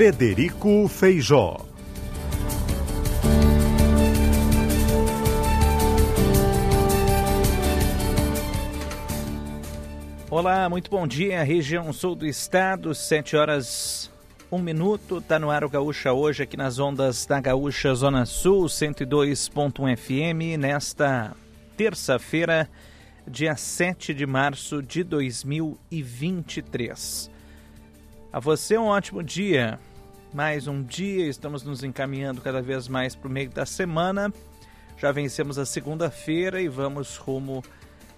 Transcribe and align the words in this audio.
Frederico 0.00 0.88
Feijó. 0.88 1.58
Olá, 10.30 10.70
muito 10.70 10.90
bom 10.90 11.06
dia, 11.06 11.42
região 11.42 11.92
sul 11.92 12.14
do 12.14 12.26
estado, 12.26 12.94
7 12.94 13.36
horas 13.36 14.10
1 14.50 14.58
minuto, 14.58 15.20
tá 15.20 15.38
no 15.38 15.50
ar 15.50 15.64
o 15.64 15.68
Gaúcha 15.68 16.14
hoje 16.14 16.44
aqui 16.44 16.56
nas 16.56 16.78
ondas 16.78 17.26
da 17.26 17.38
Gaúcha 17.38 17.94
Zona 17.94 18.24
Sul, 18.24 18.64
102.1 18.64 19.96
FM, 19.98 20.58
nesta 20.58 21.36
terça-feira, 21.76 22.70
dia 23.28 23.54
7 23.54 24.14
de 24.14 24.24
março 24.24 24.82
de 24.82 25.04
2023. 25.04 27.30
A 28.32 28.40
você 28.40 28.78
um 28.78 28.86
ótimo 28.86 29.22
dia. 29.22 29.78
Mais 30.32 30.68
um 30.68 30.80
dia, 30.80 31.26
estamos 31.26 31.64
nos 31.64 31.82
encaminhando 31.82 32.40
cada 32.40 32.62
vez 32.62 32.86
mais 32.86 33.16
para 33.16 33.26
o 33.26 33.30
meio 33.30 33.50
da 33.50 33.66
semana. 33.66 34.32
Já 34.96 35.10
vencemos 35.10 35.58
a 35.58 35.66
segunda-feira 35.66 36.62
e 36.62 36.68
vamos 36.68 37.16
rumo 37.16 37.64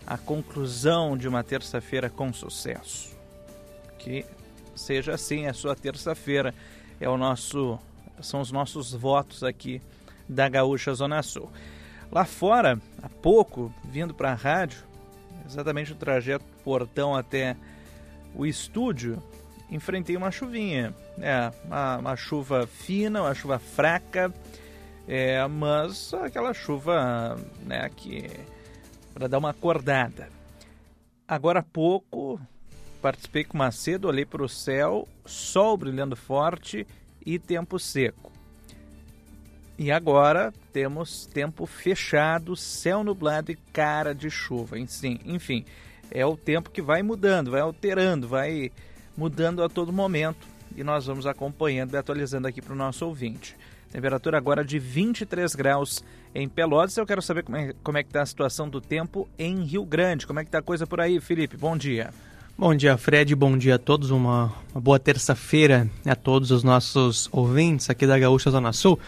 à 0.07 0.19
conclusão 0.19 1.17
de 1.17 1.27
uma 1.27 1.43
terça-feira 1.43 2.11
com 2.11 2.31
sucesso. 2.31 3.17
Que 3.99 4.27
seja 4.77 5.15
assim 5.15 5.47
a 5.47 5.55
sua 5.55 5.75
terça-feira. 5.75 6.55
É 7.01 7.09
o 7.09 7.17
nosso 7.17 7.79
são 8.21 8.43
os 8.43 8.53
nossos 8.53 8.93
votos 8.93 9.43
aqui 9.43 9.81
da 10.29 10.51
Gaúcha 10.51 10.93
Zona 10.93 11.23
Sul. 11.23 11.51
Lá 12.11 12.27
fora, 12.27 12.79
há 13.03 13.09
pouco, 13.09 13.73
vindo 13.83 14.13
para 14.13 14.33
a 14.33 14.35
rádio, 14.35 14.85
exatamente 15.47 15.93
o 15.93 15.97
trajeto 15.97 16.45
do 16.45 16.63
portão 16.63 17.15
até 17.15 17.57
o 18.35 18.45
estúdio, 18.45 19.23
enfrentei 19.73 20.17
uma 20.17 20.31
chuvinha. 20.31 20.95
É, 21.19 21.51
uma, 21.65 21.97
uma 21.99 22.17
chuva 22.17 22.67
fina, 22.67 23.23
uma 23.23 23.35
chuva 23.35 23.59
fraca, 23.59 24.33
é, 25.09 25.45
mas 25.49 26.13
aquela 26.15 26.53
chuva 26.53 27.39
né, 27.65 27.91
que 27.97 28.31
para 29.15 29.27
dar 29.27 29.39
uma 29.39 29.51
acordada. 29.51 30.29
Agora 31.27 31.61
há 31.61 31.63
pouco 31.63 32.41
participei 33.01 33.43
com 33.43 33.59
Macedo, 33.59 34.07
olhei 34.07 34.25
para 34.25 34.45
o 34.45 34.49
céu, 34.49 35.09
sol 35.27 35.77
brilhando 35.77 36.15
forte 36.15 36.87
e 37.25 37.39
tempo 37.39 37.79
seco. 37.79 38.31
E 39.77 39.91
agora 39.91 40.53
temos 40.73 41.27
tempo 41.27 41.67
fechado, 41.67 42.55
céu 42.55 43.03
nublado 43.03 43.51
e 43.51 43.57
cara 43.73 44.15
de 44.15 44.31
chuva. 44.31 44.79
Enfim, 44.79 45.19
enfim, 45.25 45.65
é 46.11 46.25
o 46.25 46.37
tempo 46.37 46.71
que 46.71 46.81
vai 46.81 47.03
mudando, 47.03 47.51
vai 47.51 47.61
alterando, 47.61 48.29
vai 48.29 48.71
mudando 49.17 49.63
a 49.63 49.69
todo 49.69 49.93
momento 49.93 50.47
e 50.77 50.83
nós 50.83 51.07
vamos 51.07 51.27
acompanhando 51.27 51.95
e 51.95 51.97
atualizando 51.97 52.49
aqui 52.49 52.63
para 52.63 52.73
o 52.73 52.77
nosso 52.77 53.07
ouvinte. 53.07 53.57
Temperatura 53.91 54.39
agora 54.39 54.65
de 54.65 54.79
23 54.79 55.55
graus 55.55 56.03
em 56.35 56.49
Pelotas. 56.49 56.97
Eu 56.97 57.07
quero 57.07 57.21
saber 57.21 57.43
como 57.43 57.59
é, 57.59 57.75
como 57.83 57.99
é 57.99 58.03
que 58.03 58.09
está 58.09 58.23
a 58.23 58.27
situação 58.27 58.69
do 58.69 58.81
tempo 58.81 59.29
em 59.39 59.63
Rio 59.65 59.85
Grande. 59.85 60.27
Como 60.27 60.41
é 60.41 60.45
que 60.45 60.49
está 60.49 60.59
a 60.59 60.63
coisa 60.63 60.87
por 60.87 61.01
aí, 61.01 61.21
Felipe? 61.21 61.57
Bom 61.57 61.77
dia. 61.77 62.11
Bom 62.57 62.75
dia, 62.75 62.97
Fred. 62.97 63.35
Bom 63.35 63.57
dia 63.59 63.75
a 63.75 63.79
todos. 63.79 64.11
Uma, 64.11 64.53
uma 64.73 64.81
boa 64.81 64.99
terça-feira 64.99 65.91
a 66.07 66.15
todos 66.15 66.51
os 66.51 66.63
nossos 66.63 67.29
ouvintes 67.33 67.91
aqui 67.91 68.07
da 68.07 68.19
Gaúcha 68.19 68.51
Zona 68.51 68.73
Sul. 68.73 68.99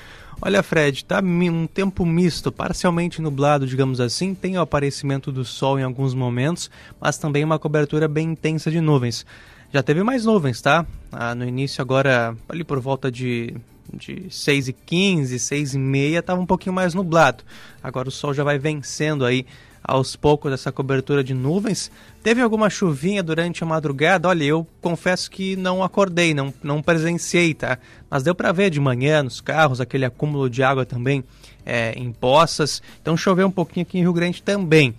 Olha, 0.43 0.63
Fred, 0.63 1.05
tá 1.05 1.21
um 1.23 1.67
tempo 1.67 2.05
misto, 2.05 2.53
parcialmente 2.53 3.23
nublado, 3.23 3.67
digamos 3.67 4.01
assim. 4.01 4.35
Tem 4.35 4.59
o 4.59 4.61
aparecimento 4.61 5.33
do 5.33 5.45
sol 5.45 5.79
em 5.79 5.83
alguns 5.83 6.13
momentos, 6.13 6.71
mas 7.01 7.17
também 7.17 7.45
uma 7.45 7.59
cobertura 7.59 8.07
bem 8.07 8.33
intensa 8.33 8.71
de 8.71 8.81
nuvens. 8.81 9.25
Já 9.75 9.83
teve 9.83 10.05
mais 10.05 10.25
nuvens, 10.25 10.61
tá? 10.61 10.87
Ah, 11.11 11.35
no 11.35 11.45
início 11.45 11.83
agora, 11.83 12.37
ali 12.49 12.63
por 12.63 12.79
volta 12.79 13.11
de, 13.11 13.57
de 13.93 14.27
6 14.31 14.69
e 14.69 14.73
15, 14.73 15.37
6 15.37 15.75
e 15.75 15.79
meia, 15.81 16.21
estava 16.21 16.41
um 16.41 16.47
pouquinho 16.47 16.73
mais 16.73 16.95
nublado. 16.95 17.43
Agora 17.83 18.09
o 18.09 18.13
sol 18.13 18.33
já 18.33 18.45
vai 18.45 18.57
vencendo 18.57 19.25
aí 19.25 19.45
aos 19.83 20.15
poucos 20.15 20.53
essa 20.53 20.71
cobertura 20.71 21.25
de 21.25 21.35
nuvens. 21.35 21.91
Teve 22.23 22.41
alguma 22.41 22.71
chuvinha 22.71 23.21
durante 23.21 23.65
a 23.65 23.67
madrugada? 23.67 24.29
Olha, 24.29 24.45
eu 24.45 24.65
confesso 24.81 25.29
que 25.29 25.57
não 25.57 25.83
acordei, 25.83 26.33
não, 26.35 26.55
não 26.63 26.81
presenciei, 26.81 27.53
tá? 27.53 27.77
Mas 28.09 28.23
deu 28.23 28.33
para 28.33 28.53
ver 28.53 28.71
de 28.71 28.79
manhã 28.79 29.25
nos 29.25 29.41
carros 29.41 29.81
aquele 29.81 30.05
acúmulo 30.05 30.49
de 30.49 30.63
água 30.63 30.87
também 30.87 31.25
é, 31.67 31.93
em 31.97 32.13
poças. 32.13 32.81
Então 33.03 33.17
choveu 33.17 33.49
um 33.49 33.51
pouquinho 33.51 33.83
aqui 33.83 33.99
em 33.99 34.03
Rio 34.03 34.13
Grande 34.13 34.41
também. 34.41 34.95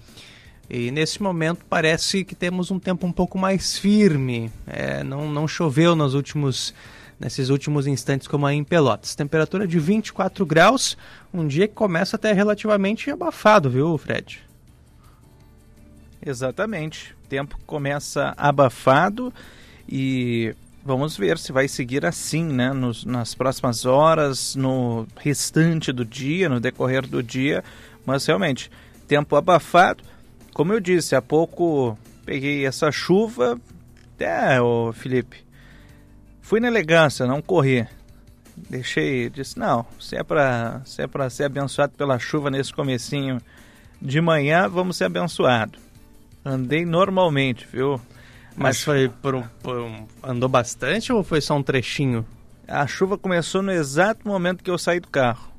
E 0.69 0.89
nesse 0.89 1.21
momento 1.21 1.63
parece 1.69 2.23
que 2.23 2.33
temos 2.33 2.71
um 2.71 2.79
tempo 2.79 3.05
um 3.05 3.11
pouco 3.11 3.37
mais 3.37 3.77
firme. 3.77 4.51
É, 4.65 5.03
não, 5.03 5.29
não 5.29 5.47
choveu 5.47 5.95
nos 5.95 6.13
últimos, 6.13 6.73
nesses 7.19 7.49
últimos 7.49 7.85
instantes 7.85 8.27
como 8.27 8.45
aí 8.45 8.57
em 8.57 8.63
Pelotas. 8.63 9.15
Temperatura 9.15 9.67
de 9.67 9.79
24 9.79 10.45
graus, 10.45 10.97
um 11.33 11.47
dia 11.47 11.67
que 11.67 11.75
começa 11.75 12.15
até 12.15 12.33
relativamente 12.33 13.11
abafado, 13.11 13.69
viu, 13.69 13.97
Fred? 13.97 14.41
Exatamente. 16.25 17.13
O 17.23 17.27
tempo 17.27 17.59
começa 17.67 18.33
abafado 18.35 19.31
e 19.87 20.55
vamos 20.83 21.15
ver 21.15 21.37
se 21.37 21.51
vai 21.51 21.67
seguir 21.67 22.03
assim, 22.07 22.43
né? 22.43 22.73
Nos, 22.73 23.05
nas 23.05 23.35
próximas 23.35 23.85
horas, 23.85 24.55
no 24.55 25.05
restante 25.15 25.91
do 25.91 26.03
dia, 26.03 26.49
no 26.49 26.59
decorrer 26.59 27.05
do 27.05 27.21
dia. 27.21 27.63
Mas 28.03 28.25
realmente, 28.25 28.71
tempo 29.07 29.35
abafado 29.35 30.03
como 30.55 30.71
eu 30.71 30.79
disse, 30.79 31.17
há 31.17 31.21
pouco 31.21 31.97
peguei 32.25 32.65
essa 32.65 32.89
chuva. 32.89 33.59
É, 34.17 34.61
ô 34.61 34.93
Felipe. 34.93 35.45
Fui 36.41 36.61
na 36.61 36.69
elegância, 36.69 37.25
não 37.25 37.41
corri. 37.41 37.85
Deixei, 38.55 39.29
disse, 39.29 39.59
não, 39.59 39.85
se 39.99 40.15
é 40.15 40.23
para 40.23 40.81
se 40.85 41.01
é 41.01 41.07
para 41.07 41.29
ser 41.29 41.43
abençoado 41.43 41.91
pela 41.97 42.17
chuva 42.17 42.49
nesse 42.49 42.73
comecinho 42.73 43.41
de 44.01 44.21
manhã, 44.21 44.69
vamos 44.69 44.95
ser 44.95 45.03
abençoados. 45.03 45.77
Andei 46.45 46.85
normalmente, 46.85 47.67
viu? 47.69 47.99
Mas, 48.55 48.77
Mas 48.77 48.83
foi 48.83 49.09
por 49.09 49.35
um, 49.35 49.43
por 49.61 49.77
um, 49.77 50.07
andou 50.23 50.47
bastante 50.47 51.11
ou 51.11 51.21
foi 51.21 51.41
só 51.41 51.57
um 51.57 51.63
trechinho? 51.63 52.25
A 52.65 52.87
chuva 52.87 53.17
começou 53.17 53.61
no 53.61 53.73
exato 53.73 54.25
momento 54.25 54.63
que 54.63 54.71
eu 54.71 54.77
saí 54.77 55.01
do 55.01 55.09
carro. 55.09 55.51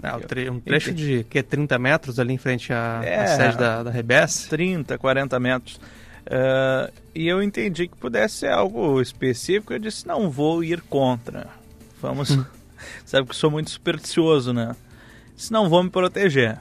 Não, 0.00 0.18
um 0.54 0.60
trecho 0.60 0.94
de 0.94 1.24
que 1.24 1.42
30 1.42 1.76
metros 1.78 2.20
ali 2.20 2.32
em 2.32 2.38
frente 2.38 2.72
à, 2.72 3.00
é, 3.02 3.24
à 3.24 3.26
sede 3.26 3.56
da, 3.56 3.82
da 3.82 3.90
Rebes? 3.90 4.46
30, 4.46 4.96
40 4.96 5.40
metros. 5.40 5.80
Uh, 6.28 6.92
e 7.14 7.26
eu 7.26 7.42
entendi 7.42 7.88
que 7.88 7.96
pudesse 7.96 8.36
ser 8.36 8.50
algo 8.50 9.00
específico. 9.00 9.72
Eu 9.72 9.78
disse: 9.78 10.06
não 10.06 10.30
vou 10.30 10.62
ir 10.62 10.80
contra. 10.82 11.48
Vamos. 12.00 12.38
Sabe 13.04 13.26
que 13.28 13.34
sou 13.34 13.50
muito 13.50 13.70
supersticioso, 13.70 14.52
né? 14.52 14.76
Disse: 15.34 15.52
não 15.52 15.68
vou 15.68 15.82
me 15.82 15.90
proteger. 15.90 16.58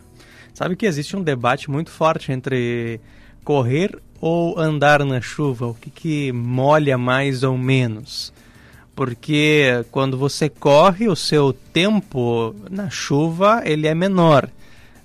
Sabe 0.54 0.76
que 0.76 0.88
existe 0.88 1.16
um 1.16 1.22
debate 1.22 1.70
muito 1.70 1.92
forte 1.92 2.32
entre 2.32 3.00
correr 3.44 4.00
ou 4.20 4.60
andar 4.60 5.06
na 5.06 5.22
chuva? 5.22 5.68
O 5.68 5.76
que, 5.76 5.92
que 5.92 6.32
molha 6.32 6.98
mais 6.98 7.44
ou 7.44 7.56
menos? 7.56 8.34
Porque 8.98 9.86
quando 9.92 10.18
você 10.18 10.50
corre, 10.50 11.08
o 11.08 11.16
seu 11.16 11.54
tempo 11.54 12.56
na 12.68 12.90
chuva 12.90 13.62
ele 13.64 13.86
é 13.86 13.94
menor, 13.94 14.50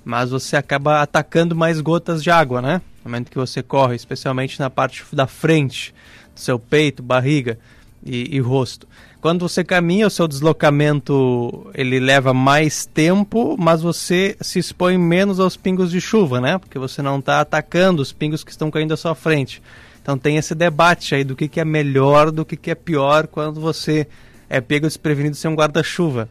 mas 0.03 0.31
você 0.31 0.57
acaba 0.57 1.03
atacando 1.03 1.55
mais 1.55 1.79
gotas 1.79 2.23
de 2.23 2.31
água, 2.31 2.63
né? 2.63 2.81
No 3.05 3.11
momento 3.11 3.31
que 3.31 3.37
você 3.37 3.63
corre, 3.63 3.95
especialmente 3.95 4.59
na 4.59 4.71
parte 4.71 5.05
da 5.13 5.27
frente, 5.27 5.95
do 6.35 6.41
seu 6.41 6.59
peito, 6.59 7.03
barriga 7.03 7.59
e, 8.03 8.35
e 8.35 8.41
rosto. 8.41 8.89
Quando 9.21 9.47
você 9.47 9.63
caminha, 9.63 10.07
o 10.07 10.11
seu 10.11 10.27
deslocamento 10.27 11.71
ele 11.75 12.01
leva 12.01 12.33
mais 12.33 12.87
tempo, 12.87 13.57
mas 13.59 13.83
você 13.83 14.39
se 14.41 14.59
expõe 14.59 14.97
menos 14.97 15.39
aos 15.39 15.55
pingos 15.55 15.91
de 15.91 16.01
chuva, 16.01 16.41
né? 16.41 16.57
Porque 16.57 16.79
você 16.79 17.03
não 17.03 17.19
está 17.19 17.43
atacando 17.43 18.01
os 18.01 18.11
pingos 18.11 18.43
que 18.43 18.53
estão 18.53 18.71
caindo 18.71 18.95
à 18.95 18.97
sua 18.97 19.15
frente. 19.15 19.63
Então 20.03 20.19
tem 20.19 20.37
esse 20.37 20.55
debate 20.55 21.15
aí 21.15 21.23
do 21.23 21.37
que, 21.37 21.49
que 21.49 21.61
é 21.61 21.65
melhor, 21.65 22.31
do 22.31 22.45
que, 22.45 22.57
que 22.57 22.71
é 22.71 22.75
pior 22.75 23.29
quando 23.29 23.61
você 23.61 24.07
é 24.51 24.61
pego 24.61 24.87
desprevenido 24.87 25.37
sem 25.37 25.51
um 25.51 25.55
guarda-chuva. 25.55 26.29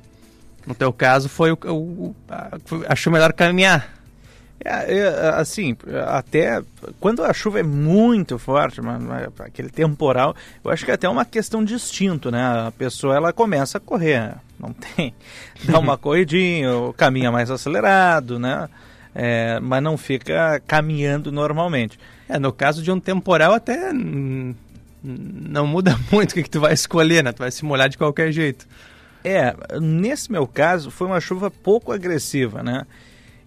No 0.67 0.75
teu 0.75 0.93
caso, 0.93 1.27
foi 1.27 1.51
o, 1.51 1.57
o, 1.65 2.15
a, 2.29 2.57
achou 2.87 3.11
melhor 3.11 3.33
caminhar. 3.33 4.01
É, 4.63 4.95
é, 4.95 5.29
assim, 5.35 5.75
até 6.05 6.61
quando 6.99 7.23
a 7.23 7.33
chuva 7.33 7.61
é 7.61 7.63
muito 7.63 8.37
forte, 8.37 8.79
aquele 9.39 9.69
temporal, 9.69 10.35
eu 10.63 10.69
acho 10.69 10.85
que 10.85 10.91
é 10.91 10.93
até 10.93 11.09
uma 11.09 11.25
questão 11.25 11.65
de 11.65 11.73
instinto, 11.73 12.29
né? 12.29 12.67
A 12.67 12.71
pessoa 12.71 13.15
ela 13.15 13.33
começa 13.33 13.79
a 13.79 13.81
correr, 13.81 14.35
não 14.59 14.71
tem, 14.71 15.15
dá 15.63 15.79
uma 15.79 15.97
corridinha, 15.97 16.69
caminha 16.95 17.31
mais 17.31 17.49
acelerado, 17.49 18.37
né? 18.37 18.69
É, 19.13 19.59
mas 19.59 19.83
não 19.83 19.97
fica 19.97 20.61
caminhando 20.65 21.31
normalmente. 21.31 21.99
É, 22.29 22.39
no 22.39 22.51
caso 22.53 22.81
de 22.81 22.91
um 22.91 22.99
temporal 22.99 23.53
até 23.53 23.91
não 25.03 25.67
muda 25.67 25.97
muito 26.11 26.31
o 26.31 26.33
que, 26.33 26.43
que 26.43 26.49
tu 26.49 26.59
vai 26.59 26.73
escolher, 26.73 27.23
né? 27.23 27.31
Tu 27.31 27.39
vai 27.39 27.51
se 27.51 27.65
molhar 27.65 27.89
de 27.89 27.97
qualquer 27.97 28.31
jeito. 28.31 28.67
É, 29.23 29.53
nesse 29.79 30.31
meu 30.31 30.47
caso 30.47 30.89
foi 30.89 31.07
uma 31.07 31.19
chuva 31.19 31.51
pouco 31.51 31.91
agressiva, 31.91 32.63
né? 32.63 32.85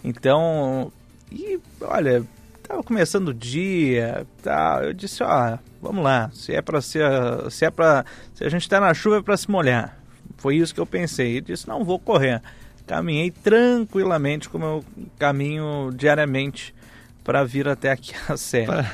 Então, 0.05 0.93
e 1.33 1.59
olha, 1.81 2.23
tava 2.63 2.83
começando 2.83 3.29
o 3.29 3.35
dia, 3.35 4.27
tá, 4.43 4.81
eu 4.85 4.93
disse, 4.93 5.23
ó, 5.23 5.59
vamos 5.81 6.05
lá, 6.05 6.31
se 6.33 6.53
é 6.53 6.61
para 6.61 6.81
ser, 6.81 7.05
se 7.51 7.65
é 7.65 7.71
para, 7.71 8.05
se 8.35 8.45
a 8.45 8.49
gente 8.49 8.63
está 8.63 8.79
na 8.79 8.93
chuva 8.93 9.19
é 9.19 9.23
para 9.23 9.37
se 9.37 9.51
molhar. 9.51 9.99
Foi 10.37 10.57
isso 10.57 10.75
que 10.75 10.81
eu 10.81 10.87
pensei. 10.87 11.39
E 11.39 11.41
disse, 11.41 11.67
não 11.67 11.85
vou 11.85 11.99
correr. 11.99 12.43
Caminhei 12.87 13.31
tranquilamente 13.31 14.49
como 14.49 14.65
eu 14.65 14.85
caminho 15.19 15.91
diariamente 15.95 16.75
para 17.23 17.43
vir 17.45 17.67
até 17.67 17.91
aqui 17.91 18.13
a 18.29 18.37
série. 18.37 18.87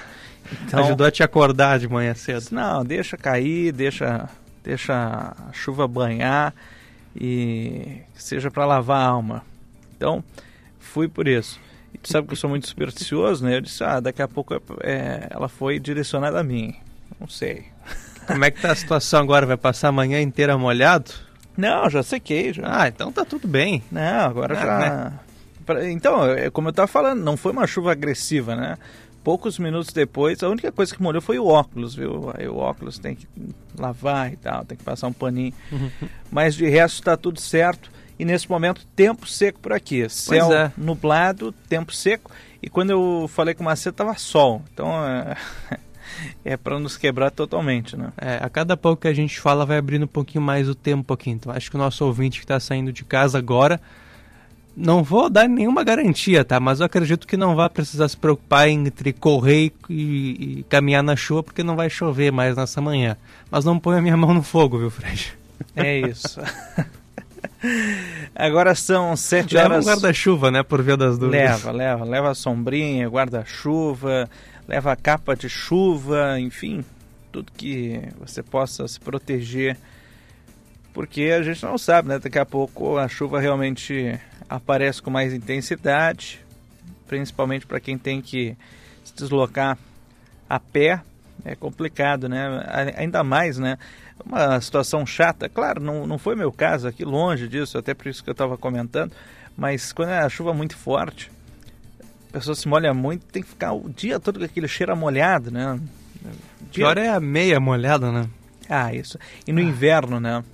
Então, 0.65 0.85
Ajudou 0.85 1.07
a 1.07 1.11
te 1.11 1.23
acordar 1.23 1.79
de 1.79 1.89
manhã 1.89 2.15
cedo. 2.15 2.47
Não, 2.53 2.85
deixa 2.85 3.17
cair, 3.17 3.73
deixa, 3.73 4.29
deixa 4.63 4.95
a 5.49 5.53
chuva 5.53 5.87
banhar 5.87 6.55
e 7.15 7.99
seja 8.15 8.51
para 8.51 8.65
lavar 8.65 9.01
a 9.01 9.07
alma. 9.07 9.45
Então, 9.97 10.25
fui 10.79 11.09
por 11.09 11.27
isso. 11.27 11.59
E 11.93 11.99
tu 11.99 12.11
sabe 12.11 12.27
que 12.27 12.33
eu 12.33 12.37
sou 12.37 12.49
muito 12.49 12.69
supersticioso, 12.69 13.45
né? 13.45 13.57
Eu 13.57 13.61
disse, 13.61 13.83
ah, 13.83 14.01
daqui 14.01 14.23
a 14.23 14.29
pouco 14.29 14.55
é, 14.83 15.27
ela 15.31 15.49
foi 15.49 15.79
direcionada 15.79 16.41
a 16.41 16.45
mim. 16.45 16.75
Não 17.19 17.29
sei. 17.29 17.67
Como 18.27 18.45
é 18.45 18.51
que 18.51 18.61
tá 18.61 18.71
a 18.71 18.77
situação 18.77 19.21
agora? 19.21 19.45
Vai 19.45 19.57
passar 19.57 19.89
a 19.89 19.93
manhã 19.93 20.21
inteira 20.21 20.57
molhado? 20.57 21.11
Não, 21.61 21.91
já 21.91 22.03
sequei. 22.03 22.53
Já. 22.53 22.83
Ah, 22.83 22.89
então 22.89 23.12
tá 23.12 23.25
tudo 23.25 23.47
bem. 23.47 23.83
Não, 23.93 24.27
agora 24.27 24.59
ah, 24.59 24.62
já... 24.62 24.79
Né? 24.79 25.12
Então, 25.93 26.25
é 26.25 26.51
como 26.51 26.69
eu 26.69 26.73
tava 26.73 26.89
falando, 26.89 27.23
não 27.23 27.37
foi 27.37 27.53
uma 27.53 27.67
chuva 27.67 27.93
agressiva, 27.93 28.57
né? 28.57 28.77
Poucos 29.23 29.59
minutos 29.59 29.93
depois, 29.93 30.43
a 30.43 30.49
única 30.49 30.73
coisa 30.73 30.95
que 30.97 31.03
molhou 31.03 31.21
foi 31.21 31.39
o 31.39 31.47
óculos, 31.47 31.95
viu? 31.95 32.33
Aí 32.35 32.49
o 32.49 32.57
óculos 32.57 32.99
tem 32.99 33.15
que 33.15 33.29
lavar 33.79 34.33
e 34.33 34.37
tal, 34.37 34.65
tem 34.65 34.77
que 34.77 34.83
passar 34.83 35.07
um 35.07 35.12
paninho. 35.12 35.53
Uhum. 35.71 35.91
Mas 36.31 36.55
de 36.55 36.67
resto 36.67 36.95
está 36.97 37.17
tudo 37.17 37.39
certo 37.39 37.91
e 38.19 38.25
nesse 38.25 38.51
momento 38.51 38.85
tempo 38.97 39.29
seco 39.29 39.61
por 39.61 39.73
aqui. 39.73 40.09
Céu 40.09 40.53
é. 40.53 40.73
nublado, 40.77 41.53
tempo 41.69 41.93
seco. 41.93 42.31
E 42.63 42.69
quando 42.69 42.91
eu 42.91 43.29
falei 43.29 43.55
com 43.55 43.63
o 43.63 43.67
Macedo 43.67 43.95
estava 43.95 44.15
sol. 44.15 44.63
Então 44.73 44.89
é, 45.06 45.37
é 46.45 46.57
para 46.57 46.79
nos 46.79 46.97
quebrar 46.97 47.31
totalmente, 47.31 47.97
né? 47.97 48.12
É, 48.17 48.39
a 48.43 48.49
cada 48.49 48.77
pouco 48.77 49.03
que 49.03 49.09
a 49.09 49.15
gente 49.15 49.41
fala 49.41 49.67
vai 49.67 49.79
abrindo 49.79 50.05
um 50.05 50.09
pouquinho 50.09 50.43
mais 50.43 50.69
o 50.69 50.75
tempo 50.75 51.01
um 51.01 51.05
pouquinho. 51.05 51.37
Então 51.37 51.53
acho 51.53 51.71
que 51.71 51.77
o 51.77 51.79
nosso 51.79 52.05
ouvinte 52.05 52.39
que 52.39 52.45
está 52.45 52.59
saindo 52.59 52.93
de 52.93 53.05
casa 53.05 53.39
agora 53.39 53.81
não 54.77 55.03
vou 55.03 55.29
dar 55.29 55.49
nenhuma 55.49 55.85
garantia, 55.85 56.45
tá? 56.45 56.59
Mas 56.61 56.81
eu 56.81 56.87
acredito 56.87 57.27
que 57.27 57.37
não 57.37 57.55
vai 57.55 57.69
precisar 57.69 58.09
se 58.09 58.17
preocupar 58.17 58.69
entre 58.69 59.12
correr 59.12 59.73
e, 59.89 59.95
e, 60.59 60.67
caminhar 60.69 61.03
na 61.03 61.17
chuva, 61.17 61.43
porque 61.43 61.62
não 61.62 61.77
vai 61.77 61.91
chover 61.91 62.31
mais 62.33 62.56
nessa 62.56 62.81
manhã. 62.81 63.17
Mas 63.51 63.65
não 63.65 63.79
põe 63.79 63.99
a 63.99 64.03
minha 64.03 64.17
mão 64.17 64.33
no 64.33 64.43
fogo, 64.43 64.79
viu, 64.79 64.91
Fred? 64.91 65.37
É 65.77 65.99
isso. 65.99 66.41
Agora 68.35 68.75
são 68.75 69.17
sete 69.17 69.57
horas. 69.57 69.71
Leva 69.71 69.83
um 69.83 69.87
guarda-chuva, 69.87 70.51
né? 70.51 70.63
Por 70.63 70.83
via 70.83 70.97
das 70.97 71.19
dúvidas. 71.19 71.65
Leva, 71.65 71.71
leva. 71.73 72.05
Leva 72.05 72.31
a 72.31 72.35
sombrinha, 72.35 73.09
guarda-chuva, 73.09 74.29
leva 74.69 74.93
a 74.93 74.97
capa 74.97 75.35
de 75.35 75.49
chuva, 75.49 76.39
enfim, 76.39 76.85
tudo 77.33 77.51
que 77.53 78.01
você 78.19 78.43
possa 78.43 78.87
se 78.87 78.99
proteger. 79.01 79.77
Porque 80.93 81.25
a 81.25 81.43
gente 81.43 81.63
não 81.65 81.79
sabe, 81.79 82.09
né? 82.09 82.19
Daqui 82.19 82.39
a 82.39 82.47
pouco 82.47 82.99
a 82.99 83.09
chuva 83.09 83.41
realmente 83.41 84.19
aparece 84.49 85.01
com 85.01 85.11
mais 85.11 85.33
intensidade, 85.33 86.41
principalmente 87.07 87.67
para 87.67 87.79
quem 87.79 87.97
tem 87.97 88.21
que 88.21 88.57
se 89.05 89.15
deslocar 89.15 89.79
a 90.49 90.59
pé. 90.59 91.01
É 91.45 91.55
complicado, 91.55 92.29
né? 92.29 92.93
Ainda 92.97 93.25
mais, 93.25 93.59
né? 93.59 93.79
Uma 94.25 94.61
situação 94.61 95.05
chata. 95.06 95.49
Claro, 95.49 95.82
não, 95.82 96.06
não 96.06 96.19
foi 96.19 96.34
meu 96.34 96.52
caso 96.52 96.88
aqui, 96.88 97.05
longe 97.05 97.49
disso, 97.49 97.78
até 97.78 97.94
por 97.94 98.08
isso 98.08 98.22
que 98.22 98.31
eu 98.31 98.32
estava 98.32 98.56
comentando. 98.56 99.12
Mas 99.56 99.93
quando 99.93 100.11
é 100.11 100.19
a 100.19 100.28
chuva 100.28 100.55
muito 100.55 100.76
forte, 100.76 101.31
a 102.31 102.32
pessoa 102.32 102.55
se 102.55 102.69
molha 102.69 102.94
muito, 102.94 103.26
tem 103.26 103.43
que 103.43 103.49
ficar 103.49 103.72
o 103.72 103.88
dia 103.88 104.20
todo 104.20 104.38
com 104.38 104.44
aquele 104.44 104.69
cheiro 104.69 104.96
molhado, 104.96 105.50
né? 105.50 105.78
Dia... 106.70 106.87
Pior 106.87 106.99
é 106.99 107.08
a 107.08 107.20
meia 107.20 107.58
molhada, 107.58 108.12
né? 108.12 108.28
Ah, 108.69 108.94
isso. 108.94 109.19
E 109.46 109.52
no 109.52 109.58
ah. 109.58 109.64
inverno, 109.64 110.20
né? 110.20 110.44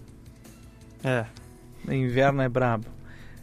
É. 1.05 1.27
No 1.85 1.93
inverno 1.93 2.43
é 2.43 2.49
brabo. 2.49 2.87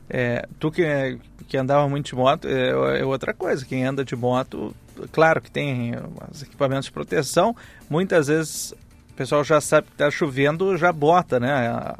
É, 0.09 0.47
tu 0.59 0.71
que, 0.71 1.17
que 1.47 1.57
andava 1.57 1.87
muito 1.87 2.07
de 2.07 2.15
moto, 2.15 2.47
é, 2.47 2.99
é 2.99 3.05
outra 3.05 3.33
coisa. 3.33 3.65
Quem 3.65 3.85
anda 3.85 4.03
de 4.03 4.15
moto, 4.15 4.75
claro 5.11 5.41
que 5.41 5.49
tem 5.49 5.93
os 6.31 6.41
equipamentos 6.41 6.85
de 6.85 6.91
proteção, 6.91 7.55
muitas 7.89 8.27
vezes 8.27 8.73
o 9.13 9.15
pessoal 9.15 9.43
já 9.43 9.61
sabe 9.61 9.87
que 9.87 9.93
está 9.93 10.09
chovendo, 10.09 10.75
já 10.75 10.91
bota, 10.91 11.39
né? 11.39 11.95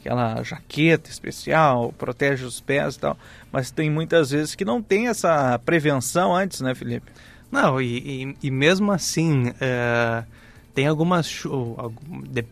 Aquela 0.00 0.42
jaqueta 0.42 1.10
especial, 1.10 1.92
protege 1.98 2.46
os 2.46 2.60
pés 2.60 2.94
e 2.94 3.00
tal. 3.00 3.18
Mas 3.52 3.70
tem 3.70 3.90
muitas 3.90 4.30
vezes 4.30 4.54
que 4.54 4.64
não 4.64 4.82
tem 4.82 5.08
essa 5.08 5.58
prevenção 5.58 6.34
antes, 6.34 6.62
né, 6.62 6.74
Felipe? 6.74 7.12
Não, 7.52 7.80
e, 7.80 7.98
e, 8.24 8.36
e 8.44 8.50
mesmo 8.50 8.90
assim, 8.90 9.52
é, 9.60 10.24
tem 10.74 10.86
algumas 10.86 11.28
chuvas, 11.28 11.92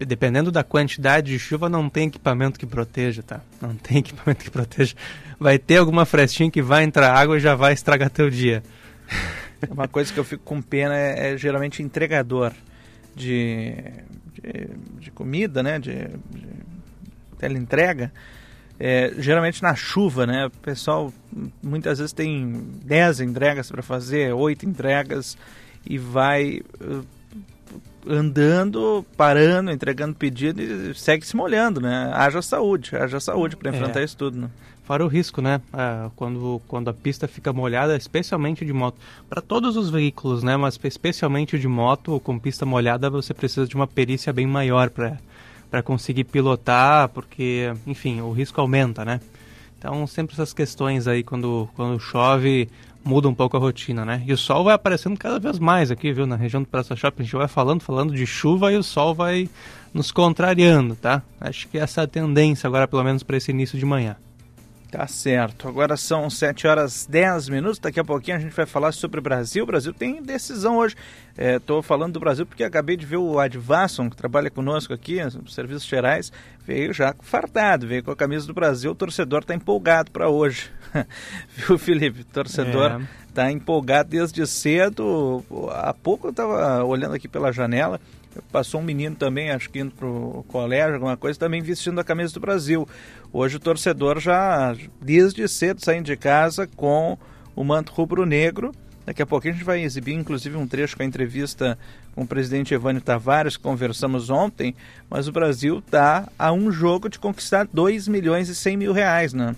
dependendo 0.07 0.53
da 0.53 0.63
quantidade 0.63 1.33
de 1.33 1.39
chuva, 1.39 1.71
não 1.71 1.89
tem 1.89 2.09
equipamento 2.09 2.59
que 2.59 2.67
proteja, 2.67 3.23
tá? 3.23 3.41
Não 3.59 3.75
tem 3.75 3.99
equipamento 4.05 4.45
que 4.45 4.51
proteja. 4.51 4.95
Vai 5.41 5.59
ter 5.59 5.79
alguma 5.79 6.05
frestinha 6.05 6.51
que 6.51 6.61
vai 6.61 6.85
entrar 6.85 7.15
água 7.15 7.39
e 7.39 7.41
já 7.41 7.55
vai 7.55 7.73
estragar 7.73 8.11
teu 8.11 8.29
dia. 8.29 8.63
Uma 9.71 9.89
coisa 9.89 10.13
que 10.13 10.21
eu 10.21 10.25
fico 10.25 10.45
com 10.45 10.61
pena 10.61 10.95
é, 10.95 11.33
é 11.33 11.37
geralmente 11.39 11.83
entregador 11.83 12.53
de, 13.15 13.75
de, 14.33 14.71
de 15.01 15.11
comida, 15.11 15.63
né? 15.63 15.79
De, 15.79 15.95
de 16.31 16.49
teleentrega. 17.39 18.13
É, 18.79 19.13
geralmente 19.19 19.63
na 19.63 19.75
chuva, 19.75 20.27
né? 20.27 20.47
O 20.47 20.51
pessoal 20.51 21.13
muitas 21.63 21.99
vezes 21.99 22.13
tem 22.13 22.67
10 22.85 23.21
entregas 23.21 23.71
para 23.71 23.83
fazer, 23.83 24.33
8 24.33 24.67
entregas 24.67 25.39
e 25.87 25.97
vai 25.97 26.61
uh, 26.81 27.05
andando, 28.07 29.05
parando, 29.17 29.71
entregando 29.71 30.15
pedido 30.15 30.61
e 30.61 30.95
segue 30.95 31.27
se 31.27 31.37
molhando, 31.37 31.81
né? 31.81 32.11
Haja 32.15 32.43
saúde, 32.43 32.97
haja 32.97 33.21
saúde 33.21 33.57
para 33.57 33.71
enfrentar 33.71 34.01
é. 34.01 34.05
isso 34.05 34.17
tudo, 34.17 34.41
né? 34.41 34.51
Fora 34.85 35.03
o 35.03 35.09
risco, 35.09 35.41
né? 35.41 35.63
É, 35.73 36.11
quando, 36.15 36.61
quando 36.69 36.89
a 36.89 36.93
pista 36.93 37.27
fica 37.27 37.53
molhada, 37.53 37.97
especialmente 37.97 38.67
de 38.67 38.73
moto. 38.73 38.97
Para 39.29 39.41
todos 39.41 39.77
os 39.77 39.89
veículos, 39.89 40.43
né? 40.43 40.57
Mas 40.57 40.79
especialmente 40.85 41.59
de 41.59 41.67
moto, 41.67 42.21
com 42.21 42.39
pista 42.39 42.67
molhada, 42.67 43.09
você 43.09 43.33
precisa 43.33 43.67
de 43.67 43.75
uma 43.75 43.87
perícia 43.87 44.33
bem 44.33 44.47
maior 44.47 44.91
para 44.91 45.83
conseguir 45.83 46.25
pilotar, 46.25 47.09
porque, 47.09 47.73
enfim, 47.87 48.21
o 48.21 48.31
risco 48.33 48.61
aumenta, 48.61 49.05
né? 49.07 49.21
Então, 49.79 50.07
sempre 50.07 50.35
essas 50.35 50.53
questões 50.53 51.07
aí, 51.07 51.23
quando, 51.23 51.69
quando 51.75 51.99
chove, 51.99 52.69
muda 53.03 53.27
um 53.27 53.35
pouco 53.35 53.57
a 53.57 53.61
rotina, 53.61 54.05
né? 54.05 54.23
E 54.27 54.33
o 54.35 54.39
sol 54.39 54.65
vai 54.65 54.75
aparecendo 54.75 55.17
cada 55.17 55.39
vez 55.39 55.59
mais 55.59 55.91
aqui, 55.91 56.13
viu? 56.13 56.27
Na 56.27 56.37
região 56.37 56.63
do 56.63 56.69
Praça 56.69 56.95
Shopping, 56.95 57.23
a 57.23 57.25
gente 57.25 57.37
vai 57.37 57.49
falando, 57.49 57.81
falando 57.81 58.15
de 58.15 58.27
chuva 58.27 58.71
e 58.71 58.77
o 58.77 58.83
sol 58.83 59.15
vai 59.15 59.49
nos 59.95 60.11
contrariando, 60.11 60.95
tá? 60.95 61.23
Acho 61.41 61.69
que 61.69 61.79
essa 61.79 62.03
é 62.03 62.05
a 62.05 62.07
tendência 62.07 62.67
agora, 62.67 62.87
pelo 62.87 63.03
menos 63.03 63.23
para 63.23 63.37
esse 63.37 63.51
início 63.51 63.79
de 63.79 63.85
manhã. 63.87 64.17
Tá 64.95 65.09
certo. 65.09 65.67
Agora 65.67 65.97
são 65.97 66.31
7 66.31 66.69
horas 66.69 67.05
10 67.05 67.49
minutos. 67.49 67.81
Daqui 67.81 67.99
a 67.99 68.05
pouquinho 68.05 68.37
a 68.37 68.41
gente 68.41 68.53
vai 68.53 68.65
falar 68.65 68.93
sobre 68.93 69.19
o 69.19 69.23
Brasil. 69.23 69.65
O 69.65 69.67
Brasil 69.67 69.93
tem 69.93 70.23
decisão 70.23 70.77
hoje. 70.77 70.95
Estou 71.37 71.81
é, 71.81 71.83
falando 71.83 72.13
do 72.13 72.21
Brasil 72.21 72.47
porque 72.47 72.63
acabei 72.63 72.97
de 72.97 73.05
ver 73.05 73.17
o 73.17 73.41
Advasson, 73.41 74.09
que 74.09 74.17
trabalha 74.17 74.49
conosco 74.51 74.95
aqui, 74.95 75.21
nos 75.25 75.53
serviços 75.53 75.85
gerais, 75.85 76.31
veio 76.65 76.93
já 76.93 77.13
fartado, 77.23 77.89
veio 77.89 78.05
com 78.05 78.13
a 78.13 78.17
camisa 78.17 78.47
do 78.47 78.55
Brasil. 78.55 78.93
O 78.93 78.95
torcedor 78.95 79.41
está 79.41 79.53
empolgado 79.53 80.13
para 80.13 80.29
hoje. 80.29 80.71
Viu, 81.57 81.77
Felipe? 81.77 82.21
O 82.21 82.27
torcedor 82.27 83.03
está 83.29 83.49
é. 83.49 83.51
empolgado 83.51 84.11
desde 84.11 84.47
cedo. 84.47 85.45
Há 85.73 85.93
pouco 85.93 86.29
eu 86.29 86.31
estava 86.31 86.85
olhando 86.85 87.17
aqui 87.17 87.27
pela 87.27 87.51
janela 87.51 88.01
Passou 88.51 88.81
um 88.81 88.85
menino 88.85 89.17
também, 89.17 89.51
acho 89.51 89.71
que 89.71 89.79
indo 89.79 89.93
para 89.93 90.07
o 90.07 90.45
colégio, 90.49 90.95
alguma 90.95 91.17
coisa, 91.17 91.39
também 91.39 91.63
vestindo 91.63 91.99
a 91.99 92.05
camisa 92.05 92.35
do 92.35 92.41
Brasil. 92.41 92.89
Hoje 93.33 93.57
o 93.57 93.61
torcedor 93.61 94.21
já, 94.21 94.75
desde 95.01 95.47
cedo, 95.49 95.85
saindo 95.85 96.07
de 96.07 96.17
casa 96.17 96.67
com 96.67 97.19
o 97.55 97.65
manto 97.65 97.93
rubro-negro 97.93 98.73
Daqui 99.07 99.21
a 99.21 99.27
pouco 99.27 99.47
a 99.47 99.53
gente 99.53 99.63
vai 99.63 99.83
exibir, 99.83 100.15
inclusive, 100.15 100.57
um 100.57 100.67
trecho 100.67 100.97
com 100.97 101.03
a 101.03 101.07
entrevista 101.07 101.79
com 102.15 102.23
o 102.23 102.27
presidente 102.27 102.73
Evânio 102.73 103.03
Tavares, 103.03 103.57
que 103.57 103.63
conversamos 103.63 104.31
ontem, 104.31 104.75
mas 105.11 105.29
o 105.29 105.33
Brasil 105.33 105.81
está 105.81 106.29
a 106.39 106.53
um 106.53 106.73
jogo 106.73 107.09
de 107.09 107.19
conquistar 107.19 107.69
2 107.71 108.09
milhões 108.09 108.49
e 108.49 108.55
100 108.55 108.77
mil 108.77 108.93
reais, 108.93 109.35
né? 109.35 109.55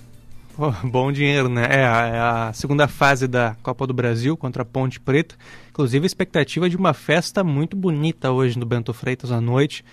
Oh, 0.59 0.73
bom 0.83 1.13
dinheiro, 1.13 1.49
né? 1.49 1.67
É 1.71 1.85
a, 1.85 2.07
é 2.07 2.19
a, 2.19 2.53
segunda 2.55 2.89
fase 2.89 3.29
da 3.29 3.55
Copa 3.63 3.87
do 3.87 3.93
Brasil 3.95 4.37
contra 4.37 4.63
a 4.63 4.65
Ponte 4.65 4.99
Preta. 4.99 5.37
Inclusive, 5.77 6.07
expectativa 6.07 6.71
de 6.71 6.77
uma 6.77 6.95
festa 6.95 7.45
muito 7.45 7.77
bonita 7.77 8.33
hoje 8.33 8.59
no 8.59 8.65
Bento 8.65 8.95
Freitas 8.95 9.31
à 9.31 9.43
noite. 9.43 9.85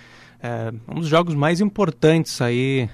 É, 0.41 0.71
um 0.87 1.01
dos 1.01 1.09
jogos 1.09 1.35
mais 1.35 1.59
importantes 1.59 2.41
aí 2.41 2.89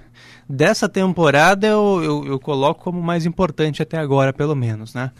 dessa 0.49 0.89
temporada, 0.89 1.67
eu, 1.67 2.01
eu, 2.03 2.25
eu 2.25 2.39
coloco 2.39 2.83
como 2.83 2.99
mais 2.99 3.27
importante 3.27 3.83
até 3.83 3.99
agora, 3.99 4.33
pelo 4.33 4.55
menos, 4.55 4.95
né? 4.95 5.11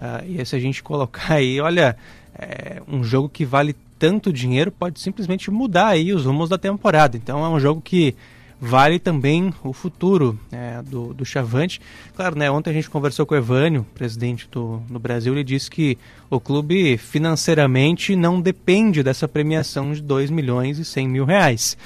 Uh, 0.00 0.40
e 0.40 0.46
se 0.46 0.56
a 0.56 0.58
gente 0.58 0.80
colocar 0.82 1.34
aí, 1.34 1.60
olha, 1.60 1.98
é, 2.34 2.80
um 2.88 3.04
jogo 3.04 3.28
que 3.28 3.44
vale 3.44 3.76
tanto 3.98 4.32
dinheiro 4.32 4.72
pode 4.72 4.98
simplesmente 4.98 5.50
mudar 5.50 5.88
aí 5.88 6.14
os 6.14 6.24
rumos 6.24 6.48
da 6.48 6.56
temporada. 6.56 7.18
Então 7.18 7.44
é 7.44 7.48
um 7.50 7.60
jogo 7.60 7.82
que 7.82 8.16
vale 8.60 8.98
também 8.98 9.52
o 9.62 9.72
futuro 9.72 10.38
é, 10.50 10.82
do, 10.82 11.14
do 11.14 11.24
Chavante. 11.24 11.80
Claro, 12.14 12.36
né, 12.36 12.50
ontem 12.50 12.70
a 12.70 12.72
gente 12.72 12.90
conversou 12.90 13.24
com 13.24 13.34
o 13.34 13.38
Evânio, 13.38 13.86
presidente 13.94 14.48
do, 14.50 14.82
do 14.88 14.98
Brasil, 14.98 15.32
ele 15.32 15.44
disse 15.44 15.70
que 15.70 15.96
o 16.28 16.40
clube 16.40 16.96
financeiramente 16.98 18.16
não 18.16 18.40
depende 18.40 19.02
dessa 19.02 19.28
premiação 19.28 19.92
de 19.92 20.02
2 20.02 20.30
milhões 20.30 20.78
e 20.78 20.84
100 20.84 21.08
mil 21.08 21.24
reais. 21.24 21.76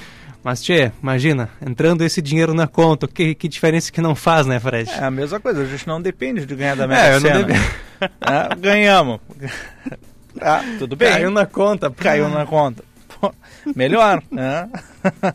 Mas, 0.42 0.60
Tchê, 0.60 0.90
imagina, 1.00 1.50
entrando 1.64 2.02
esse 2.02 2.20
dinheiro 2.20 2.52
na 2.52 2.66
conta, 2.66 3.06
que, 3.06 3.32
que 3.32 3.46
diferença 3.46 3.92
que 3.92 4.00
não 4.00 4.14
faz, 4.14 4.44
né, 4.44 4.58
Fred? 4.58 4.90
É 4.90 5.04
a 5.04 5.10
mesma 5.10 5.38
coisa, 5.38 5.62
a 5.62 5.66
gente 5.66 5.86
não 5.86 6.02
depende 6.02 6.44
de 6.44 6.54
ganhar 6.56 6.74
da 6.74 6.88
Mega 6.88 7.00
é, 7.00 7.20
Sena. 7.20 7.44
Dep... 7.44 7.60
ah, 8.20 8.54
ganhamos. 8.58 9.20
Ah, 10.40 10.64
tudo 10.78 10.96
bem. 10.96 11.12
Caiu 11.12 11.30
na 11.30 11.44
conta. 11.44 11.90
Caiu 11.90 12.26
na 12.30 12.46
conta. 12.46 12.82
Melhor, 13.74 14.22
né? 14.30 14.68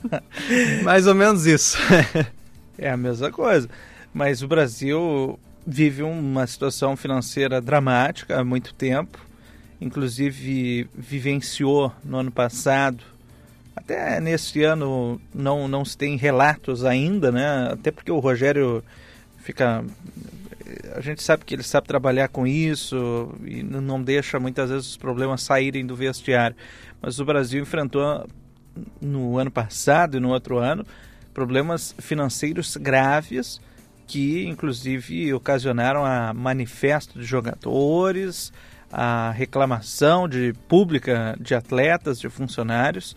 Mais 0.83 1.07
ou 1.07 1.15
menos 1.15 1.45
isso. 1.45 1.77
é 2.77 2.89
a 2.89 2.97
mesma 2.97 3.31
coisa. 3.31 3.69
Mas 4.13 4.41
o 4.41 4.47
Brasil 4.47 5.39
vive 5.65 6.03
uma 6.03 6.47
situação 6.47 6.95
financeira 6.95 7.61
dramática 7.61 8.39
há 8.39 8.43
muito 8.43 8.73
tempo. 8.73 9.19
Inclusive, 9.79 10.89
vivenciou 10.95 11.91
no 12.03 12.17
ano 12.17 12.31
passado 12.31 13.03
até 13.77 14.19
nesse 14.19 14.63
ano 14.63 15.21
não, 15.33 15.67
não 15.67 15.85
se 15.85 15.97
tem 15.97 16.17
relatos 16.17 16.83
ainda, 16.83 17.31
né? 17.31 17.69
Até 17.71 17.91
porque 17.91 18.11
o 18.11 18.19
Rogério 18.19 18.83
fica. 19.37 19.85
A 20.95 21.01
gente 21.01 21.21
sabe 21.23 21.45
que 21.45 21.53
ele 21.53 21.63
sabe 21.63 21.87
trabalhar 21.87 22.27
com 22.27 22.45
isso 22.45 23.33
e 23.45 23.63
não 23.63 24.01
deixa 24.01 24.39
muitas 24.39 24.69
vezes 24.69 24.89
os 24.89 24.97
problemas 24.97 25.41
saírem 25.41 25.85
do 25.85 25.95
vestiário. 25.95 26.55
Mas 27.01 27.19
o 27.19 27.25
Brasil 27.25 27.61
enfrentou 27.61 28.27
no 29.01 29.37
ano 29.37 29.51
passado 29.51 30.17
e 30.17 30.19
no 30.19 30.29
outro 30.29 30.57
ano 30.57 30.85
problemas 31.33 31.95
financeiros 31.99 32.75
graves 32.77 33.59
que 34.07 34.47
inclusive 34.47 35.33
ocasionaram 35.33 36.05
a 36.05 36.33
manifesto 36.33 37.19
de 37.19 37.25
jogadores, 37.25 38.53
a 38.91 39.31
reclamação 39.31 40.27
de 40.27 40.53
pública 40.67 41.35
de 41.39 41.53
atletas, 41.53 42.19
de 42.19 42.29
funcionários 42.29 43.15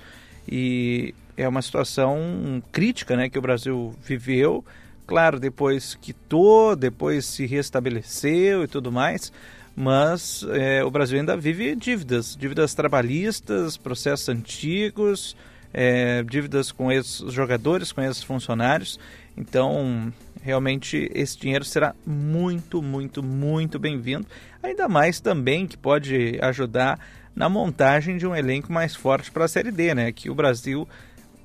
e 0.48 1.14
é 1.36 1.48
uma 1.48 1.62
situação 1.62 2.62
crítica 2.70 3.16
né, 3.16 3.28
que 3.28 3.38
o 3.38 3.42
Brasil 3.42 3.94
viveu. 4.02 4.64
Claro, 5.10 5.40
depois 5.40 5.96
quitou, 5.96 6.76
depois 6.76 7.24
se 7.24 7.44
restabeleceu 7.44 8.62
e 8.62 8.68
tudo 8.68 8.92
mais, 8.92 9.32
mas 9.74 10.46
é, 10.52 10.84
o 10.84 10.90
Brasil 10.92 11.18
ainda 11.18 11.36
vive 11.36 11.74
dívidas, 11.74 12.36
dívidas 12.36 12.74
trabalhistas, 12.74 13.76
processos 13.76 14.28
antigos, 14.28 15.36
é, 15.74 16.22
dívidas 16.22 16.70
com 16.70 16.92
esses 16.92 17.32
jogadores, 17.32 17.90
com 17.90 18.00
esses 18.00 18.22
funcionários. 18.22 19.00
Então, 19.36 20.12
realmente 20.42 21.10
esse 21.12 21.36
dinheiro 21.36 21.64
será 21.64 21.92
muito, 22.06 22.80
muito, 22.80 23.20
muito 23.20 23.80
bem-vindo. 23.80 24.28
Ainda 24.62 24.88
mais 24.88 25.18
também 25.18 25.66
que 25.66 25.76
pode 25.76 26.38
ajudar 26.40 27.00
na 27.34 27.48
montagem 27.48 28.16
de 28.16 28.28
um 28.28 28.36
elenco 28.36 28.72
mais 28.72 28.94
forte 28.94 29.32
para 29.32 29.44
a 29.44 29.48
Série 29.48 29.72
D, 29.72 29.92
né? 29.92 30.12
Que 30.12 30.30
o 30.30 30.36
Brasil 30.36 30.88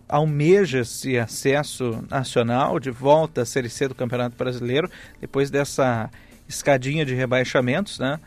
almeja 0.08 0.80
esse 0.80 1.18
acesso 1.18 2.04
nacional 2.10 2.80
de 2.80 2.92
volta 2.92 3.42
à 3.42 3.46
Série 3.46 3.70
C 3.70 3.88
do 3.88 3.96
Campeonato 3.96 4.36
Brasileiro, 4.38 4.90
depois 5.20 5.50
dessa 5.50 6.10
escadinha 6.48 7.06
de 7.06 7.16
rebaixamentos, 7.16 8.00
né? 8.00 8.20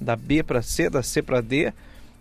Da 0.00 0.16
B 0.16 0.42
para 0.42 0.62
C, 0.62 0.88
da 0.88 1.02
C 1.02 1.22
para 1.22 1.40
D. 1.40 1.72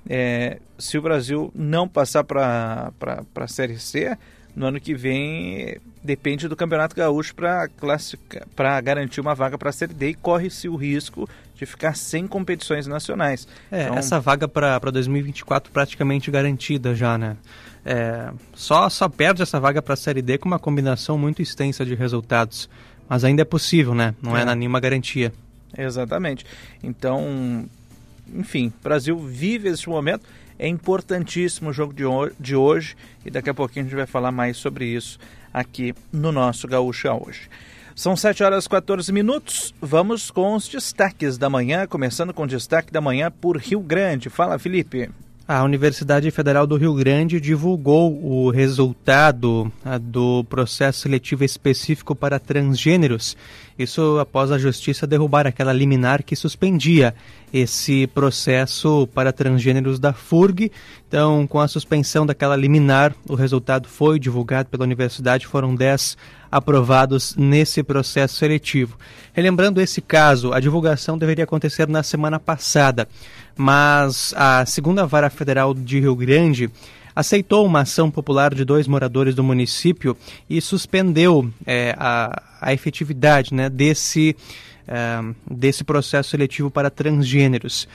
É, 0.10 0.60
se 0.78 0.98
o 0.98 1.02
Brasil 1.02 1.52
não 1.56 1.88
passar 1.88 2.24
para 2.24 2.92
a 3.36 3.48
Série 3.48 3.80
C, 3.80 4.18
no 4.56 4.66
ano 4.68 4.80
que 4.80 4.94
vem 4.94 5.78
depende 6.04 6.48
do 6.48 6.56
Campeonato 6.56 6.96
Gaúcho 6.96 7.34
para 7.34 8.82
garantir 8.82 9.22
uma 9.22 9.34
vaga 9.34 9.58
para 9.58 9.70
a 9.70 9.74
Série 9.74 9.94
D 9.94 10.10
e 10.10 10.14
corre-se 10.14 10.68
o 10.68 10.76
risco 10.76 11.28
de 11.56 11.66
ficar 11.66 11.96
sem 11.96 12.28
competições 12.28 12.86
nacionais. 12.86 13.48
É, 13.72 13.84
então... 13.84 13.98
essa 13.98 14.20
vaga 14.20 14.48
para 14.48 14.92
2024 14.92 15.72
praticamente 15.72 16.30
garantida 16.30 16.94
já, 16.94 17.18
né? 17.18 17.38
É, 17.86 18.32
só, 18.54 18.90
só 18.90 19.10
perde 19.10 19.42
essa 19.42 19.60
vaga 19.60 19.82
para 19.82 19.94
a 19.94 19.98
Série 19.98 20.22
D 20.22 20.38
com 20.38 20.48
uma 20.48 20.60
combinação 20.60 21.18
muito 21.18 21.42
extensa 21.42 21.86
de 21.86 21.96
resultados. 21.96 22.70
Mas 23.08 23.24
ainda 23.24 23.42
é 23.42 23.46
possível, 23.46 23.94
né? 23.94 24.16
Não 24.22 24.36
é, 24.36 24.42
é 24.42 24.56
nenhuma 24.56 24.80
garantia. 24.80 25.34
Exatamente. 25.78 26.46
Então, 26.82 27.66
enfim, 28.34 28.72
o 28.80 28.84
Brasil 28.84 29.18
vive 29.20 29.70
esse 29.70 29.90
momento 29.90 30.26
é 30.58 30.68
importantíssimo 30.68 31.72
o 31.72 31.74
jogo 31.74 31.94
de, 31.94 32.04
de 32.40 32.56
hoje 32.56 32.96
e 33.26 33.32
daqui 33.32 33.50
a 33.50 33.54
pouquinho 33.54 33.86
a 33.86 33.90
gente 33.90 33.98
vai 33.98 34.06
falar 34.06 34.32
mais 34.32 34.58
sobre 34.58 34.86
isso 34.86 35.20
aqui 35.54 35.94
no 36.12 36.32
nosso 36.32 36.68
Gaúcha 36.68 37.14
hoje. 37.14 37.50
São 37.96 38.16
7 38.16 38.44
horas 38.44 38.66
e 38.66 38.70
14 38.70 39.12
minutos. 39.12 39.74
Vamos 39.80 40.32
com 40.32 40.56
os 40.56 40.68
destaques 40.68 41.38
da 41.38 41.50
manhã, 41.50 41.86
começando 41.86 42.34
com 42.34 42.44
o 42.44 42.48
destaque 42.48 42.92
da 42.92 43.00
manhã 43.00 43.30
por 43.30 43.58
Rio 43.58 43.82
Grande. 43.82 44.30
Fala, 44.30 44.58
Felipe. 44.58 45.10
A 45.46 45.62
Universidade 45.62 46.32
Federal 46.32 46.66
do 46.66 46.78
Rio 46.78 46.94
Grande 46.94 47.38
divulgou 47.38 48.18
o 48.24 48.50
resultado 48.50 49.70
ah, 49.84 49.98
do 49.98 50.46
processo 50.46 51.02
seletivo 51.02 51.44
específico 51.44 52.16
para 52.16 52.40
transgêneros. 52.40 53.36
Isso 53.78 54.20
após 54.20 54.54
a 54.54 54.58
Justiça 54.58 55.06
derrubar 55.06 55.46
aquela 55.46 55.74
liminar 55.74 56.24
que 56.24 56.34
suspendia 56.34 57.14
esse 57.54 58.08
processo 58.08 59.06
para 59.14 59.34
transgêneros 59.34 60.00
da 60.00 60.14
FURG. 60.14 60.72
Então, 61.10 61.46
com 61.46 61.60
a 61.60 61.68
suspensão 61.68 62.26
daquela 62.26 62.56
liminar, 62.56 63.14
o 63.28 63.36
resultado 63.36 63.90
foi 63.90 64.18
divulgado 64.20 64.70
pela 64.70 64.86
universidade. 64.86 65.46
Foram 65.46 65.76
10 65.76 66.18
aprovados 66.56 67.36
nesse 67.36 67.82
processo 67.84 68.36
seletivo. 68.36 68.98
Relembrando 69.34 69.82
esse 69.82 70.02
caso, 70.02 70.54
a 70.54 70.60
divulgação 70.60 71.18
deveria 71.18 71.44
acontecer 71.44 71.88
na 71.88 72.04
semana 72.04 72.40
passada 72.40 73.08
mas 73.56 74.34
a 74.36 74.66
segunda 74.66 75.06
vara 75.06 75.30
federal 75.30 75.74
de 75.74 76.00
Rio 76.00 76.16
Grande 76.16 76.70
aceitou 77.16 77.66
uma 77.66 77.82
ação 77.82 78.10
popular 78.10 78.54
de 78.54 78.66
dois 78.66 78.88
moradores 78.88 79.36
do 79.36 79.44
município 79.44 80.18
e 80.50 80.60
suspendeu 80.60 81.50
é, 81.66 81.96
a, 81.98 82.42
a 82.60 82.74
efetividade 82.74 83.54
né, 83.54 83.70
desse, 83.70 84.36
é, 84.88 85.20
desse 85.50 85.84
processo 85.84 86.32
seletivo 86.32 86.72
para 86.72 86.90
transgêneros. 86.90 87.88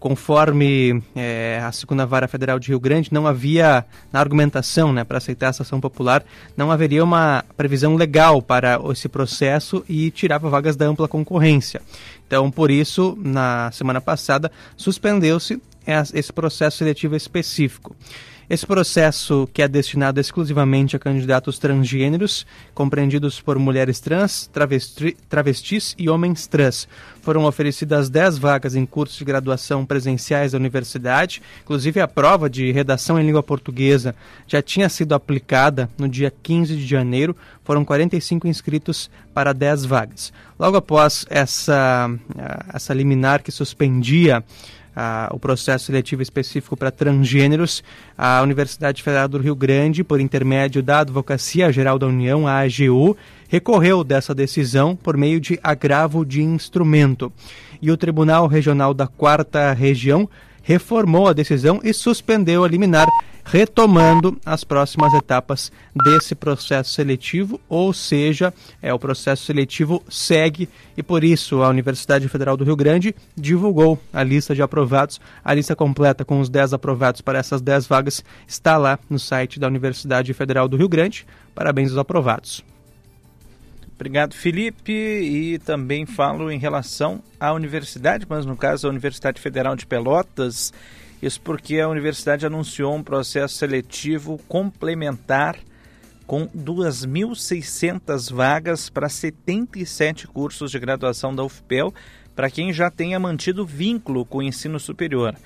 Conforme 0.00 1.02
é, 1.14 1.60
a 1.62 1.70
segunda 1.70 2.06
vara 2.06 2.26
federal 2.26 2.58
de 2.58 2.68
Rio 2.68 2.80
Grande, 2.80 3.12
não 3.12 3.26
havia, 3.26 3.84
na 4.10 4.18
argumentação 4.18 4.94
né, 4.94 5.04
para 5.04 5.18
aceitar 5.18 5.48
essa 5.48 5.62
ação 5.62 5.78
popular, 5.78 6.24
não 6.56 6.72
haveria 6.72 7.04
uma 7.04 7.44
previsão 7.54 7.94
legal 7.96 8.40
para 8.40 8.80
esse 8.90 9.10
processo 9.10 9.84
e 9.86 10.10
tirava 10.10 10.48
vagas 10.48 10.74
da 10.74 10.86
ampla 10.86 11.06
concorrência. 11.06 11.82
Então, 12.26 12.50
por 12.50 12.70
isso, 12.70 13.16
na 13.20 13.70
semana 13.72 14.00
passada, 14.00 14.50
suspendeu-se 14.74 15.60
esse 16.14 16.32
processo 16.32 16.78
seletivo 16.78 17.14
específico. 17.14 17.94
Esse 18.50 18.66
processo, 18.66 19.48
que 19.52 19.62
é 19.62 19.68
destinado 19.68 20.18
exclusivamente 20.18 20.96
a 20.96 20.98
candidatos 20.98 21.56
transgêneros, 21.56 22.44
compreendidos 22.74 23.40
por 23.40 23.56
mulheres 23.60 24.00
trans, 24.00 24.50
travesti, 24.52 25.16
travestis 25.28 25.94
e 25.96 26.10
homens 26.10 26.48
trans. 26.48 26.88
Foram 27.22 27.44
oferecidas 27.44 28.10
10 28.10 28.38
vagas 28.38 28.74
em 28.74 28.84
cursos 28.84 29.16
de 29.18 29.24
graduação 29.24 29.86
presenciais 29.86 30.50
da 30.50 30.58
universidade. 30.58 31.40
Inclusive, 31.62 32.00
a 32.00 32.08
prova 32.08 32.50
de 32.50 32.72
redação 32.72 33.20
em 33.20 33.24
língua 33.24 33.40
portuguesa 33.40 34.16
já 34.48 34.60
tinha 34.60 34.88
sido 34.88 35.14
aplicada 35.14 35.88
no 35.96 36.08
dia 36.08 36.32
15 36.42 36.74
de 36.74 36.84
janeiro. 36.84 37.36
Foram 37.62 37.84
45 37.84 38.48
inscritos 38.48 39.08
para 39.32 39.52
10 39.52 39.84
vagas. 39.84 40.32
Logo 40.58 40.76
após 40.76 41.24
essa, 41.30 42.10
essa 42.74 42.92
liminar 42.92 43.44
que 43.44 43.52
suspendia 43.52 44.42
o 45.32 45.38
processo 45.38 45.86
seletivo 45.86 46.22
específico 46.22 46.76
para 46.76 46.90
transgêneros, 46.90 47.82
a 48.16 48.42
Universidade 48.42 49.02
Federal 49.02 49.28
do 49.28 49.38
Rio 49.38 49.54
Grande, 49.54 50.04
por 50.04 50.20
intermédio 50.20 50.82
da 50.82 51.00
Advocacia 51.00 51.72
Geral 51.72 51.98
da 51.98 52.06
União, 52.06 52.46
a 52.46 52.60
AGU, 52.60 53.16
recorreu 53.48 54.04
dessa 54.04 54.34
decisão 54.34 54.94
por 54.94 55.16
meio 55.16 55.40
de 55.40 55.58
agravo 55.62 56.24
de 56.24 56.42
instrumento. 56.42 57.32
e 57.82 57.90
o 57.90 57.96
Tribunal 57.96 58.46
Regional 58.46 58.92
da 58.92 59.06
Quarta 59.06 59.72
Região 59.72 60.28
reformou 60.62 61.28
a 61.28 61.32
decisão 61.32 61.80
e 61.82 61.92
suspendeu 61.92 62.64
a 62.64 62.68
liminar, 62.68 63.06
retomando 63.44 64.38
as 64.44 64.62
próximas 64.64 65.12
etapas 65.14 65.72
desse 66.04 66.34
processo 66.34 66.92
seletivo, 66.92 67.60
ou 67.68 67.92
seja, 67.92 68.52
é 68.80 68.92
o 68.92 68.98
processo 68.98 69.44
seletivo 69.44 70.02
segue 70.08 70.68
e 70.96 71.02
por 71.02 71.24
isso 71.24 71.62
a 71.62 71.68
Universidade 71.68 72.28
Federal 72.28 72.56
do 72.56 72.64
Rio 72.64 72.76
Grande 72.76 73.14
divulgou 73.36 73.98
a 74.12 74.22
lista 74.22 74.54
de 74.54 74.62
aprovados. 74.62 75.20
A 75.44 75.54
lista 75.54 75.74
completa 75.74 76.24
com 76.24 76.40
os 76.40 76.48
10 76.48 76.74
aprovados 76.74 77.20
para 77.20 77.38
essas 77.38 77.60
10 77.60 77.86
vagas 77.86 78.24
está 78.46 78.76
lá 78.76 78.98
no 79.08 79.18
site 79.18 79.58
da 79.58 79.66
Universidade 79.66 80.32
Federal 80.34 80.68
do 80.68 80.76
Rio 80.76 80.88
Grande. 80.88 81.26
Parabéns 81.54 81.90
aos 81.90 81.98
aprovados. 81.98 82.62
Obrigado, 84.00 84.34
Felipe. 84.34 84.92
E 84.92 85.58
também 85.58 86.06
falo 86.06 86.50
em 86.50 86.58
relação 86.58 87.22
à 87.38 87.52
universidade, 87.52 88.24
mas 88.26 88.46
no 88.46 88.56
caso 88.56 88.86
a 88.86 88.90
Universidade 88.90 89.38
Federal 89.38 89.76
de 89.76 89.84
Pelotas. 89.86 90.72
Isso 91.20 91.38
porque 91.42 91.78
a 91.78 91.86
universidade 91.86 92.46
anunciou 92.46 92.94
um 92.96 93.02
processo 93.02 93.56
seletivo 93.56 94.40
complementar 94.48 95.58
com 96.26 96.48
2.600 96.48 98.32
vagas 98.32 98.88
para 98.88 99.06
77 99.06 100.26
cursos 100.28 100.70
de 100.70 100.78
graduação 100.78 101.34
da 101.34 101.44
UFPEL 101.44 101.92
para 102.34 102.50
quem 102.50 102.72
já 102.72 102.90
tenha 102.90 103.20
mantido 103.20 103.66
vínculo 103.66 104.24
com 104.24 104.38
o 104.38 104.42
ensino 104.42 104.80
superior. 104.80 105.36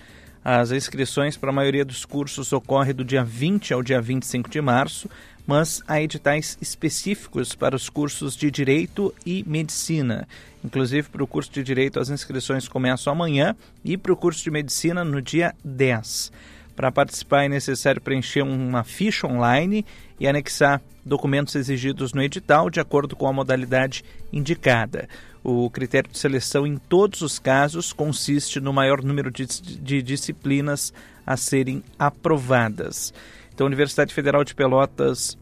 As 0.45 0.71
inscrições 0.71 1.37
para 1.37 1.51
a 1.51 1.55
maioria 1.55 1.85
dos 1.85 2.05
cursos 2.05 2.53
ocorre 2.53 2.93
do 2.93 3.05
dia 3.05 3.25
20 3.25 3.75
ao 3.75 3.83
dia 3.83 4.01
25 4.01 4.49
de 4.49 4.61
março, 4.61 5.09
mas 5.47 5.83
há 5.87 6.01
editais 6.01 6.57
específicos 6.61 7.55
para 7.55 7.77
os 7.77 7.89
cursos 7.89 8.37
de 8.37 8.51
Direito 8.51 9.15
e 9.27 9.45
Medicina. 9.47 10.27
Inclusive, 10.65 11.09
para 11.09 11.23
o 11.23 11.27
curso 11.27 11.53
de 11.53 11.63
Direito, 11.63 12.01
as 12.01 12.09
inscrições 12.09 12.67
começam 12.67 13.13
amanhã 13.13 13.55
e 13.85 13.97
para 13.97 14.13
o 14.13 14.17
curso 14.17 14.43
de 14.43 14.51
Medicina 14.51 15.05
no 15.05 15.21
dia 15.21 15.55
10. 15.63 16.33
Para 16.75 16.91
participar 16.91 17.45
é 17.45 17.49
necessário 17.49 18.01
preencher 18.01 18.43
uma 18.43 18.83
ficha 18.83 19.27
online 19.27 19.85
e 20.19 20.27
anexar 20.27 20.81
documentos 21.05 21.55
exigidos 21.55 22.13
no 22.13 22.23
edital 22.23 22.71
de 22.71 22.81
acordo 22.81 23.15
com 23.15 23.29
a 23.29 23.33
modalidade 23.33 24.03
indicada. 24.33 25.09
O 25.43 25.69
critério 25.69 26.11
de 26.11 26.19
seleção, 26.19 26.67
em 26.67 26.77
todos 26.77 27.21
os 27.21 27.39
casos, 27.39 27.93
consiste 27.93 28.59
no 28.61 28.73
maior 28.73 29.03
número 29.03 29.31
de, 29.31 29.45
de 29.47 30.01
disciplinas 30.01 30.93
a 31.27 31.37
serem 31.37 31.85
aprovadas. 31.99 33.13
Então, 33.55 33.67
a 33.67 33.69
Universidade 33.69 34.13
Federal 34.13 34.43
de 34.43 34.55
Pelotas, 34.55 35.39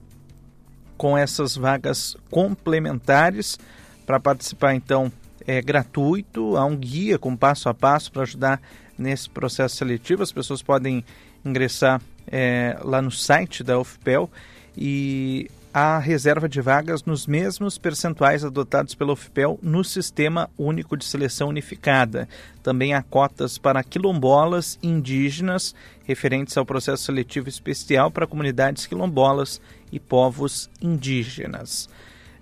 com 0.99 1.17
essas 1.17 1.57
vagas 1.57 2.15
complementares, 2.31 3.59
para 4.05 4.21
participar, 4.21 4.75
então, 4.75 5.11
é 5.47 5.63
gratuito, 5.63 6.57
há 6.57 6.65
um 6.65 6.77
guia 6.77 7.19
com 7.19 7.35
passo 7.35 7.69
a 7.69 7.75
passo 7.75 8.13
para 8.13 8.23
ajudar 8.23 8.61
nesse 8.99 9.31
processo 9.31 9.77
seletivo. 9.77 10.23
As 10.23 10.31
pessoas 10.31 10.63
podem 10.63 11.05
ingressar 11.45 12.01
é, 12.27 12.79
lá 12.83 13.01
no 13.01 13.11
site 13.11 13.65
da 13.65 13.79
UFPEL 13.79 14.31
e 14.77 15.51
a 15.75 15.99
reserva 15.99 16.49
de 16.49 16.61
vagas 16.61 17.03
nos 17.05 17.27
mesmos 17.27 17.79
percentuais 17.79 18.45
adotados 18.45 18.95
pela 18.95 19.15
UFPEL 19.15 19.59
no 19.63 19.83
Sistema 19.83 20.51
Único 20.59 20.97
de 20.99 21.05
Seleção 21.05 21.49
Unificada. 21.49 22.29
Também 22.63 22.93
há 22.93 23.03
cotas 23.03 23.57
para 23.57 23.83
quilombolas 23.83 24.79
indígenas, 24.83 25.75
referentes 26.05 26.57
ao 26.57 26.67
processo 26.67 27.05
seletivo 27.05 27.49
especial 27.49 28.11
para 28.11 28.27
comunidades 28.27 28.87
quilombolas 28.87 29.61
e 29.91 30.01
povos 30.01 30.71
indígenas. 30.81 31.89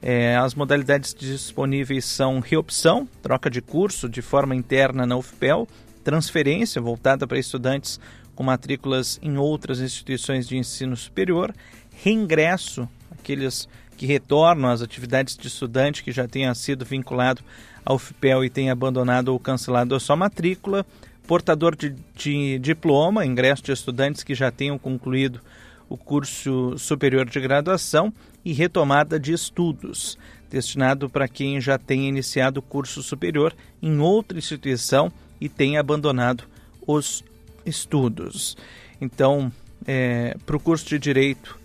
É, 0.02 0.37
as 0.37 0.55
modalidades 0.55 1.14
disponíveis 1.14 2.05
são 2.05 2.40
reopção, 2.40 3.07
troca 3.23 3.50
de 3.50 3.61
curso 3.61 4.09
de 4.09 4.23
forma 4.23 4.55
interna 4.55 5.07
na 5.07 5.17
UFPEL, 5.17 5.69
transferência 6.02 6.81
voltada 6.81 7.26
para 7.26 7.38
estudantes 7.38 8.00
com 8.35 8.43
matrículas 8.43 9.19
em 9.23 9.37
outras 9.37 9.81
instituições 9.81 10.49
de 10.49 10.57
ensino 10.57 10.97
superior, 10.97 11.55
reingresso 12.02 12.88
aqueles 13.11 13.69
que 13.97 14.07
retornam 14.07 14.71
às 14.71 14.81
atividades 14.81 15.37
de 15.37 15.47
estudante 15.47 16.02
que 16.02 16.11
já 16.11 16.26
tenha 16.26 16.55
sido 16.55 16.87
vinculado 16.87 17.43
ao 17.85 17.99
FIPEL 17.99 18.43
e 18.45 18.49
tenha 18.49 18.73
abandonado 18.73 19.28
ou 19.28 19.39
cancelado 19.39 19.95
a 19.95 20.00
sua 20.00 20.17
matrícula, 20.17 20.87
portador 21.30 21.76
de, 21.76 21.95
de 22.16 22.58
diploma, 22.58 23.25
ingresso 23.25 23.62
de 23.62 23.71
estudantes 23.71 24.25
que 24.25 24.34
já 24.34 24.50
tenham 24.50 24.76
concluído 24.76 25.40
o 25.88 25.97
curso 25.97 26.76
superior 26.76 27.25
de 27.25 27.38
graduação 27.38 28.12
e 28.45 28.52
retomada 28.52 29.16
de 29.16 29.32
estudos, 29.32 30.19
destinado 30.50 31.08
para 31.08 31.28
quem 31.28 31.60
já 31.60 31.78
tenha 31.78 32.08
iniciado 32.08 32.58
o 32.58 32.62
curso 32.62 33.00
superior 33.00 33.54
em 33.80 34.00
outra 34.00 34.38
instituição 34.38 35.12
e 35.40 35.49
tenha 35.49 35.78
abandonado 35.78 36.43
os 36.84 37.23
estudos. 37.64 38.56
Então, 39.00 39.52
é, 39.86 40.36
para 40.45 40.56
o 40.56 40.60
curso 40.60 40.88
de 40.88 40.99
Direito, 40.99 41.56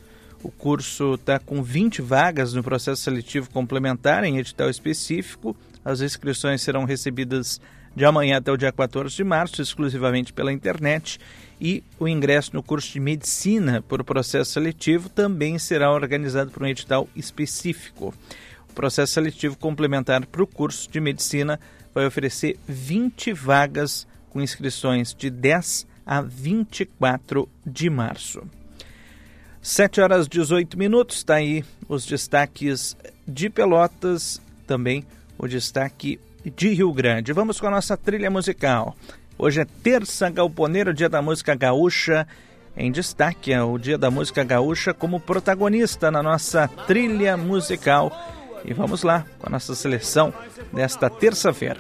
o 0.44 0.52
curso 0.52 1.16
está 1.16 1.40
com 1.40 1.64
20 1.64 2.04
vagas 2.04 2.54
no 2.54 2.62
processo 2.62 3.02
seletivo 3.02 3.50
complementar 3.50 4.24
em 4.26 4.38
edital 4.38 4.70
específico. 4.70 5.58
As 5.84 6.02
inscrições 6.02 6.62
serão 6.62 6.84
recebidas 6.84 7.60
de 7.96 8.06
amanhã 8.06 8.38
até 8.38 8.52
o 8.52 8.58
dia 8.58 8.72
14 8.72 9.16
de 9.16 9.24
março, 9.24 9.62
exclusivamente 9.62 10.34
pela 10.34 10.52
internet. 10.52 11.20
E 11.60 11.82
o 11.98 12.08
ingresso 12.08 12.52
no 12.54 12.62
curso 12.62 12.92
de 12.92 13.00
medicina 13.00 13.82
por 13.82 14.04
processo 14.04 14.52
seletivo 14.52 15.08
também 15.08 15.58
será 15.58 15.92
organizado 15.92 16.52
por 16.52 16.64
um 16.64 16.68
edital 16.68 17.08
específico. 17.16 18.14
O 18.70 18.74
processo 18.74 19.14
seletivo 19.14 19.58
complementar 19.58 20.26
para 20.26 20.44
o 20.44 20.48
curso 20.48 20.92
de 20.92 21.00
medicina 21.00 21.58
vai 21.94 22.06
oferecer 22.06 22.60
20 22.68 23.32
vagas 23.32 24.06
com 24.30 24.42
inscrições 24.42 25.14
de 25.14 25.30
10 25.30 25.88
a 26.06 26.22
24 26.22 27.48
de 27.66 27.90
março. 27.90 28.44
7 29.62 30.02
horas 30.02 30.28
18 30.28 30.78
minutos, 30.78 31.18
está 31.18 31.36
aí 31.36 31.64
os 31.88 32.06
destaques 32.06 32.96
de 33.26 33.50
Pelotas, 33.50 34.42
também 34.68 35.06
o 35.38 35.48
destaque 35.48 36.20
de 36.50 36.70
Rio 36.70 36.92
Grande. 36.94 37.34
Vamos 37.34 37.60
com 37.60 37.68
a 37.68 37.72
nossa 37.72 37.98
trilha 37.98 38.30
musical. 38.30 38.96
Hoje 39.38 39.62
é 39.62 39.66
terça 39.66 40.30
galponeira, 40.30 40.94
dia 40.94 41.10
da 41.10 41.22
música 41.22 41.56
gaúcha. 41.56 42.28
Em 42.78 42.92
destaque 42.92 43.54
é 43.54 43.62
o 43.62 43.78
dia 43.78 43.98
da 43.98 44.12
música 44.12 44.44
gaúcha 44.44 44.94
como 44.94 45.20
protagonista 45.20 46.12
na 46.12 46.22
nossa 46.22 46.68
trilha 46.88 47.38
musical. 47.38 48.12
E 48.64 48.74
vamos 48.74 49.04
lá 49.04 49.26
com 49.40 49.48
a 49.48 49.50
nossa 49.50 49.76
seleção 49.76 50.34
desta 50.74 51.10
terça-feira. 51.10 51.80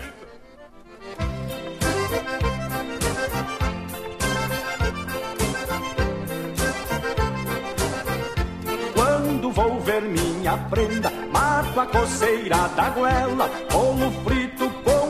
minha 10.02 10.58
prenda, 10.70 11.12
mato 11.32 11.80
a 11.80 11.86
coceira 11.86 12.68
da 12.76 12.90
goela, 12.90 13.50
bolo 13.72 14.12
frito 14.24 14.45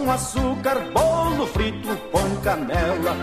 com 0.06 0.12
açúcar, 0.12 0.80
bolo 0.94 1.48
frito 1.48 1.98
com 2.12 2.36
canela. 2.42 3.16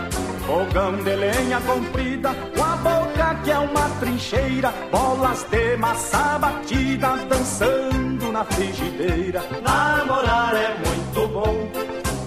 Fogão 0.45 1.01
de 1.01 1.15
lenha 1.15 1.61
comprida, 1.61 2.35
com 2.55 2.63
a 2.63 2.75
boca 2.75 3.35
que 3.43 3.51
é 3.51 3.57
uma 3.57 3.89
trincheira, 4.01 4.73
bolas 4.91 5.45
de 5.49 5.77
massa 5.77 6.37
batida, 6.37 7.15
dançando 7.29 8.31
na 8.31 8.43
frigideira. 8.43 9.41
Namorar 9.61 10.53
é 10.55 10.75
muito 10.85 11.33
bom, 11.33 11.69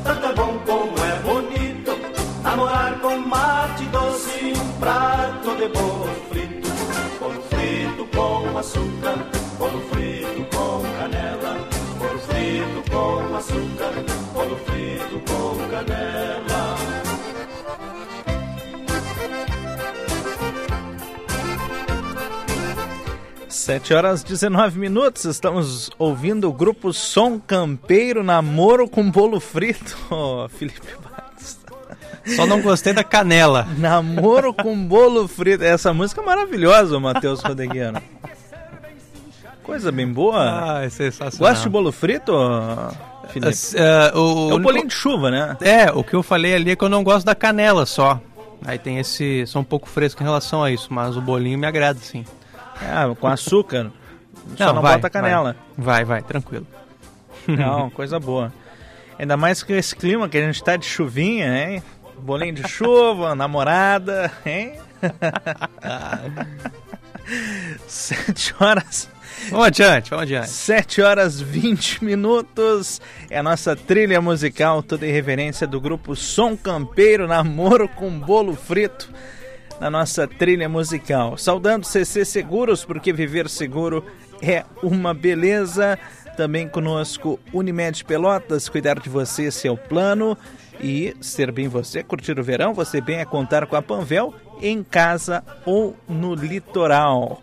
tanto 0.03 0.27
é 0.27 0.33
bom 0.33 0.59
como 0.65 1.05
é 1.05 1.19
bonito. 1.21 1.93
Namorar 2.43 2.99
com 3.01 3.19
mate 3.19 3.85
doce, 3.87 4.55
um 4.57 4.81
prato 4.81 5.55
de 5.57 5.69
bolo 5.69 6.09
frito, 6.31 6.69
bolo 7.21 7.43
frito 7.51 8.07
com 8.17 8.59
açúcar 8.59 9.47
bolo 9.59 9.81
frito 9.91 10.57
com 10.57 10.83
canela, 10.99 11.57
bolo 11.99 12.19
frito 12.21 12.91
com 12.91 13.37
açúcar, 13.37 14.16
canela. 15.77 16.77
Sete 23.49 23.93
horas 23.93 24.23
19 24.23 24.79
minutos, 24.79 25.25
estamos 25.25 25.91
ouvindo 25.99 26.49
o 26.49 26.53
grupo 26.53 26.93
Som 26.93 27.39
Campeiro 27.39 28.23
Namoro 28.23 28.89
com 28.89 29.11
Bolo 29.11 29.41
Frito, 29.41 29.97
oh, 30.11 30.49
Felipe 30.57 30.81
Batos. 31.03 31.59
Só 32.37 32.47
não 32.47 32.61
gostei 32.61 32.93
da 32.93 33.05
canela. 33.05 33.67
Namoro 33.77 34.55
com 34.55 34.77
Bolo 34.87 35.27
Frito, 35.27 35.65
essa 35.65 35.93
música 35.93 36.21
é 36.23 36.25
maravilhosa, 36.25 36.99
Matheus 37.01 37.41
Rodeguiano. 37.43 38.01
Coisa 39.67 39.91
bem 39.91 40.07
boa. 40.07 40.77
Ah, 40.79 40.85
é 40.85 40.89
sensacional. 40.89 41.51
Gosta 41.51 41.65
de 41.65 41.69
bolo 41.69 41.91
frito, 41.91 42.33
Felipe? 43.29 43.53
Uh, 43.53 44.19
o, 44.19 44.51
é 44.51 44.55
o 44.55 44.59
bolinho 44.59 44.87
de 44.87 44.95
chuva, 44.95 45.31
né? 45.31 45.57
É, 45.61 45.91
o 45.91 46.03
que 46.03 46.15
eu 46.15 46.23
falei 46.23 46.55
ali 46.55 46.71
é 46.71 46.77
que 46.77 46.85
eu 46.85 46.89
não 46.89 47.05
gosto 47.05 47.27
da 47.27 47.35
canela 47.35 47.87
só. 47.87 48.21
Aí 48.65 48.79
tem 48.79 48.99
esse. 48.99 49.47
Sou 49.47 49.63
um 49.63 49.65
pouco 49.65 49.89
fresco 49.89 50.23
em 50.23 50.25
relação 50.25 50.63
a 50.63 50.71
isso, 50.71 50.93
mas 50.93 51.17
o 51.17 51.21
bolinho 51.21 51.59
me 51.59 51.67
agrada, 51.67 51.99
sim. 51.99 52.25
É, 52.81 53.15
com 53.15 53.27
açúcar. 53.27 53.91
Só 54.57 54.67
não, 54.67 54.75
não 54.75 54.83
vai, 54.83 54.95
bota 54.95 55.11
canela. 55.11 55.57
Vai, 55.77 56.05
vai, 56.05 56.07
vai 56.21 56.23
tranquilo. 56.23 56.67
Não, 57.47 57.91
coisa 57.91 58.19
boa. 58.19 58.53
Ainda 59.19 59.37
mais 59.37 59.63
com 59.63 59.73
esse 59.73 59.97
clima 59.97 60.29
que 60.29 60.37
a 60.37 60.43
gente 60.43 60.63
tá 60.63 60.77
de 60.77 60.85
chuvinha, 60.85 61.47
hein? 61.47 61.83
Bolinho 62.19 62.55
de 62.55 62.69
chuva, 62.69 63.35
namorada, 63.35 64.31
hein? 64.45 64.75
Sete 67.87 68.55
horas. 68.61 69.09
Vamos 69.51 69.67
adiante, 69.67 70.11
vamos 70.11 70.23
adiante. 70.25 70.51
Sete 70.51 71.01
horas 71.01 71.41
20 71.41 72.05
minutos. 72.05 73.01
É 73.31 73.39
a 73.39 73.43
nossa 73.43 73.77
trilha 73.77 74.21
musical, 74.21 74.83
toda 74.83 75.07
em 75.07 75.13
reverência 75.13 75.67
do 75.67 75.81
grupo 75.81 76.17
Som 76.17 76.57
Campeiro, 76.57 77.29
Namoro 77.29 77.89
com 77.89 78.11
Bolo 78.19 78.57
Frito. 78.57 79.11
Na 79.81 79.91
nossa 79.91 80.27
trilha 80.27 80.69
musical. 80.69 81.37
Saudando 81.37 81.85
CC 81.85 82.25
Seguros, 82.25 82.85
porque 82.85 83.13
viver 83.13 83.49
seguro 83.49 84.05
é 84.43 84.65
uma 84.83 85.15
beleza. 85.15 85.99
Também 86.37 86.69
conosco 86.69 87.39
Unimed 87.53 88.05
Pelotas, 88.05 88.69
cuidar 88.69 88.99
de 88.99 89.09
você, 89.09 89.45
esse 89.45 89.69
é 89.69 89.77
plano. 89.77 90.37
E 90.81 91.17
ser 91.21 91.53
bem 91.53 91.69
você, 91.69 92.03
curtir 92.03 92.39
o 92.39 92.45
verão, 92.45 92.75
você 92.75 93.01
bem 93.01 93.21
é 93.21 93.25
contar 93.25 93.67
com 93.67 93.77
a 93.77 93.83
Panvel 93.83 94.35
em 94.61 94.83
casa 94.83 95.43
ou 95.65 95.97
no 96.07 96.35
litoral. 96.35 97.43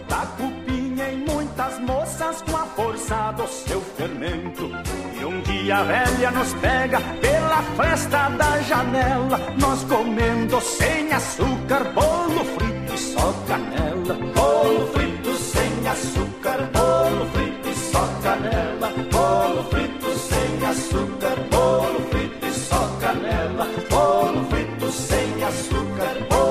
com 3.11 3.15
a 3.15 3.31
força 3.31 3.31
do 3.33 3.47
seu 3.47 3.81
fermento. 3.81 4.71
E 5.19 5.25
um 5.25 5.41
dia 5.41 5.77
a 5.77 5.83
velha 5.83 6.31
nos 6.31 6.53
pega 6.55 6.99
pela 7.19 7.61
fresta 7.75 8.29
da 8.29 8.61
janela, 8.61 9.39
nós 9.59 9.83
comendo 9.83 10.61
sem 10.61 11.11
açúcar, 11.11 11.83
bolo 11.93 12.45
frito 12.45 12.93
e 12.93 12.97
só 12.97 13.33
canela. 13.47 14.13
Bolo 14.33 14.87
frito 14.93 15.33
sem 15.35 15.87
açúcar, 15.87 16.69
bolo 16.71 17.25
frito 17.33 17.69
e 17.69 17.75
só 17.75 18.07
canela. 18.23 18.89
Bolo 19.11 19.63
frito 19.65 20.09
sem 20.17 20.65
açúcar, 20.65 21.35
bolo 21.51 21.99
frito 22.09 22.45
e 22.45 22.53
só 22.53 22.97
canela. 23.01 23.67
Bolo 23.89 24.45
frito 24.49 24.91
sem 24.91 25.43
açúcar, 25.43 26.27
bolo 26.29 26.50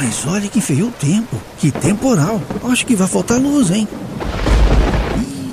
Mas 0.00 0.26
olha 0.26 0.48
que 0.48 0.60
feio 0.60 0.88
o 0.88 0.92
tempo. 0.92 1.40
Que 1.58 1.70
temporal. 1.70 2.40
Acho 2.70 2.84
que 2.86 2.96
vai 2.96 3.06
faltar 3.06 3.38
luz, 3.38 3.70
hein? 3.70 3.86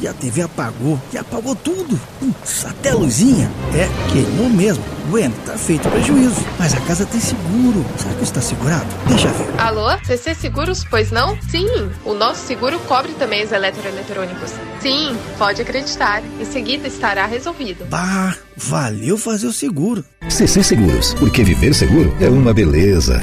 Ih, 0.01 0.07
a 0.07 0.13
TV 0.13 0.41
apagou. 0.41 0.99
E 1.13 1.17
apagou 1.17 1.55
tudo. 1.55 1.99
Putz, 2.19 2.65
até 2.65 2.89
a 2.89 2.95
luzinha. 2.95 3.49
É, 3.73 3.87
queimou 4.11 4.49
mesmo. 4.49 4.83
Bueno, 5.09 5.33
tá 5.45 5.57
feito 5.57 5.87
prejuízo. 5.89 6.41
Mas 6.57 6.73
a 6.73 6.79
casa 6.81 7.05
tem 7.05 7.19
seguro. 7.19 7.85
Será 7.97 8.13
que 8.15 8.23
está 8.23 8.41
segurado? 8.41 8.87
Deixa 9.07 9.27
ver. 9.29 9.59
Alô? 9.59 9.89
CC 10.03 10.33
Seguros, 10.33 10.83
pois 10.89 11.11
não? 11.11 11.37
Sim, 11.49 11.67
o 12.03 12.13
nosso 12.13 12.45
seguro 12.47 12.79
cobre 12.87 13.13
também 13.13 13.43
os 13.45 13.51
eletroeletrônicos. 13.51 14.51
Sim, 14.81 15.15
pode 15.37 15.61
acreditar. 15.61 16.23
Em 16.39 16.45
seguida 16.45 16.87
estará 16.87 17.25
resolvido. 17.27 17.85
Bah, 17.85 18.35
valeu 18.57 19.17
fazer 19.17 19.47
o 19.47 19.53
seguro. 19.53 20.03
CC 20.29 20.63
Seguros, 20.63 21.13
porque 21.15 21.43
viver 21.43 21.73
seguro 21.75 22.15
é 22.19 22.27
uma 22.27 22.53
beleza. 22.53 23.21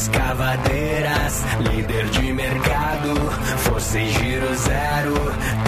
Escavadeiras, 0.00 1.44
líder 1.58 2.06
de 2.06 2.32
mercado, 2.32 3.14
força 3.58 4.00
em 4.00 4.08
giro 4.10 4.56
zero, 4.56 5.14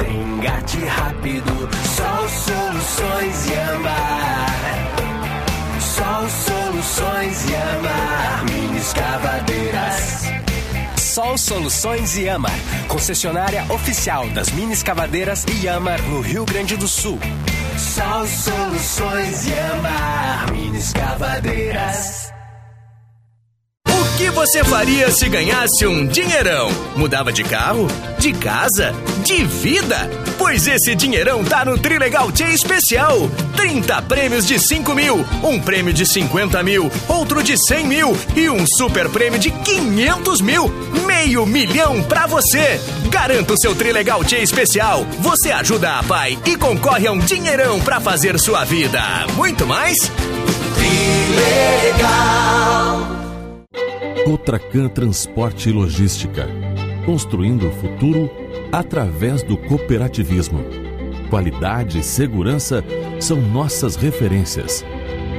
tem 0.02 0.22
engate 0.22 0.78
rápido, 0.86 1.68
só 1.94 2.28
soluções 2.28 3.46
e 3.50 3.54
amar. 3.58 4.56
Só 5.78 6.26
soluções 6.30 7.50
e 7.50 7.54
amar. 7.54 8.44
Mini 8.44 8.78
escavadeiras. 8.78 10.22
Sol 10.96 11.36
Soluções 11.36 12.16
Yamar, 12.16 12.58
concessionária 12.88 13.66
oficial 13.68 14.26
das 14.30 14.50
mini 14.50 14.72
escavadeiras 14.72 15.44
Yamar 15.62 16.00
no 16.04 16.22
Rio 16.22 16.46
Grande 16.46 16.74
do 16.74 16.88
Sul. 16.88 17.18
Sol 17.76 18.26
Soluções 18.26 19.46
Yamar. 19.46 20.50
Mini 20.52 20.78
escavadeiras. 20.78 22.32
Que 24.22 24.30
você 24.30 24.62
faria 24.62 25.10
se 25.10 25.28
ganhasse 25.28 25.84
um 25.84 26.06
dinheirão? 26.06 26.70
Mudava 26.94 27.32
de 27.32 27.42
carro? 27.42 27.88
De 28.20 28.32
casa? 28.32 28.94
De 29.24 29.44
vida? 29.44 30.08
Pois 30.38 30.64
esse 30.68 30.94
dinheirão 30.94 31.42
tá 31.42 31.64
no 31.64 31.76
Trilegal 31.76 32.30
T 32.30 32.44
Especial. 32.44 33.28
30 33.56 34.00
prêmios 34.02 34.46
de 34.46 34.60
5 34.60 34.94
mil, 34.94 35.26
um 35.42 35.58
prêmio 35.58 35.92
de 35.92 36.06
50 36.06 36.62
mil, 36.62 36.88
outro 37.08 37.42
de 37.42 37.58
100 37.58 37.84
mil 37.84 38.16
e 38.36 38.48
um 38.48 38.64
super 38.64 39.08
prêmio 39.08 39.40
de 39.40 39.50
500 39.50 40.40
mil. 40.40 40.68
Meio 41.04 41.44
milhão 41.44 42.00
pra 42.04 42.28
você. 42.28 42.80
Garanta 43.10 43.54
o 43.54 43.58
seu 43.58 43.74
Trilegal 43.74 44.22
T 44.22 44.36
Especial. 44.36 45.04
Você 45.18 45.50
ajuda 45.50 45.98
a 45.98 46.02
pai 46.04 46.38
e 46.46 46.56
concorre 46.56 47.08
a 47.08 47.12
um 47.12 47.18
dinheirão 47.18 47.80
pra 47.80 47.98
fazer 47.98 48.38
sua 48.38 48.64
vida. 48.64 49.02
Muito 49.34 49.66
mais? 49.66 49.98
Trilegal. 50.76 52.22
Cotracan 54.24 54.88
Transporte 54.88 55.68
e 55.68 55.72
Logística. 55.72 56.48
Construindo 57.04 57.68
o 57.68 57.72
futuro 57.72 58.30
através 58.70 59.42
do 59.42 59.56
cooperativismo. 59.56 60.64
Qualidade 61.28 61.98
e 61.98 62.02
segurança 62.04 62.84
são 63.18 63.40
nossas 63.40 63.96
referências. 63.96 64.84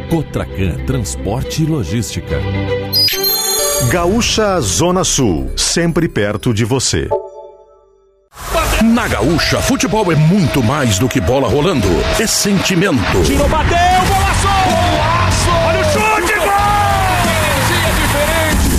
Cotracan 0.10 0.76
Transporte 0.86 1.63
e 1.63 1.65
Logística. 1.65 2.38
Gaúcha 3.89 4.60
Zona 4.60 5.06
Sul, 5.06 5.52
sempre 5.56 6.10
perto 6.10 6.54
de 6.54 6.65
você. 6.65 7.08
Na 8.84 9.08
Gaúcha, 9.08 9.62
futebol 9.62 10.12
é 10.12 10.15
muito 10.15 10.62
mais 10.62 11.00
do 11.00 11.08
que 11.08 11.22
bola 11.22 11.48
rolando. 11.48 11.88
É 12.19 12.28
sentimento. 12.28 13.24
Tirou, 13.26 13.48
bateu, 13.48 13.78
golaço! 13.78 14.22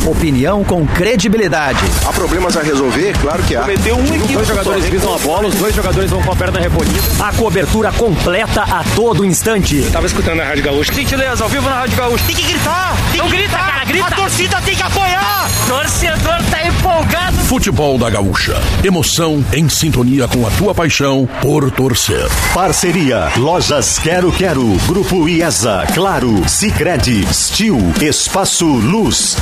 Opinião 0.06 0.62
com 0.64 0.86
credibilidade. 0.86 1.78
Há 2.06 2.12
problemas 2.12 2.56
a 2.56 2.62
resolver? 2.62 3.14
Claro 3.22 3.42
que 3.44 3.56
há. 3.56 3.60
Cometeu 3.60 3.96
um 3.96 4.04
equívoco. 4.04 4.32
Dois 4.34 4.48
jogadores 4.48 4.84
visam 4.86 5.14
a 5.14 5.18
bola, 5.18 5.48
os 5.48 5.54
dois 5.54 5.74
jogadores 5.74 6.10
vão 6.10 6.22
com 6.22 6.32
a 6.32 6.36
perna 6.36 6.60
recolhida. 6.60 7.00
A 7.20 7.32
cobertura 7.32 7.90
completa 7.92 8.62
a 8.62 8.84
todo 8.94 9.24
instante. 9.24 9.76
Eu 9.78 9.90
tava 9.90 10.06
escutando 10.06 10.40
a 10.40 10.44
Rádio 10.44 10.64
Gaúcha. 10.64 10.92
Gentileza, 10.92 11.42
ao 11.42 11.48
vivo 11.48 11.68
na 11.70 11.76
Rádio 11.76 11.96
Gaúcha. 11.96 12.24
Tem 12.26 12.36
que 12.36 12.42
gritar! 12.42 12.94
Tem 13.12 13.18
Não 13.20 13.26
que 13.30 13.36
grita, 13.36 13.48
gritar. 13.56 13.72
cara, 13.72 13.84
grita! 13.86 14.06
A 14.06 14.10
torcida 14.10 14.60
tem 14.60 14.76
que 14.76 14.82
apoiar! 14.82 15.48
Torcedor 15.66 16.42
tá 16.50 16.66
empolgado! 16.66 17.36
Futebol 17.44 17.96
da 17.98 18.10
Gaúcha. 18.10 18.60
Emoção 18.82 19.42
em 19.54 19.68
sintonia 19.70 20.28
com 20.28 20.46
a 20.46 20.50
tua 20.50 20.74
paixão 20.74 21.26
por 21.40 21.70
torcer. 21.70 22.28
Parceria 22.52 23.30
Lojas 23.36 23.98
Quero 23.98 24.30
Quero, 24.32 24.66
Grupo 24.86 25.26
IESA, 25.28 25.84
Claro, 25.94 26.46
Sicredi, 26.48 27.26
Stil, 27.32 27.78
Espaço 28.02 28.66
Luz, 28.66 29.36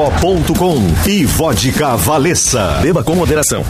KTO.com 0.00 0.78
e 1.06 1.26
Vodka 1.26 1.94
Valessa. 1.94 2.78
Beba 2.80 3.04
com 3.04 3.14
moderação. 3.14 3.62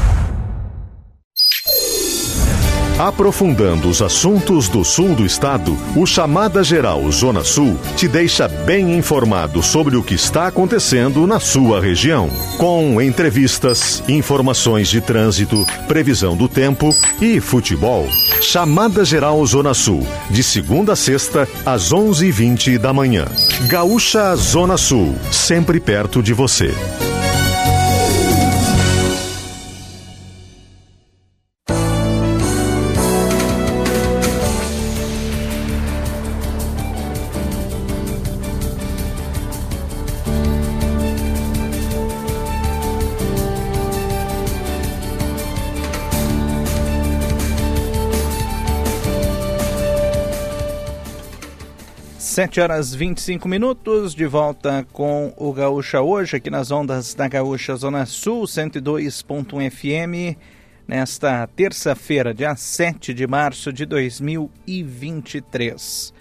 Aprofundando 3.00 3.88
os 3.88 4.00
assuntos 4.00 4.68
do 4.68 4.84
sul 4.84 5.16
do 5.16 5.26
estado, 5.26 5.76
o 5.96 6.06
Chamada 6.06 6.62
Geral 6.62 7.10
Zona 7.10 7.42
Sul 7.42 7.76
te 7.96 8.06
deixa 8.06 8.46
bem 8.46 8.96
informado 8.96 9.60
sobre 9.60 9.96
o 9.96 10.02
que 10.04 10.14
está 10.14 10.46
acontecendo 10.46 11.26
na 11.26 11.40
sua 11.40 11.80
região. 11.80 12.28
Com 12.58 13.00
entrevistas, 13.00 14.00
informações 14.06 14.88
de 14.88 15.00
trânsito, 15.00 15.66
previsão 15.88 16.36
do 16.36 16.46
tempo 16.46 16.94
e 17.20 17.40
futebol. 17.40 18.06
Chamada 18.40 19.04
Geral 19.04 19.44
Zona 19.46 19.74
Sul, 19.74 20.06
de 20.28 20.44
segunda 20.44 20.92
a 20.92 20.96
sexta, 20.96 21.48
às 21.66 21.92
11h20 21.92 22.78
da 22.78 22.92
manhã. 22.92 23.24
Gaúcha 23.68 24.34
Zona 24.36 24.78
Sul, 24.78 25.14
sempre 25.30 25.78
perto 25.78 26.22
de 26.22 26.32
você. 26.32 26.74
Sete 52.50 52.62
horas 52.62 52.92
25 52.92 53.48
minutos, 53.48 54.12
de 54.12 54.26
volta 54.26 54.84
com 54.92 55.32
o 55.36 55.52
Gaúcha 55.52 56.00
hoje, 56.00 56.34
aqui 56.34 56.50
nas 56.50 56.72
ondas 56.72 57.14
da 57.14 57.28
Gaúcha 57.28 57.76
Zona 57.76 58.04
Sul, 58.06 58.42
102.1 58.42 59.70
FM, 59.70 60.36
nesta 60.84 61.46
terça-feira, 61.46 62.34
dia 62.34 62.56
7 62.56 63.14
de 63.14 63.24
março 63.24 63.72
de 63.72 63.86
2023. 63.86 66.12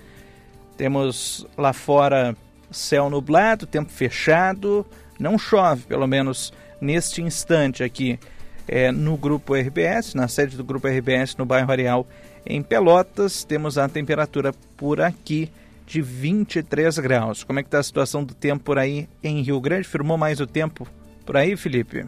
Temos 0.78 1.48
lá 1.58 1.74
fora 1.74 2.38
céu 2.70 3.10
nublado, 3.10 3.66
tempo 3.66 3.90
fechado, 3.90 4.86
não 5.20 5.36
chove, 5.36 5.88
pelo 5.88 6.06
menos 6.06 6.54
neste 6.80 7.24
instante 7.24 7.84
aqui 7.84 8.20
é, 8.68 8.92
no 8.92 9.18
Grupo 9.18 9.56
RBS, 9.56 10.14
na 10.14 10.28
sede 10.28 10.56
do 10.56 10.64
Grupo 10.64 10.88
RBS 10.88 11.36
no 11.36 11.46
bairro 11.46 11.72
Areal, 11.72 12.08
em 12.46 12.62
Pelotas. 12.62 13.44
Temos 13.44 13.80
a 13.80 13.90
temperatura 13.90 14.54
por 14.78 15.02
aqui 15.02 15.52
de 15.90 16.02
23 16.04 17.00
graus. 17.00 17.44
Como 17.44 17.60
é 17.60 17.64
que 17.64 17.68
está 17.68 17.80
a 17.80 17.84
situação 17.84 18.24
do 18.24 18.36
tempo 18.36 18.64
por 18.64 18.78
aí 18.78 19.10
em 19.24 19.42
Rio 19.42 19.60
Grande? 19.60 19.88
Firmou 19.88 20.20
mais 20.20 20.40
o 20.40 20.46
tempo 20.46 20.88
por 21.26 21.36
aí, 21.36 21.58
Felipe? 21.58 22.06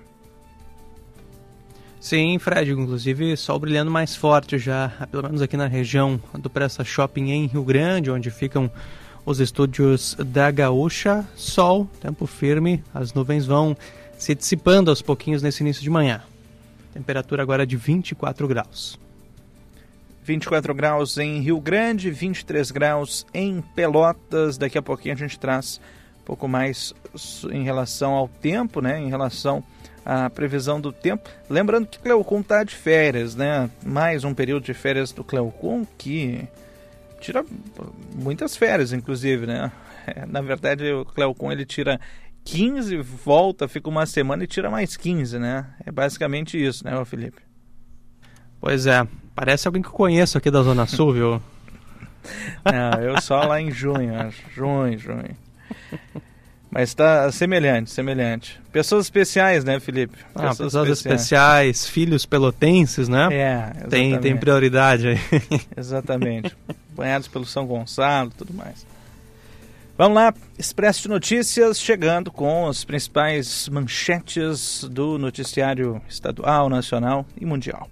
Sim, 1.99 2.37
Fred, 2.37 2.71
inclusive 2.71 3.35
sol 3.35 3.59
brilhando 3.59 3.89
mais 3.89 4.15
forte 4.15 4.59
já, 4.59 4.89
pelo 5.09 5.23
menos 5.23 5.41
aqui 5.41 5.57
na 5.57 5.65
região 5.65 6.21
do 6.37 6.49
Pressa 6.49 6.83
Shopping 6.83 7.31
em 7.31 7.47
Rio 7.47 7.63
Grande, 7.63 8.11
onde 8.11 8.29
ficam 8.29 8.69
os 9.25 9.39
estúdios 9.39 10.15
da 10.19 10.51
Gaúcha. 10.51 11.27
Sol, 11.35 11.87
tempo 11.99 12.27
firme, 12.27 12.83
as 12.93 13.15
nuvens 13.15 13.47
vão 13.47 13.75
se 14.15 14.35
dissipando 14.35 14.91
aos 14.91 15.01
pouquinhos 15.01 15.41
nesse 15.41 15.63
início 15.63 15.81
de 15.81 15.89
manhã. 15.89 16.21
Temperatura 16.93 17.41
agora 17.41 17.65
de 17.65 17.75
24 17.75 18.47
graus. 18.47 18.99
24 20.23 20.73
graus 20.73 21.17
em 21.17 21.39
Rio 21.39 21.59
Grande, 21.59 22.11
23 22.11 22.69
graus 22.71 23.25
em 23.33 23.61
Pelotas. 23.75 24.57
Daqui 24.57 24.77
a 24.77 24.81
pouquinho 24.81 25.15
a 25.15 25.17
gente 25.17 25.39
traz 25.39 25.81
um 26.21 26.23
pouco 26.23 26.47
mais 26.47 26.93
em 27.51 27.63
relação 27.63 28.13
ao 28.13 28.27
tempo, 28.27 28.81
né? 28.81 28.99
Em 28.99 29.09
relação 29.09 29.63
à 30.05 30.29
previsão 30.29 30.79
do 30.79 30.91
tempo. 30.91 31.29
Lembrando 31.49 31.87
que 31.87 31.99
Cleocum 31.99 32.41
está 32.41 32.63
de 32.63 32.75
férias, 32.75 33.35
né? 33.35 33.69
Mais 33.83 34.23
um 34.23 34.33
período 34.33 34.63
de 34.63 34.73
férias 34.73 35.11
do 35.11 35.23
Cleocum 35.23 35.85
que 35.97 36.47
tira 37.19 37.43
muitas 38.15 38.55
férias, 38.55 38.93
inclusive, 38.93 39.45
né? 39.45 39.71
É, 40.03 40.25
na 40.25 40.41
verdade, 40.41 40.91
o 40.91 41.05
Cleocum 41.05 41.51
ele 41.51 41.63
tira 41.63 42.01
15, 42.43 42.97
volta, 42.97 43.67
fica 43.67 43.87
uma 43.87 44.07
semana 44.07 44.43
e 44.43 44.47
tira 44.47 44.67
mais 44.67 44.97
15, 44.97 45.37
né? 45.37 45.67
É 45.85 45.91
basicamente 45.91 46.59
isso, 46.59 46.83
né, 46.83 47.05
Felipe? 47.05 47.39
Pois 48.59 48.87
é, 48.87 49.07
parece 49.41 49.67
alguém 49.67 49.81
que 49.81 49.87
eu 49.87 49.93
conheço 49.93 50.37
aqui 50.37 50.51
da 50.51 50.61
Zona 50.61 50.85
Sul, 50.85 51.13
viu? 51.13 51.41
Não, 52.63 53.01
eu 53.01 53.19
só 53.19 53.43
lá 53.43 53.59
em 53.59 53.71
junho, 53.71 54.15
acho. 54.15 54.39
Junho, 54.53 54.99
junho. 54.99 55.35
Mas 56.69 56.89
está 56.89 57.31
semelhante, 57.31 57.89
semelhante. 57.89 58.61
Pessoas 58.71 59.05
especiais, 59.05 59.63
né, 59.63 59.79
Felipe? 59.79 60.15
Pessoas, 60.31 60.61
ah, 60.61 60.63
pessoas 60.63 60.89
especiais. 60.89 61.21
especiais. 61.21 61.87
filhos 61.87 62.23
pelotenses, 62.23 63.09
né? 63.09 63.29
É. 63.31 63.87
Tem, 63.87 64.15
tem 64.19 64.37
prioridade 64.37 65.07
aí. 65.07 65.19
Exatamente. 65.75 66.55
Banhados 66.95 67.27
pelo 67.27 67.43
São 67.43 67.65
Gonçalo 67.65 68.29
tudo 68.37 68.53
mais. 68.53 68.85
Vamos 69.97 70.15
lá, 70.15 70.35
Expresso 70.57 71.01
de 71.01 71.09
Notícias 71.09 71.79
chegando 71.79 72.29
com 72.29 72.67
as 72.67 72.83
principais 72.83 73.67
manchetes 73.69 74.83
do 74.83 75.17
noticiário 75.17 75.99
estadual, 76.07 76.69
nacional 76.69 77.25
e 77.35 77.43
mundial. 77.43 77.89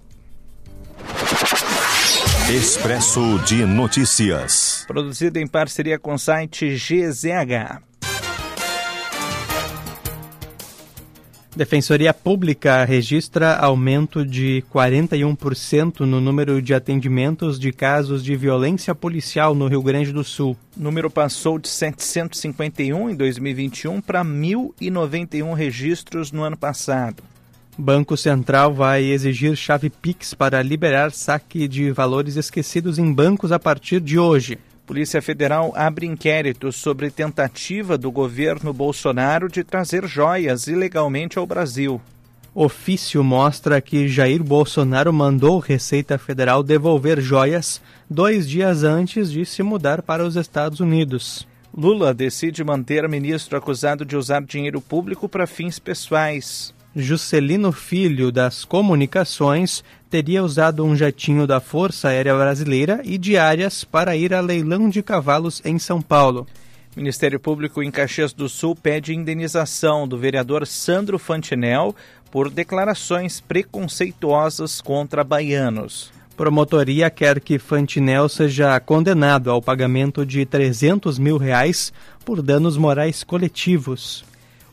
Expresso 2.49 3.39
de 3.45 3.65
Notícias. 3.65 4.83
Produzido 4.87 5.37
em 5.37 5.45
parceria 5.45 5.99
com 5.99 6.15
o 6.15 6.17
site 6.17 6.75
GZH. 6.75 7.89
Defensoria 11.55 12.13
Pública 12.13 12.85
registra 12.85 13.57
aumento 13.57 14.25
de 14.25 14.63
41% 14.73 15.99
no 16.01 16.21
número 16.21 16.61
de 16.61 16.73
atendimentos 16.73 17.59
de 17.59 17.73
casos 17.73 18.23
de 18.23 18.35
violência 18.35 18.95
policial 18.95 19.53
no 19.53 19.67
Rio 19.67 19.83
Grande 19.83 20.13
do 20.13 20.23
Sul. 20.23 20.55
O 20.77 20.81
número 20.81 21.09
passou 21.09 21.59
de 21.59 21.67
751 21.67 23.09
em 23.09 23.15
2021 23.15 23.99
para 23.99 24.23
1.091 24.23 25.53
registros 25.53 26.31
no 26.31 26.43
ano 26.43 26.55
passado. 26.55 27.21
Banco 27.79 28.17
Central 28.17 28.73
vai 28.73 29.05
exigir 29.05 29.55
chave 29.55 29.89
Pix 29.89 30.33
para 30.33 30.61
liberar 30.61 31.13
saque 31.13 31.65
de 31.65 31.93
valores 31.93 32.35
esquecidos 32.35 32.99
em 32.99 33.13
bancos 33.13 33.53
a 33.53 33.57
partir 33.57 34.01
de 34.01 34.19
hoje. 34.19 34.59
Polícia 34.85 35.21
Federal 35.21 35.71
abre 35.73 36.05
inquérito 36.05 36.73
sobre 36.73 37.09
tentativa 37.09 37.97
do 37.97 38.11
governo 38.11 38.73
Bolsonaro 38.73 39.47
de 39.47 39.63
trazer 39.63 40.05
joias 40.05 40.67
ilegalmente 40.67 41.39
ao 41.39 41.47
Brasil. 41.47 42.01
Ofício 42.53 43.23
mostra 43.23 43.79
que 43.79 44.09
Jair 44.09 44.43
Bolsonaro 44.43 45.13
mandou 45.13 45.57
Receita 45.59 46.17
Federal 46.17 46.61
devolver 46.61 47.21
joias 47.21 47.81
dois 48.09 48.45
dias 48.49 48.83
antes 48.83 49.31
de 49.31 49.45
se 49.45 49.63
mudar 49.63 50.01
para 50.01 50.25
os 50.25 50.35
Estados 50.35 50.81
Unidos. 50.81 51.47
Lula 51.73 52.13
decide 52.13 52.61
manter 52.61 53.07
ministro 53.07 53.57
acusado 53.57 54.03
de 54.03 54.17
usar 54.17 54.43
dinheiro 54.43 54.81
público 54.81 55.29
para 55.29 55.47
fins 55.47 55.79
pessoais. 55.79 56.77
Juscelino 56.99 57.71
Filho 57.71 58.31
das 58.31 58.65
Comunicações 58.65 59.83
teria 60.09 60.43
usado 60.43 60.83
um 60.83 60.95
jatinho 60.95 61.47
da 61.47 61.59
Força 61.59 62.09
Aérea 62.09 62.35
Brasileira 62.35 63.01
e 63.03 63.17
diárias 63.17 63.83
para 63.83 64.15
ir 64.15 64.33
a 64.33 64.41
leilão 64.41 64.89
de 64.89 65.01
cavalos 65.01 65.61
em 65.63 65.79
São 65.79 66.01
Paulo. 66.01 66.45
Ministério 66.95 67.39
Público 67.39 67.81
em 67.81 67.89
Caxias 67.89 68.33
do 68.33 68.49
Sul 68.49 68.75
pede 68.75 69.13
indenização 69.13 70.07
do 70.07 70.17
vereador 70.17 70.67
Sandro 70.67 71.17
Fantinel 71.17 71.95
por 72.31 72.49
declarações 72.49 73.39
preconceituosas 73.39 74.81
contra 74.81 75.23
baianos. 75.23 76.11
Promotoria 76.35 77.09
quer 77.09 77.39
que 77.39 77.59
Fantinel 77.59 78.29
seja 78.29 78.79
condenado 78.79 79.51
ao 79.51 79.61
pagamento 79.61 80.25
de 80.25 80.45
300 80.45 81.19
mil 81.19 81.37
reais 81.37 81.91
por 82.23 82.41
danos 82.41 82.77
morais 82.77 83.23
coletivos. 83.23 84.23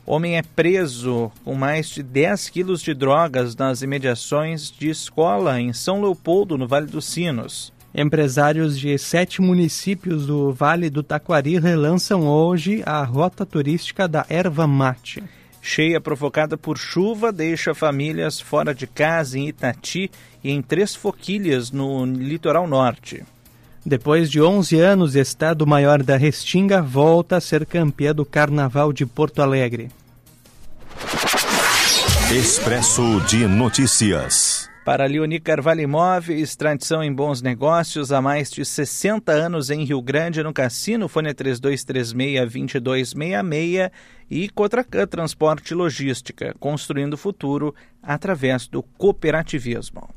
Homem 0.09 0.37
é 0.37 0.41
preso 0.41 1.29
com 1.43 1.53
mais 1.53 1.89
de 1.89 2.01
10 2.01 2.47
quilos 2.47 2.81
de 2.81 2.93
drogas 2.93 3.57
nas 3.57 3.81
imediações 3.81 4.71
de 4.71 4.89
escola 4.89 5.59
em 5.59 5.73
São 5.73 5.99
Leopoldo, 5.99 6.57
no 6.57 6.65
Vale 6.65 6.87
dos 6.87 7.03
Sinos. 7.03 7.73
Empresários 7.93 8.79
de 8.79 8.97
sete 8.97 9.41
municípios 9.41 10.25
do 10.25 10.53
Vale 10.53 10.89
do 10.89 11.03
Taquari 11.03 11.59
relançam 11.59 12.25
hoje 12.25 12.81
a 12.85 13.03
rota 13.03 13.45
turística 13.45 14.07
da 14.07 14.25
erva 14.29 14.65
mate. 14.65 15.21
Cheia 15.61 15.99
provocada 15.99 16.57
por 16.57 16.77
chuva 16.77 17.29
deixa 17.29 17.75
famílias 17.75 18.39
fora 18.39 18.73
de 18.73 18.87
casa 18.87 19.37
em 19.37 19.49
Itati 19.49 20.09
e 20.41 20.49
em 20.49 20.61
Três 20.61 20.95
Foquilhas, 20.95 21.69
no 21.69 22.05
litoral 22.05 22.65
norte. 22.65 23.25
Depois 23.87 24.29
de 24.29 24.41
11 24.41 24.79
anos, 24.81 25.15
Estado 25.15 25.65
Maior 25.65 26.03
da 26.03 26.17
Restinga 26.17 26.81
volta 26.81 27.37
a 27.37 27.41
ser 27.41 27.65
campeã 27.65 28.13
do 28.13 28.25
Carnaval 28.25 28.91
de 28.91 29.05
Porto 29.05 29.41
Alegre. 29.41 29.87
Expresso 32.29 33.21
de 33.29 33.47
Notícias. 33.47 34.69
Para 34.83 35.05
Leoni 35.05 35.39
Carvalho 35.39 35.79
Imóveis, 35.79 36.53
tradição 36.57 37.01
em 37.01 37.13
bons 37.13 37.41
negócios 37.41 38.11
há 38.11 38.21
mais 38.21 38.51
de 38.51 38.65
60 38.65 39.31
anos 39.31 39.69
em 39.69 39.85
Rio 39.85 40.01
Grande, 40.01 40.43
no 40.43 40.51
Cassino, 40.51 41.07
fone 41.07 41.33
3236-2266 41.33 43.89
e 44.29 44.49
Cotracan 44.49 45.07
Transporte 45.07 45.71
e 45.71 45.75
Logística, 45.75 46.53
construindo 46.59 47.13
o 47.13 47.17
futuro 47.17 47.73
através 48.03 48.67
do 48.67 48.83
cooperativismo. 48.83 50.09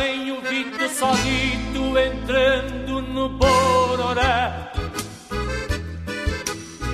Vem 0.00 0.32
o 0.32 0.40
Vito 0.40 0.88
solito 0.88 1.98
entrando 1.98 3.02
no 3.02 3.28
Bororé. 3.28 4.72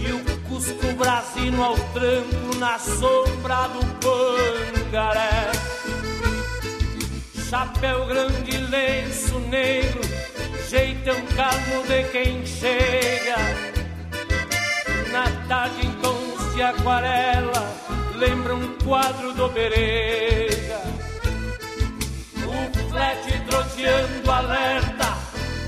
E 0.03 0.12
o 0.12 0.40
Cusco 0.49 0.92
Brasino 0.99 1.62
ao 1.62 1.77
tranco 1.95 2.57
na 2.59 2.79
sombra 2.81 3.69
do 3.69 3.85
Pangaré. 4.03 5.53
Chapéu 7.49 8.07
grande, 8.07 8.57
lenço 8.57 9.38
negro, 9.38 10.01
jeitão 10.69 11.21
calmo 11.37 11.87
de 11.87 12.03
quem 12.11 12.45
chega. 12.45 13.37
Na 15.12 15.31
tarde 15.47 15.87
em 15.87 15.92
tons 16.03 16.55
de 16.55 16.62
aquarela, 16.62 17.73
lembra 18.16 18.57
um 18.57 18.77
quadro 18.79 19.33
do 19.33 19.49
Berega 19.49 20.96
O 22.97 22.99
flete 22.99 23.39
troteando 23.51 24.31
alerta, 24.31 25.19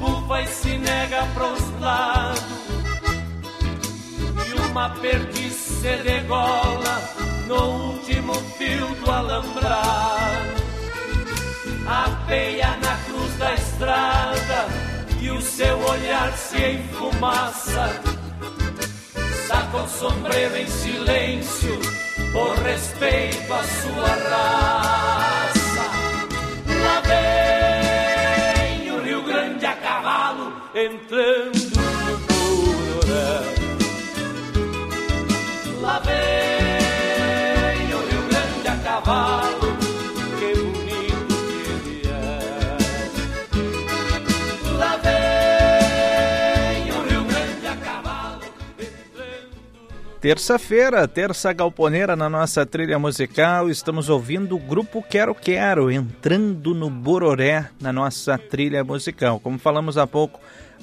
uva 0.01 0.41
e 0.41 0.47
se 0.47 0.79
nega 0.79 1.27
pros 1.35 1.61
lados 1.79 2.43
E 4.49 4.71
uma 4.71 4.88
perdiz 4.88 5.53
se 5.53 5.97
degola 5.99 7.03
no 7.47 7.91
último 7.93 8.33
fio 8.57 8.87
do 9.05 9.11
alambrado 9.11 10.69
apeia 11.87 12.79
na 12.83 12.97
cruz 13.05 13.37
da 13.37 13.53
estrada 13.53 14.67
e 15.21 15.31
o 15.31 15.41
seu 15.43 15.79
olhar 15.81 16.33
se 16.33 16.57
enfumaça. 16.57 18.01
Saca 19.47 19.77
o 19.77 19.88
sombreiro 19.88 20.57
em 20.57 20.67
silêncio 20.67 21.79
por 22.33 22.57
respeito 22.59 23.53
à 23.53 23.62
sua 23.64 24.31
raça. 24.31 25.08
Entrando 30.79 31.59
no 31.75 32.19
Cororé. 32.29 33.43
Lá 35.81 35.99
vem 36.01 37.95
o 37.95 37.99
Rio 38.07 38.23
Grande 38.29 38.69
a 38.69 38.77
cavalo. 38.77 39.77
que 40.38 40.55
bonito 40.55 41.35
que 41.49 41.61
ele 41.71 42.03
é. 42.07 42.38
Lá 44.79 44.97
vem 44.99 46.93
o 46.93 46.95
Rio 47.09 47.25
Grande 47.25 47.67
a 47.67 47.77
cavalo. 47.77 48.45
Terça-feira, 50.21 51.09
terça 51.09 51.53
galponeira 51.53 52.14
na 52.14 52.29
nossa 52.29 52.64
trilha 52.64 52.99
musical, 53.01 53.69
estamos 53.69 54.09
ouvindo 54.09 54.55
o 54.55 54.61
grupo 54.61 55.03
Quero 55.03 55.35
Quero 55.35 55.91
entrando 55.91 56.73
no 56.73 56.88
Bororé 56.88 57.71
na 57.81 57.93
nossa 57.93 58.38
trilha 58.38 58.85
musical. 58.85 59.41
Como 59.41 59.59
falamos 59.59 59.99
há 59.99 60.07
pouco 60.07 60.38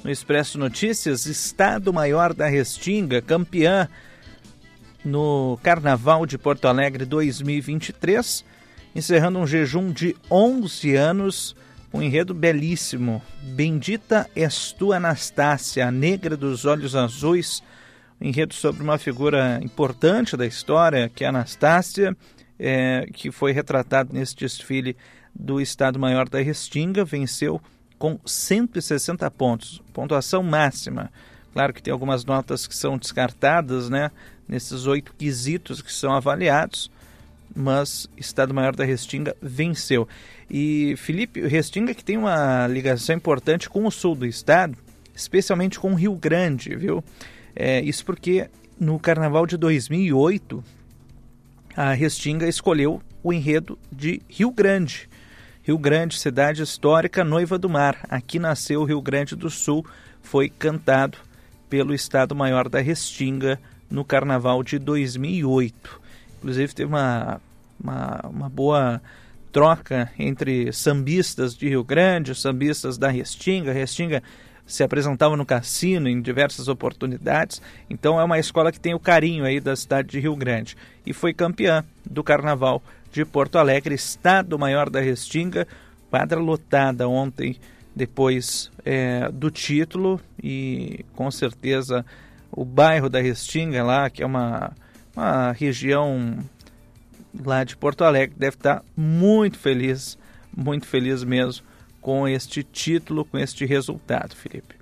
no 0.05 0.11
Expresso 0.11 0.59
Notícias, 0.59 1.25
Estado 1.25 1.91
Maior 1.91 2.31
da 2.31 2.45
Restinga, 2.45 3.23
campeã 3.23 3.89
no 5.03 5.57
Carnaval 5.63 6.27
de 6.27 6.37
Porto 6.37 6.67
Alegre 6.67 7.05
2023, 7.05 8.45
encerrando 8.95 9.39
um 9.39 9.47
jejum 9.47 9.91
de 9.91 10.15
11 10.29 10.95
anos, 10.95 11.55
um 11.91 12.03
enredo 12.03 12.35
belíssimo. 12.35 13.19
Bendita 13.41 14.29
és 14.35 14.71
tu, 14.71 14.93
Anastácia, 14.93 15.87
a 15.87 15.91
negra 15.91 16.37
dos 16.37 16.65
olhos 16.65 16.95
azuis, 16.95 17.63
um 18.21 18.27
enredo 18.27 18.53
sobre 18.53 18.83
uma 18.83 18.99
figura 18.99 19.59
importante 19.63 20.37
da 20.37 20.45
história, 20.45 21.09
que 21.09 21.23
é 21.23 21.27
Anastácia, 21.29 22.15
é, 22.59 23.07
que 23.11 23.31
foi 23.31 23.53
retratado 23.53 24.13
nesse 24.13 24.35
desfile 24.35 24.95
do 25.33 25.59
Estado 25.59 25.97
Maior 25.97 26.29
da 26.29 26.39
Restinga, 26.41 27.03
venceu 27.03 27.59
com 28.05 28.19
160 28.23 29.31
pontos, 29.31 29.81
pontuação 29.91 30.43
máxima. 30.43 31.11
Claro 31.51 31.73
que 31.73 31.81
tem 31.81 31.91
algumas 31.91 32.23
notas 32.23 32.67
que 32.67 32.75
são 32.75 32.99
descartadas, 32.99 33.89
né? 33.89 34.11
Nesses 34.47 34.85
oito 34.85 35.11
quesitos 35.17 35.81
que 35.81 35.91
são 35.91 36.13
avaliados, 36.13 36.91
mas 37.55 38.07
Estado 38.15 38.53
Maior 38.53 38.75
da 38.75 38.85
Restinga 38.85 39.35
venceu. 39.41 40.07
E 40.47 40.93
Felipe, 40.97 41.47
Restinga 41.47 41.95
que 41.95 42.03
tem 42.03 42.15
uma 42.15 42.67
ligação 42.67 43.15
importante 43.15 43.67
com 43.67 43.87
o 43.87 43.91
sul 43.91 44.13
do 44.13 44.27
estado, 44.27 44.77
especialmente 45.15 45.79
com 45.79 45.91
o 45.93 45.95
Rio 45.95 46.13
Grande, 46.13 46.75
viu? 46.75 47.03
É, 47.55 47.81
isso 47.81 48.05
porque 48.05 48.51
no 48.79 48.99
Carnaval 48.99 49.47
de 49.47 49.57
2008 49.57 50.63
a 51.75 51.91
Restinga 51.93 52.47
escolheu 52.47 53.01
o 53.23 53.33
enredo 53.33 53.79
de 53.91 54.21
Rio 54.29 54.51
Grande. 54.51 55.09
Rio 55.65 55.79
Grande, 55.79 56.19
cidade 56.19 56.61
histórica, 56.61 57.23
noiva 57.23 57.57
do 57.57 57.67
mar. 57.67 57.97
Aqui 58.07 58.37
nasceu 58.37 58.81
o 58.81 58.83
Rio 58.83 59.01
Grande 59.01 59.35
do 59.35 59.49
Sul, 59.49 59.83
foi 60.21 60.47
cantado 60.47 61.17
pelo 61.67 61.91
Estado 61.91 62.35
Maior 62.35 62.69
da 62.69 62.79
Restinga 62.79 63.59
no 63.89 64.05
Carnaval 64.05 64.61
de 64.61 64.77
2008. 64.77 65.99
Inclusive 66.37 66.75
teve 66.75 66.87
uma, 66.87 67.41
uma, 67.83 68.21
uma 68.29 68.47
boa 68.47 69.01
troca 69.51 70.11
entre 70.19 70.71
sambistas 70.71 71.57
de 71.57 71.67
Rio 71.67 71.83
Grande, 71.83 72.35
sambistas 72.35 72.95
da 72.95 73.09
Restinga. 73.09 73.73
Restinga 73.73 74.21
se 74.67 74.83
apresentava 74.83 75.35
no 75.35 75.47
cassino 75.47 76.07
em 76.07 76.21
diversas 76.21 76.67
oportunidades, 76.67 77.59
então 77.89 78.19
é 78.19 78.23
uma 78.23 78.37
escola 78.37 78.71
que 78.71 78.79
tem 78.79 78.93
o 78.93 78.99
carinho 78.99 79.43
aí 79.43 79.59
da 79.59 79.75
cidade 79.75 80.09
de 80.09 80.19
Rio 80.19 80.35
Grande 80.35 80.77
e 81.03 81.11
foi 81.11 81.33
campeã 81.33 81.83
do 82.07 82.23
Carnaval 82.23 82.83
de 83.15 83.23
Porto 83.23 83.57
Alegre, 83.57 83.95
Estado 83.95 84.59
Maior 84.59 84.89
da 84.89 84.99
Restinga, 84.99 85.65
quadra 86.09 86.37
lotada 86.37 87.07
ontem 87.07 87.55
depois 87.95 88.69
é, 88.83 89.31
do 89.31 89.49
título 89.49 90.19
e 90.43 91.05
com 91.13 91.31
certeza 91.31 92.05
o 92.51 92.65
bairro 92.65 93.09
da 93.09 93.21
Restinga 93.21 93.81
lá, 93.85 94.09
que 94.09 94.21
é 94.21 94.25
uma, 94.25 94.73
uma 95.15 95.53
região 95.53 96.39
lá 97.45 97.63
de 97.63 97.77
Porto 97.77 98.03
Alegre, 98.03 98.35
deve 98.37 98.57
estar 98.57 98.83
muito 98.97 99.57
feliz, 99.57 100.17
muito 100.55 100.85
feliz 100.85 101.23
mesmo 101.23 101.65
com 102.01 102.27
este 102.27 102.63
título, 102.63 103.23
com 103.23 103.37
este 103.37 103.65
resultado, 103.65 104.35
Felipe. 104.35 104.75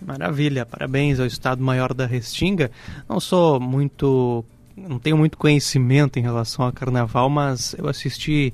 Maravilha, 0.00 0.64
parabéns 0.64 1.18
ao 1.18 1.26
Estado 1.26 1.60
Maior 1.60 1.92
da 1.92 2.06
Restinga. 2.06 2.70
Não 3.08 3.18
sou 3.18 3.58
muito. 3.58 4.44
Não 4.88 4.98
tenho 4.98 5.16
muito 5.16 5.38
conhecimento 5.38 6.18
em 6.18 6.22
relação 6.22 6.64
ao 6.64 6.72
carnaval, 6.72 7.30
mas 7.30 7.74
eu 7.78 7.88
assisti 7.88 8.52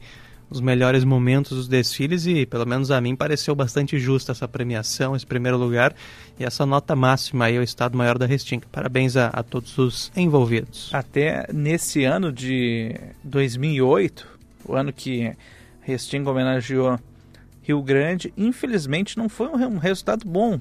os 0.50 0.60
melhores 0.60 1.04
momentos 1.04 1.56
dos 1.56 1.68
desfiles 1.68 2.26
e, 2.26 2.46
pelo 2.46 2.66
menos 2.66 2.90
a 2.90 3.00
mim, 3.00 3.16
pareceu 3.16 3.54
bastante 3.54 3.98
justa 3.98 4.32
essa 4.32 4.46
premiação, 4.46 5.16
esse 5.16 5.26
primeiro 5.26 5.58
lugar 5.58 5.94
e 6.38 6.44
essa 6.44 6.64
nota 6.64 6.94
máxima 6.94 7.46
aí 7.46 7.56
ao 7.56 7.62
Estado 7.62 7.96
Maior 7.96 8.18
da 8.18 8.26
Restinga. 8.26 8.66
Parabéns 8.70 9.16
a, 9.16 9.28
a 9.28 9.42
todos 9.42 9.76
os 9.78 10.12
envolvidos. 10.14 10.90
Até 10.92 11.46
nesse 11.52 12.04
ano 12.04 12.30
de 12.30 12.94
2008, 13.24 14.28
o 14.64 14.74
ano 14.74 14.92
que 14.92 15.32
Restinga 15.80 16.30
homenageou 16.30 16.98
Rio 17.62 17.82
Grande, 17.82 18.32
infelizmente 18.36 19.16
não 19.16 19.28
foi 19.28 19.48
um 19.48 19.78
resultado 19.78 20.26
bom. 20.26 20.60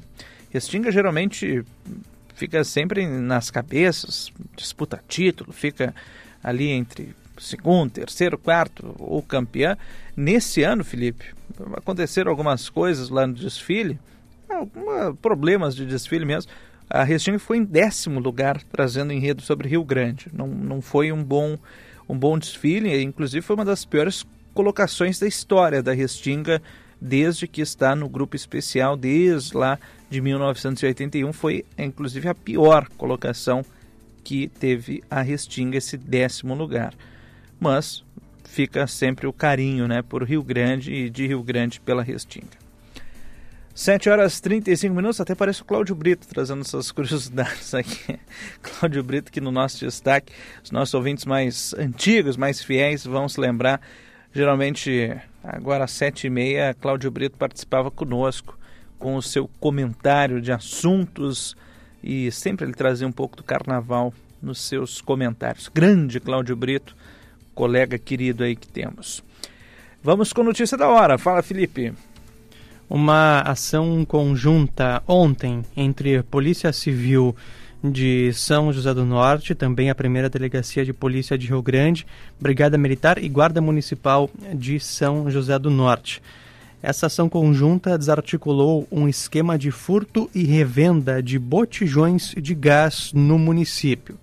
Restinga 0.49 0.91
geralmente 0.91 1.63
fica 2.33 2.63
sempre 2.63 3.07
nas 3.07 3.49
cabeças, 3.49 4.31
disputa 4.55 5.01
título, 5.07 5.51
fica 5.51 5.93
ali 6.43 6.69
entre 6.69 7.15
segundo, 7.37 7.91
terceiro, 7.91 8.37
quarto 8.37 8.95
ou 8.99 9.21
campeã. 9.21 9.77
Nesse 10.15 10.63
ano, 10.63 10.83
Felipe, 10.83 11.25
aconteceram 11.75 12.29
algumas 12.29 12.69
coisas 12.69 13.09
lá 13.09 13.25
no 13.25 13.33
desfile, 13.33 13.99
alguma, 14.49 15.13
problemas 15.15 15.75
de 15.75 15.85
desfile 15.85 16.25
mesmo. 16.25 16.51
A 16.89 17.03
Restinga 17.03 17.39
foi 17.39 17.57
em 17.57 17.63
décimo 17.63 18.19
lugar 18.19 18.61
trazendo 18.71 19.13
enredo 19.13 19.41
sobre 19.41 19.69
Rio 19.69 19.83
Grande. 19.83 20.27
Não, 20.31 20.47
não 20.47 20.81
foi 20.81 21.11
um 21.11 21.23
bom, 21.23 21.57
um 22.07 22.17
bom 22.17 22.37
desfile, 22.37 23.01
inclusive 23.01 23.41
foi 23.41 23.55
uma 23.55 23.65
das 23.65 23.85
piores 23.85 24.25
colocações 24.53 25.19
da 25.19 25.27
história 25.27 25.81
da 25.81 25.93
Restinga 25.93 26.61
desde 27.01 27.47
que 27.47 27.61
está 27.61 27.95
no 27.95 28.07
grupo 28.07 28.35
especial, 28.35 28.95
desde 28.95 29.57
lá 29.57 29.77
de 30.13 30.21
1981, 30.21 31.33
foi 31.33 31.65
inclusive 31.77 32.29
a 32.29 32.35
pior 32.35 32.87
colocação 32.97 33.65
que 34.23 34.47
teve 34.47 35.03
a 35.09 35.21
Restinga, 35.21 35.77
esse 35.77 35.97
décimo 35.97 36.53
lugar. 36.53 36.93
Mas 37.59 38.03
fica 38.45 38.87
sempre 38.87 39.27
o 39.27 39.33
carinho 39.33 39.87
né, 39.87 40.01
por 40.01 40.23
Rio 40.23 40.43
Grande 40.43 40.93
e 40.93 41.09
de 41.09 41.27
Rio 41.27 41.41
Grande 41.41 41.79
pela 41.79 42.03
Restinga. 42.03 42.63
7 43.73 44.07
horas 44.07 44.39
35 44.39 44.95
minutos, 44.95 45.19
até 45.19 45.33
parece 45.33 45.63
o 45.63 45.65
Cláudio 45.65 45.95
Brito 45.95 46.27
trazendo 46.27 46.61
essas 46.61 46.91
curiosidades 46.93 47.73
aqui. 47.73 48.19
Cláudio 48.61 49.03
Brito, 49.03 49.31
que 49.31 49.41
no 49.41 49.51
nosso 49.51 49.79
destaque, 49.79 50.31
os 50.63 50.69
nossos 50.69 50.93
ouvintes 50.93 51.25
mais 51.25 51.73
antigos, 51.73 52.37
mais 52.37 52.63
fiéis, 52.63 53.03
vão 53.03 53.27
se 53.27 53.41
lembrar 53.41 53.81
Geralmente, 54.35 55.15
agora 55.43 55.83
às 55.83 55.91
sete 55.91 56.25
e 56.25 56.29
meia, 56.29 56.73
Cláudio 56.73 57.11
Brito 57.11 57.37
participava 57.37 57.91
conosco 57.91 58.57
com 59.03 59.17
o 59.17 59.21
seu 59.21 59.49
comentário 59.59 60.39
de 60.39 60.53
assuntos 60.53 61.57
e 62.01 62.31
sempre 62.31 62.65
ele 62.65 62.73
trazia 62.73 63.05
um 63.05 63.11
pouco 63.11 63.35
do 63.35 63.43
carnaval 63.43 64.13
nos 64.41 64.61
seus 64.61 65.01
comentários. 65.01 65.67
Grande 65.67 66.21
Cláudio 66.21 66.55
Brito, 66.55 66.95
colega 67.53 67.97
querido 67.97 68.45
aí 68.45 68.55
que 68.55 68.65
temos. 68.65 69.21
Vamos 70.01 70.31
com 70.31 70.41
notícia 70.41 70.77
da 70.77 70.87
hora. 70.87 71.17
Fala, 71.17 71.43
Felipe. 71.43 71.91
Uma 72.89 73.41
ação 73.41 74.05
conjunta 74.05 75.03
ontem 75.05 75.65
entre 75.75 76.23
Polícia 76.23 76.71
Civil 76.71 77.35
de 77.83 78.31
São 78.31 78.71
José 78.71 78.93
do 78.93 79.03
Norte, 79.03 79.53
também 79.53 79.89
a 79.89 79.95
primeira 79.95 80.29
delegacia 80.29 80.85
de 80.85 80.93
polícia 80.93 81.37
de 81.37 81.47
Rio 81.47 81.61
Grande, 81.61 82.07
Brigada 82.39 82.77
Militar 82.77 83.21
e 83.21 83.27
Guarda 83.27 83.59
Municipal 83.59 84.29
de 84.55 84.79
São 84.79 85.29
José 85.29 85.59
do 85.59 85.69
Norte. 85.69 86.21
Essa 86.83 87.05
ação 87.05 87.29
conjunta 87.29 87.97
desarticulou 87.97 88.85
um 88.91 89.07
esquema 89.07 89.57
de 89.57 89.71
furto 89.71 90.29
e 90.35 90.43
revenda 90.43 91.23
de 91.23 91.39
botijões 91.39 92.35
de 92.35 92.53
gás 92.53 93.13
no 93.13 93.39
município. 93.39 94.19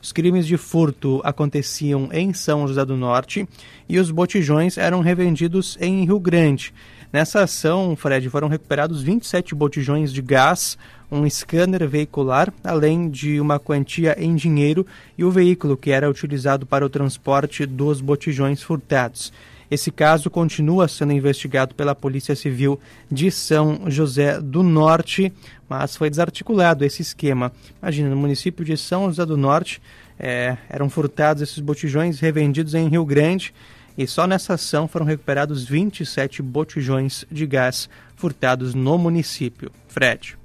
Os 0.00 0.10
crimes 0.10 0.46
de 0.46 0.56
furto 0.56 1.20
aconteciam 1.22 2.08
em 2.10 2.32
São 2.32 2.66
José 2.66 2.82
do 2.82 2.96
Norte 2.96 3.46
e 3.86 3.98
os 3.98 4.10
botijões 4.10 4.78
eram 4.78 5.02
revendidos 5.02 5.76
em 5.78 6.06
Rio 6.06 6.18
Grande. 6.18 6.72
Nessa 7.12 7.42
ação, 7.42 7.94
Fred, 7.94 8.30
foram 8.30 8.48
recuperados 8.48 9.02
27 9.02 9.54
botijões 9.54 10.10
de 10.10 10.22
gás, 10.22 10.78
um 11.12 11.28
scanner 11.28 11.86
veicular, 11.86 12.50
além 12.64 13.10
de 13.10 13.38
uma 13.38 13.58
quantia 13.58 14.16
em 14.18 14.34
dinheiro 14.34 14.86
e 15.16 15.24
o 15.24 15.30
veículo 15.30 15.76
que 15.76 15.90
era 15.90 16.08
utilizado 16.08 16.64
para 16.64 16.86
o 16.86 16.88
transporte 16.88 17.66
dos 17.66 18.00
botijões 18.00 18.62
furtados. 18.62 19.30
Esse 19.70 19.90
caso 19.90 20.30
continua 20.30 20.88
sendo 20.88 21.12
investigado 21.12 21.74
pela 21.74 21.94
Polícia 21.94 22.34
Civil 22.34 22.80
de 23.10 23.30
São 23.30 23.90
José 23.90 24.40
do 24.40 24.62
Norte, 24.62 25.32
mas 25.68 25.94
foi 25.94 26.08
desarticulado 26.08 26.84
esse 26.84 27.02
esquema. 27.02 27.52
Imagina, 27.82 28.08
no 28.08 28.16
município 28.16 28.64
de 28.64 28.76
São 28.76 29.06
José 29.06 29.26
do 29.26 29.36
Norte 29.36 29.80
é, 30.18 30.56
eram 30.68 30.88
furtados 30.88 31.42
esses 31.42 31.58
botijões 31.58 32.18
revendidos 32.18 32.74
em 32.74 32.88
Rio 32.88 33.04
Grande 33.04 33.52
e 33.96 34.06
só 34.06 34.26
nessa 34.26 34.54
ação 34.54 34.86
foram 34.88 35.04
recuperados 35.04 35.64
27 35.64 36.40
botijões 36.40 37.24
de 37.30 37.46
gás 37.46 37.90
furtados 38.16 38.72
no 38.72 38.96
município. 38.96 39.70
Fred. 39.88 40.38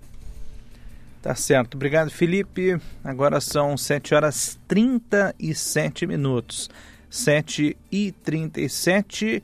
Tá 1.21 1.33
certo. 1.35 1.75
Obrigado, 1.75 2.11
Felipe. 2.11 2.77
Agora 3.03 3.39
são 3.39 3.77
7 3.77 4.13
horas 4.13 4.59
37 4.67 6.05
minutos. 6.05 6.69
7 7.13 7.77
e 7.91 8.11
37 8.11 9.43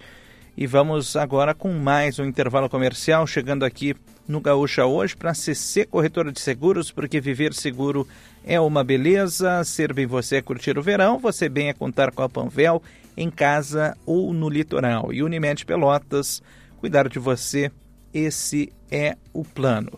e 0.58 0.66
vamos 0.66 1.16
agora 1.16 1.54
com 1.54 1.72
mais 1.72 2.18
um 2.18 2.26
intervalo 2.26 2.68
comercial, 2.68 3.28
chegando 3.28 3.64
aqui 3.64 3.96
no 4.28 4.42
Gaúcha 4.42 4.88
hoje 4.88 5.16
para 5.16 5.36
CC 5.36 5.86
Corretora 5.86 6.32
de 6.32 6.40
Seguros, 6.40 6.92
porque 6.92 7.22
viver 7.22 7.54
seguro 7.54 8.08
é 8.44 8.60
uma 8.60 8.84
beleza. 8.84 9.64
Ser 9.64 9.94
bem 9.94 10.08
você 10.08 10.38
é 10.38 10.42
curtir 10.42 10.80
o 10.80 10.82
verão, 10.82 11.20
você 11.20 11.48
bem 11.48 11.70
é 11.70 11.74
contar 11.74 12.12
com 12.12 12.24
a 12.24 12.28
Panvel 12.28 12.82
em 13.16 13.30
casa 13.30 13.96
ou 14.04 14.34
no 14.34 14.50
litoral. 14.50 15.14
E 15.14 15.22
Unimed 15.22 15.64
Pelotas, 15.64 16.42
cuidar 16.80 17.08
de 17.08 17.20
você, 17.20 17.72
esse 18.12 18.74
é 18.90 19.16
o 19.32 19.46
plano. 19.46 19.92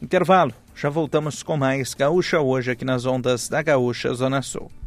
Intervalo, 0.00 0.54
já 0.74 0.88
voltamos 0.88 1.42
com 1.42 1.58
mais 1.58 1.92
Gaúcha 1.92 2.40
hoje 2.40 2.70
aqui 2.70 2.86
nas 2.86 3.04
ondas 3.04 3.50
da 3.50 3.60
Gaúcha 3.60 4.14
Zona 4.14 4.40
Sul. 4.40 4.77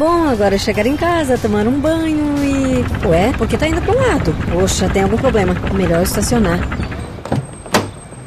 Bom, 0.00 0.30
agora 0.30 0.54
é 0.54 0.58
chegar 0.58 0.86
em 0.86 0.96
casa, 0.96 1.36
tomar 1.36 1.66
um 1.66 1.78
banho 1.78 2.34
e. 2.42 3.06
Ué, 3.06 3.34
por 3.36 3.46
que 3.46 3.58
tá 3.58 3.68
indo 3.68 3.82
pro 3.82 3.94
lado? 3.94 4.34
Poxa, 4.50 4.88
tem 4.88 5.02
algum 5.02 5.18
problema. 5.18 5.54
Melhor 5.74 6.02
estacionar. 6.02 6.58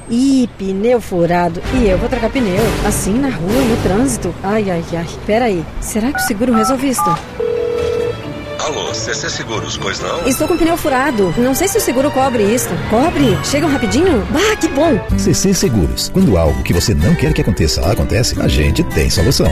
Ih, 0.08 0.48
pneu 0.56 1.02
furado. 1.02 1.60
E 1.74 1.90
eu 1.90 1.98
vou 1.98 2.08
trocar 2.08 2.30
pneu. 2.30 2.62
Assim, 2.86 3.18
na 3.18 3.30
rua, 3.30 3.60
no 3.64 3.76
trânsito. 3.78 4.32
Ai, 4.44 4.70
ai, 4.70 4.84
ai. 4.94 5.08
Pera 5.26 5.46
aí. 5.46 5.66
Será 5.82 6.14
que 6.14 6.20
o 6.20 6.28
seguro 6.28 6.54
resolve 6.54 6.90
isso? 6.90 7.02
Alô, 8.60 8.94
CC 8.94 9.28
Seguros, 9.32 9.76
pois 9.76 10.00
não? 10.00 10.28
Estou 10.28 10.48
com 10.48 10.56
pneu 10.56 10.78
furado. 10.78 11.34
Não 11.40 11.56
sei 11.56 11.68
se 11.68 11.80
o 11.80 11.82
seguro 11.82 12.12
cobre 12.12 12.44
isso. 12.44 12.70
Cobre? 12.92 13.36
Chegam 13.44 13.72
rapidinho? 13.72 14.24
Bah, 14.30 14.56
que 14.58 14.68
bom! 14.68 15.00
CC 15.18 15.56
Seguros. 15.56 16.10
Quando 16.10 16.38
algo 16.38 16.62
que 16.62 16.72
você 16.72 16.94
não 16.94 17.16
quer 17.16 17.34
que 17.34 17.42
aconteça 17.42 17.82
acontece, 17.82 18.40
a 18.40 18.48
gente 18.48 18.84
tem 18.84 19.10
solução. 19.10 19.52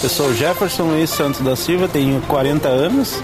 Eu 0.00 0.08
sou 0.08 0.32
Jefferson 0.32 0.84
Luiz 0.84 1.10
Santos 1.10 1.40
da 1.40 1.56
Silva, 1.56 1.88
tenho 1.88 2.20
40 2.22 2.68
anos, 2.68 3.20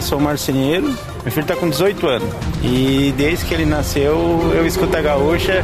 sou 0.00 0.18
marceneiro. 0.18 0.86
Meu 1.22 1.32
filho 1.32 1.42
está 1.42 1.56
com 1.56 1.68
18 1.68 2.06
anos 2.06 2.28
e 2.62 3.12
desde 3.16 3.44
que 3.44 3.52
ele 3.52 3.66
nasceu 3.66 4.16
eu 4.54 4.64
escuto 4.64 4.96
a 4.96 5.02
gaúcha. 5.02 5.62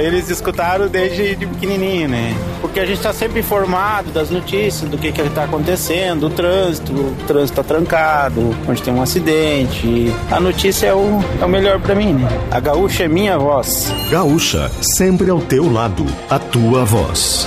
eles 0.00 0.30
escutaram 0.30 0.88
desde 0.88 1.36
de 1.36 1.46
pequenininho, 1.46 2.08
né? 2.08 2.34
Porque 2.62 2.80
a 2.80 2.86
gente 2.86 2.96
está 2.96 3.12
sempre 3.12 3.40
informado 3.40 4.10
das 4.10 4.30
notícias, 4.30 4.88
do 4.88 4.96
que 4.96 5.12
que 5.12 5.20
está 5.20 5.44
acontecendo, 5.44 6.28
o 6.28 6.30
trânsito, 6.30 6.92
o 6.92 7.16
trânsito 7.26 7.60
está 7.60 7.62
trancado, 7.62 8.56
onde 8.66 8.82
tem 8.82 8.94
um 8.94 9.02
acidente. 9.02 10.14
A 10.30 10.40
notícia 10.40 10.86
é 10.86 10.94
o, 10.94 11.20
é 11.42 11.44
o 11.44 11.48
melhor 11.48 11.78
para 11.80 11.94
mim, 11.94 12.14
né? 12.14 12.28
A 12.50 12.58
gaúcha 12.58 13.04
é 13.04 13.08
minha 13.08 13.36
voz. 13.36 13.92
Gaúcha, 14.10 14.70
sempre 14.80 15.28
ao 15.28 15.40
teu 15.40 15.70
lado, 15.70 16.06
a 16.30 16.38
tua 16.38 16.84
voz. 16.84 17.46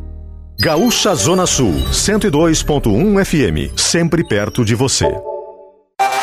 Gaúcha 0.63 1.15
Zona 1.15 1.47
Sul, 1.47 1.73
102.1 1.91 3.25
FM, 3.25 3.75
sempre 3.75 4.23
perto 4.23 4.63
de 4.63 4.75
você. 4.75 5.30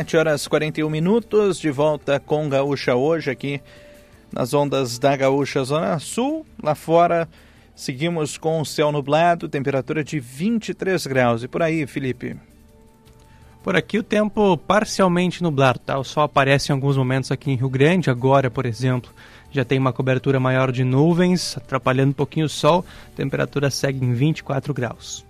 Sete 0.00 0.16
horas 0.16 0.48
41 0.48 0.88
minutos, 0.88 1.60
de 1.60 1.70
volta 1.70 2.18
com 2.18 2.48
Gaúcha 2.48 2.94
hoje 2.94 3.30
aqui 3.30 3.60
nas 4.32 4.54
ondas 4.54 4.98
da 4.98 5.14
Gaúcha 5.14 5.62
Zona 5.62 5.98
Sul. 5.98 6.46
Lá 6.62 6.74
fora 6.74 7.28
seguimos 7.74 8.38
com 8.38 8.62
o 8.62 8.64
céu 8.64 8.90
nublado, 8.90 9.46
temperatura 9.46 10.02
de 10.02 10.18
23 10.18 11.06
graus. 11.06 11.42
E 11.42 11.48
por 11.48 11.62
aí, 11.62 11.86
Felipe? 11.86 12.34
Por 13.62 13.76
aqui 13.76 13.98
o 13.98 14.02
tempo 14.02 14.56
parcialmente 14.56 15.42
nublado, 15.42 15.80
tá? 15.80 15.98
O 15.98 16.04
sol 16.04 16.22
aparece 16.22 16.72
em 16.72 16.74
alguns 16.74 16.96
momentos 16.96 17.30
aqui 17.30 17.50
em 17.50 17.56
Rio 17.56 17.68
Grande, 17.68 18.08
agora, 18.08 18.50
por 18.50 18.64
exemplo, 18.64 19.12
já 19.50 19.66
tem 19.66 19.78
uma 19.78 19.92
cobertura 19.92 20.40
maior 20.40 20.72
de 20.72 20.82
nuvens, 20.82 21.58
atrapalhando 21.58 22.12
um 22.12 22.14
pouquinho 22.14 22.46
o 22.46 22.48
sol, 22.48 22.86
a 23.12 23.16
temperatura 23.16 23.70
segue 23.70 24.02
em 24.02 24.14
24 24.14 24.72
graus. 24.72 25.28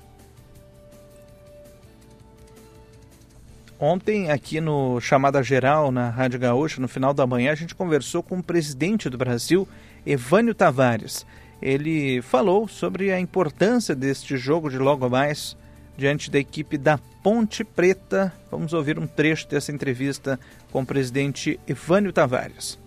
Ontem, 3.83 4.31
aqui 4.31 4.61
no 4.61 5.01
Chamada 5.01 5.43
Geral, 5.43 5.91
na 5.91 6.11
Rádio 6.11 6.39
Gaúcha, 6.39 6.79
no 6.83 6.87
final 6.87 7.15
da 7.15 7.27
manhã, 7.27 7.51
a 7.51 7.55
gente 7.55 7.75
conversou 7.75 8.23
com 8.23 8.37
o 8.37 8.43
presidente 8.43 9.09
do 9.09 9.17
Brasil, 9.17 9.67
Evânio 10.05 10.55
Tavares. 10.55 11.27
Ele 11.63 12.21
falou 12.21 12.69
sobre 12.69 13.11
a 13.11 13.19
importância 13.19 13.95
deste 13.95 14.37
jogo 14.37 14.69
de 14.69 14.77
logo 14.77 15.09
mais 15.09 15.57
diante 15.97 16.31
da 16.31 16.39
equipe 16.39 16.77
da 16.77 16.99
Ponte 17.23 17.65
Preta. 17.65 18.31
Vamos 18.51 18.75
ouvir 18.75 18.99
um 18.99 19.07
trecho 19.07 19.49
dessa 19.49 19.73
entrevista 19.73 20.39
com 20.71 20.83
o 20.83 20.87
presidente 20.87 21.59
Evânio 21.67 22.13
Tavares. 22.13 22.79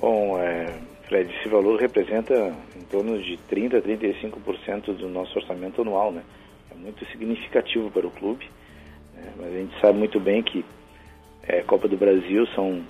Bom, 0.00 0.36
é, 0.40 0.80
Fred, 1.06 1.32
esse 1.32 1.48
valor 1.48 1.78
representa 1.78 2.52
em 2.76 2.82
torno 2.90 3.22
de 3.22 3.38
30% 3.48 3.78
a 3.78 3.82
35% 3.82 4.96
do 4.96 5.08
nosso 5.08 5.38
orçamento 5.38 5.82
anual, 5.82 6.10
né? 6.10 6.24
É 6.72 6.74
muito 6.74 7.06
significativo 7.12 7.88
para 7.88 8.04
o 8.04 8.10
clube 8.10 8.50
mas 9.36 9.46
a 9.46 9.58
gente 9.58 9.80
sabe 9.80 9.98
muito 9.98 10.20
bem 10.20 10.42
que 10.42 10.64
é, 11.46 11.62
Copa 11.62 11.88
do 11.88 11.96
Brasil 11.96 12.46
são, 12.54 12.82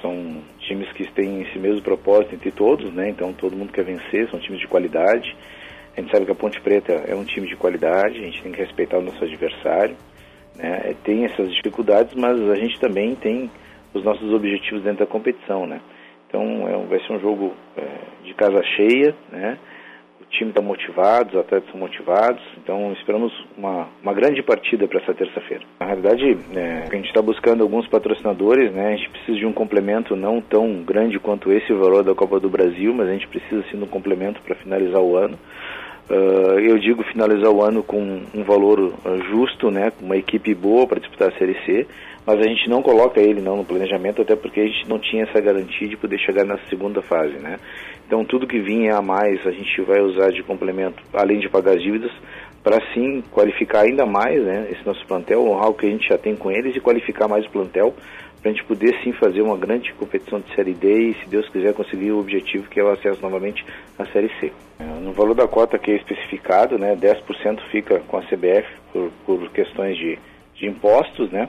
são 0.00 0.42
times 0.60 0.90
que 0.92 1.10
têm 1.12 1.42
esse 1.42 1.58
mesmo 1.58 1.82
propósito 1.82 2.34
entre 2.34 2.50
todos, 2.50 2.92
né? 2.92 3.08
Então 3.08 3.32
todo 3.32 3.56
mundo 3.56 3.72
quer 3.72 3.84
vencer, 3.84 4.28
são 4.30 4.40
times 4.40 4.60
de 4.60 4.68
qualidade. 4.68 5.34
A 5.96 6.00
gente 6.00 6.10
sabe 6.10 6.24
que 6.24 6.32
a 6.32 6.34
Ponte 6.34 6.60
Preta 6.60 6.92
é 7.06 7.14
um 7.14 7.24
time 7.24 7.46
de 7.46 7.56
qualidade, 7.56 8.18
a 8.18 8.22
gente 8.22 8.42
tem 8.42 8.52
que 8.52 8.60
respeitar 8.60 8.98
o 8.98 9.02
nosso 9.02 9.22
adversário. 9.22 9.96
Né? 10.56 10.90
É, 10.90 10.94
tem 11.04 11.24
essas 11.24 11.50
dificuldades, 11.54 12.14
mas 12.14 12.38
a 12.50 12.54
gente 12.56 12.78
também 12.80 13.14
tem 13.14 13.50
os 13.94 14.02
nossos 14.04 14.32
objetivos 14.32 14.82
dentro 14.82 15.00
da 15.00 15.06
competição, 15.06 15.66
né? 15.66 15.80
Então 16.28 16.66
é, 16.66 16.86
vai 16.86 16.98
ser 17.06 17.12
um 17.12 17.20
jogo 17.20 17.54
é, 17.76 18.24
de 18.24 18.34
casa 18.34 18.62
cheia, 18.76 19.14
né? 19.30 19.58
Time 20.32 20.50
está 20.50 20.60
motivado, 20.60 21.30
os 21.30 21.40
atletas 21.40 21.70
são 21.70 21.78
motivados, 21.78 22.42
então 22.62 22.92
esperamos 22.92 23.32
uma, 23.56 23.88
uma 24.02 24.12
grande 24.12 24.42
partida 24.42 24.88
para 24.88 25.00
essa 25.00 25.14
terça-feira. 25.14 25.62
Na 25.78 25.86
realidade, 25.86 26.38
é, 26.54 26.88
a 26.90 26.94
gente 26.96 27.06
está 27.06 27.22
buscando 27.22 27.62
alguns 27.62 27.86
patrocinadores, 27.86 28.72
né? 28.72 28.88
A 28.88 28.96
gente 28.96 29.10
precisa 29.10 29.38
de 29.38 29.46
um 29.46 29.52
complemento 29.52 30.16
não 30.16 30.40
tão 30.40 30.82
grande 30.82 31.18
quanto 31.18 31.52
esse 31.52 31.72
valor 31.72 32.02
da 32.02 32.14
Copa 32.14 32.40
do 32.40 32.48
Brasil, 32.48 32.92
mas 32.94 33.08
a 33.08 33.12
gente 33.12 33.28
precisa 33.28 33.62
sim 33.70 33.76
de 33.76 33.84
um 33.84 33.88
complemento 33.88 34.40
para 34.42 34.54
finalizar 34.56 35.00
o 35.00 35.16
ano. 35.16 35.38
Uh, 36.10 36.58
eu 36.58 36.78
digo 36.78 37.02
finalizar 37.04 37.50
o 37.50 37.62
ano 37.62 37.82
com 37.82 38.22
um 38.34 38.42
valor 38.42 38.80
uh, 38.80 39.22
justo, 39.30 39.70
né, 39.70 39.92
com 39.92 40.04
uma 40.04 40.16
equipe 40.16 40.52
boa 40.52 40.86
para 40.86 40.98
disputar 40.98 41.28
a 41.28 41.38
Série 41.38 41.56
C, 41.64 41.86
mas 42.26 42.38
a 42.40 42.42
gente 42.42 42.68
não 42.68 42.82
coloca 42.82 43.20
ele 43.20 43.40
não 43.40 43.56
no 43.56 43.64
planejamento, 43.64 44.20
até 44.20 44.34
porque 44.34 44.60
a 44.60 44.66
gente 44.66 44.88
não 44.88 44.98
tinha 44.98 45.22
essa 45.22 45.40
garantia 45.40 45.88
de 45.88 45.96
poder 45.96 46.18
chegar 46.18 46.44
na 46.44 46.58
segunda 46.68 47.00
fase, 47.02 47.38
né. 47.38 47.56
Então 48.12 48.26
tudo 48.26 48.46
que 48.46 48.60
vinha 48.60 48.98
a 48.98 49.00
mais 49.00 49.40
a 49.46 49.50
gente 49.50 49.80
vai 49.80 49.98
usar 50.02 50.32
de 50.32 50.42
complemento, 50.42 51.02
além 51.14 51.40
de 51.40 51.48
pagar 51.48 51.78
as 51.78 51.82
dívidas, 51.82 52.12
para 52.62 52.78
sim 52.92 53.24
qualificar 53.30 53.86
ainda 53.86 54.04
mais 54.04 54.38
né, 54.42 54.68
esse 54.70 54.84
nosso 54.84 55.02
plantel, 55.06 55.48
honrar 55.48 55.70
o 55.70 55.74
que 55.74 55.86
a 55.86 55.88
gente 55.88 56.06
já 56.06 56.18
tem 56.18 56.36
com 56.36 56.50
eles 56.50 56.76
e 56.76 56.80
qualificar 56.80 57.26
mais 57.26 57.46
o 57.46 57.50
plantel, 57.50 57.94
para 58.42 58.50
a 58.50 58.52
gente 58.52 58.64
poder 58.64 58.94
sim 59.02 59.14
fazer 59.14 59.40
uma 59.40 59.56
grande 59.56 59.94
competição 59.94 60.40
de 60.40 60.54
Série 60.54 60.74
D 60.74 60.92
e, 60.92 61.14
se 61.14 61.30
Deus 61.30 61.48
quiser, 61.48 61.72
conseguir 61.72 62.12
o 62.12 62.18
objetivo 62.18 62.68
que 62.68 62.78
é 62.78 62.84
o 62.84 62.90
acesso 62.90 63.22
novamente 63.22 63.64
à 63.98 64.04
Série 64.04 64.30
C. 64.38 64.52
É, 64.78 64.84
no 64.84 65.12
valor 65.14 65.34
da 65.34 65.48
cota 65.48 65.78
que 65.78 65.90
é 65.90 65.96
especificado, 65.96 66.76
né, 66.76 66.94
10% 66.94 67.62
fica 67.70 68.00
com 68.00 68.18
a 68.18 68.22
CBF 68.24 68.68
por, 68.92 69.10
por 69.24 69.50
questões 69.52 69.96
de, 69.96 70.18
de 70.56 70.66
impostos, 70.66 71.30
né, 71.30 71.48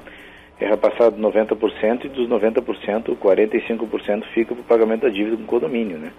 é 0.61 0.70
repassado 0.70 1.18
90% 1.18 2.05
e 2.05 2.07
dos 2.07 2.30
90%, 2.30 3.18
45% 3.18 4.24
fica 4.34 4.55
para 4.55 4.61
o 4.61 4.64
pagamento 4.64 5.01
da 5.01 5.09
dívida 5.09 5.36
com 5.36 5.43
condomínio, 5.43 5.97
né. 5.97 6.14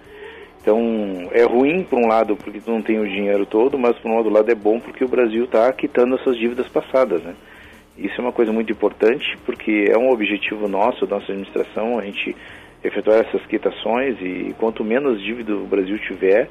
Então, 0.65 1.29
é 1.31 1.43
ruim 1.43 1.83
por 1.83 1.99
um 1.99 2.07
lado 2.07 2.35
porque 2.35 2.59
tu 2.59 2.71
não 2.71 2.81
tem 2.81 2.99
o 2.99 3.05
dinheiro 3.05 3.45
todo, 3.45 3.77
mas 3.77 3.95
por 3.99 4.09
um 4.09 4.15
outro 4.15 4.33
lado 4.33 4.49
é 4.51 4.55
bom 4.55 4.79
porque 4.79 5.05
o 5.05 5.07
Brasil 5.07 5.43
está 5.43 5.71
quitando 5.71 6.15
essas 6.15 6.35
dívidas 6.35 6.67
passadas, 6.69 7.21
né? 7.21 7.35
Isso 7.95 8.15
é 8.17 8.21
uma 8.21 8.31
coisa 8.31 8.51
muito 8.51 8.71
importante 8.71 9.37
porque 9.45 9.85
é 9.87 9.95
um 9.95 10.09
objetivo 10.09 10.67
nosso, 10.67 11.05
da 11.05 11.17
nossa 11.17 11.31
administração, 11.31 11.99
a 11.99 12.05
gente 12.05 12.35
efetuar 12.83 13.19
essas 13.19 13.45
quitações 13.45 14.17
e 14.19 14.55
quanto 14.57 14.83
menos 14.83 15.21
dívida 15.21 15.55
o 15.55 15.67
Brasil 15.67 15.99
tiver, 15.99 16.49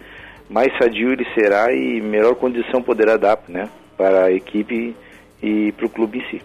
mais 0.49 0.69
sadio 0.79 1.11
ele 1.11 1.27
será 1.35 1.75
e 1.75 2.01
melhor 2.01 2.37
condição 2.37 2.81
poderá 2.81 3.17
dar 3.17 3.41
né, 3.49 3.69
para 3.97 4.27
a 4.27 4.33
equipe 4.33 4.95
e 5.43 5.73
para 5.73 5.87
o 5.87 5.91
clube 5.91 6.19
em 6.19 6.31
si. 6.31 6.43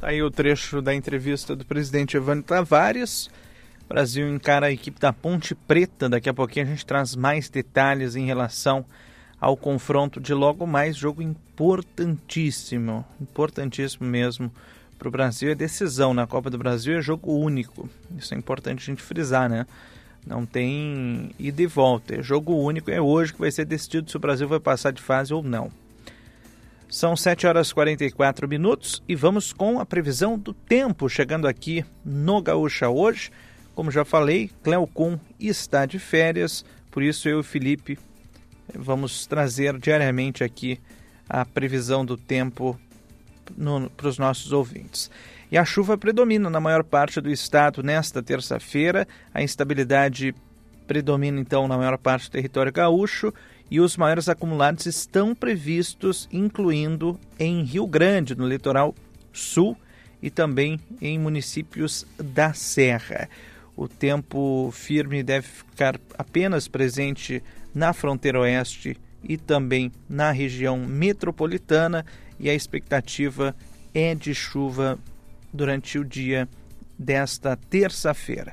Tá 0.00 0.08
aí 0.08 0.22
o 0.22 0.30
trecho 0.30 0.80
da 0.80 0.94
entrevista 0.94 1.54
do 1.54 1.66
presidente 1.66 2.16
Evandro 2.16 2.44
Tavares. 2.44 3.28
O 3.86 3.94
Brasil 3.94 4.28
encara 4.28 4.66
a 4.66 4.72
equipe 4.72 4.98
da 4.98 5.12
Ponte 5.12 5.54
Preta. 5.54 6.08
Daqui 6.08 6.28
a 6.28 6.34
pouquinho 6.34 6.66
a 6.66 6.68
gente 6.68 6.84
traz 6.84 7.14
mais 7.14 7.48
detalhes 7.48 8.16
em 8.16 8.26
relação 8.26 8.84
ao 9.40 9.56
confronto 9.56 10.20
de 10.20 10.34
logo 10.34 10.66
mais. 10.66 10.96
Jogo 10.96 11.22
importantíssimo, 11.22 13.04
importantíssimo 13.20 14.04
mesmo 14.04 14.50
para 14.98 15.06
o 15.06 15.10
Brasil. 15.10 15.52
É 15.52 15.54
decisão 15.54 16.12
na 16.12 16.26
Copa 16.26 16.50
do 16.50 16.58
Brasil, 16.58 16.98
é 16.98 17.00
jogo 17.00 17.32
único. 17.32 17.88
Isso 18.18 18.34
é 18.34 18.36
importante 18.36 18.82
a 18.82 18.86
gente 18.86 19.02
frisar, 19.02 19.48
né? 19.48 19.64
Não 20.26 20.44
tem 20.44 21.30
ida 21.38 21.62
e 21.62 21.66
volta. 21.66 22.16
É 22.16 22.22
jogo 22.24 22.56
único. 22.56 22.90
É 22.90 23.00
hoje 23.00 23.32
que 23.32 23.38
vai 23.38 23.52
ser 23.52 23.66
decidido 23.66 24.10
se 24.10 24.16
o 24.16 24.20
Brasil 24.20 24.48
vai 24.48 24.58
passar 24.58 24.90
de 24.90 25.00
fase 25.00 25.32
ou 25.32 25.44
não. 25.44 25.70
São 26.88 27.16
7 27.16 27.46
horas 27.46 27.68
e 27.68 27.74
44 27.74 28.48
minutos 28.48 29.00
e 29.08 29.14
vamos 29.14 29.52
com 29.52 29.78
a 29.78 29.86
previsão 29.86 30.36
do 30.36 30.52
tempo 30.52 31.08
chegando 31.08 31.46
aqui 31.46 31.84
no 32.04 32.42
Gaúcha 32.42 32.88
hoje. 32.88 33.30
Como 33.76 33.90
já 33.90 34.06
falei, 34.06 34.50
Cleocum 34.64 35.18
está 35.38 35.84
de 35.84 35.98
férias, 35.98 36.64
por 36.90 37.02
isso 37.02 37.28
eu 37.28 37.40
e 37.40 37.44
Felipe 37.44 37.98
vamos 38.74 39.26
trazer 39.26 39.78
diariamente 39.78 40.42
aqui 40.42 40.80
a 41.28 41.44
previsão 41.44 42.02
do 42.02 42.16
tempo 42.16 42.80
para 43.94 44.08
os 44.08 44.18
nossos 44.18 44.50
ouvintes. 44.50 45.10
E 45.52 45.58
a 45.58 45.64
chuva 45.64 45.98
predomina 45.98 46.48
na 46.48 46.58
maior 46.58 46.82
parte 46.82 47.20
do 47.20 47.30
estado 47.30 47.82
nesta 47.82 48.22
terça-feira. 48.22 49.06
A 49.32 49.42
instabilidade 49.42 50.34
predomina 50.86 51.38
então 51.38 51.68
na 51.68 51.76
maior 51.76 51.98
parte 51.98 52.30
do 52.30 52.32
território 52.32 52.72
gaúcho 52.72 53.30
e 53.70 53.78
os 53.78 53.94
maiores 53.98 54.26
acumulados 54.26 54.86
estão 54.86 55.34
previstos, 55.34 56.26
incluindo 56.32 57.20
em 57.38 57.62
Rio 57.62 57.86
Grande, 57.86 58.34
no 58.34 58.48
litoral 58.48 58.94
sul, 59.34 59.76
e 60.22 60.30
também 60.30 60.80
em 60.98 61.18
municípios 61.18 62.06
da 62.18 62.54
Serra. 62.54 63.28
O 63.76 63.86
tempo 63.86 64.70
firme 64.72 65.22
deve 65.22 65.46
ficar 65.46 66.00
apenas 66.16 66.66
presente 66.66 67.42
na 67.74 67.92
fronteira 67.92 68.40
oeste 68.40 68.96
e 69.22 69.36
também 69.36 69.92
na 70.08 70.30
região 70.30 70.78
metropolitana, 70.78 72.06
e 72.38 72.48
a 72.48 72.54
expectativa 72.54 73.54
é 73.92 74.14
de 74.14 74.34
chuva 74.34 74.98
durante 75.52 75.98
o 75.98 76.04
dia 76.04 76.48
desta 76.98 77.56
terça-feira. 77.56 78.52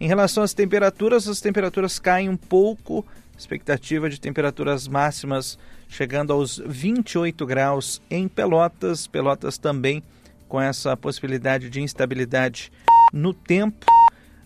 Em 0.00 0.06
relação 0.06 0.42
às 0.42 0.54
temperaturas, 0.54 1.28
as 1.28 1.40
temperaturas 1.40 1.98
caem 1.98 2.28
um 2.28 2.36
pouco, 2.36 3.06
expectativa 3.36 4.08
de 4.08 4.20
temperaturas 4.20 4.88
máximas 4.88 5.58
chegando 5.88 6.32
aos 6.32 6.60
28 6.64 7.44
graus 7.44 8.00
em 8.10 8.26
Pelotas. 8.26 9.06
Pelotas 9.06 9.58
também 9.58 10.02
com 10.48 10.60
essa 10.60 10.96
possibilidade 10.96 11.68
de 11.68 11.80
instabilidade 11.80 12.72
no 13.12 13.32
tempo. 13.34 13.86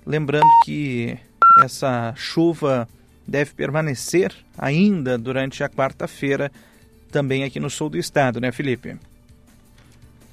Lembrando 0.06 0.46
que 0.64 1.18
essa 1.64 2.14
chuva 2.16 2.88
deve 3.26 3.52
permanecer 3.52 4.32
ainda 4.56 5.18
durante 5.18 5.64
a 5.64 5.68
quarta-feira, 5.68 6.52
também 7.10 7.44
aqui 7.44 7.58
no 7.58 7.68
sul 7.68 7.88
do 7.88 7.98
estado, 7.98 8.40
né, 8.40 8.52
Felipe? 8.52 8.96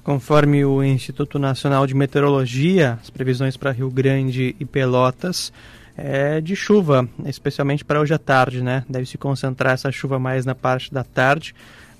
Conforme 0.04 0.64
o 0.64 0.82
Instituto 0.82 1.38
Nacional 1.38 1.86
de 1.86 1.94
Meteorologia, 1.94 2.98
as 3.02 3.10
previsões 3.10 3.56
para 3.56 3.72
Rio 3.72 3.90
Grande 3.90 4.54
e 4.60 4.64
Pelotas 4.64 5.52
é 5.96 6.40
de 6.40 6.54
chuva, 6.54 7.08
especialmente 7.24 7.84
para 7.84 8.00
hoje 8.00 8.12
à 8.12 8.18
tarde, 8.18 8.62
né? 8.62 8.84
Deve 8.88 9.06
se 9.06 9.16
concentrar 9.16 9.74
essa 9.74 9.90
chuva 9.90 10.18
mais 10.18 10.44
na 10.44 10.54
parte 10.54 10.92
da 10.92 11.02
tarde. 11.04 11.54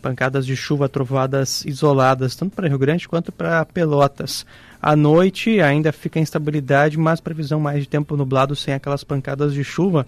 Pancadas 0.04 0.44
de 0.44 0.54
chuva 0.54 0.86
trovadas 0.86 1.64
isoladas, 1.64 2.36
tanto 2.36 2.54
para 2.54 2.68
Rio 2.68 2.76
Grande 2.76 3.08
quanto 3.08 3.32
para 3.32 3.64
Pelotas. 3.64 4.44
À 4.82 4.94
noite 4.94 5.62
ainda 5.62 5.92
fica 5.92 6.20
instabilidade, 6.20 6.98
mas 6.98 7.22
previsão 7.22 7.58
mais 7.58 7.80
de 7.80 7.88
tempo 7.88 8.14
nublado 8.14 8.54
sem 8.54 8.74
aquelas 8.74 9.02
pancadas 9.02 9.54
de 9.54 9.64
chuva. 9.64 10.06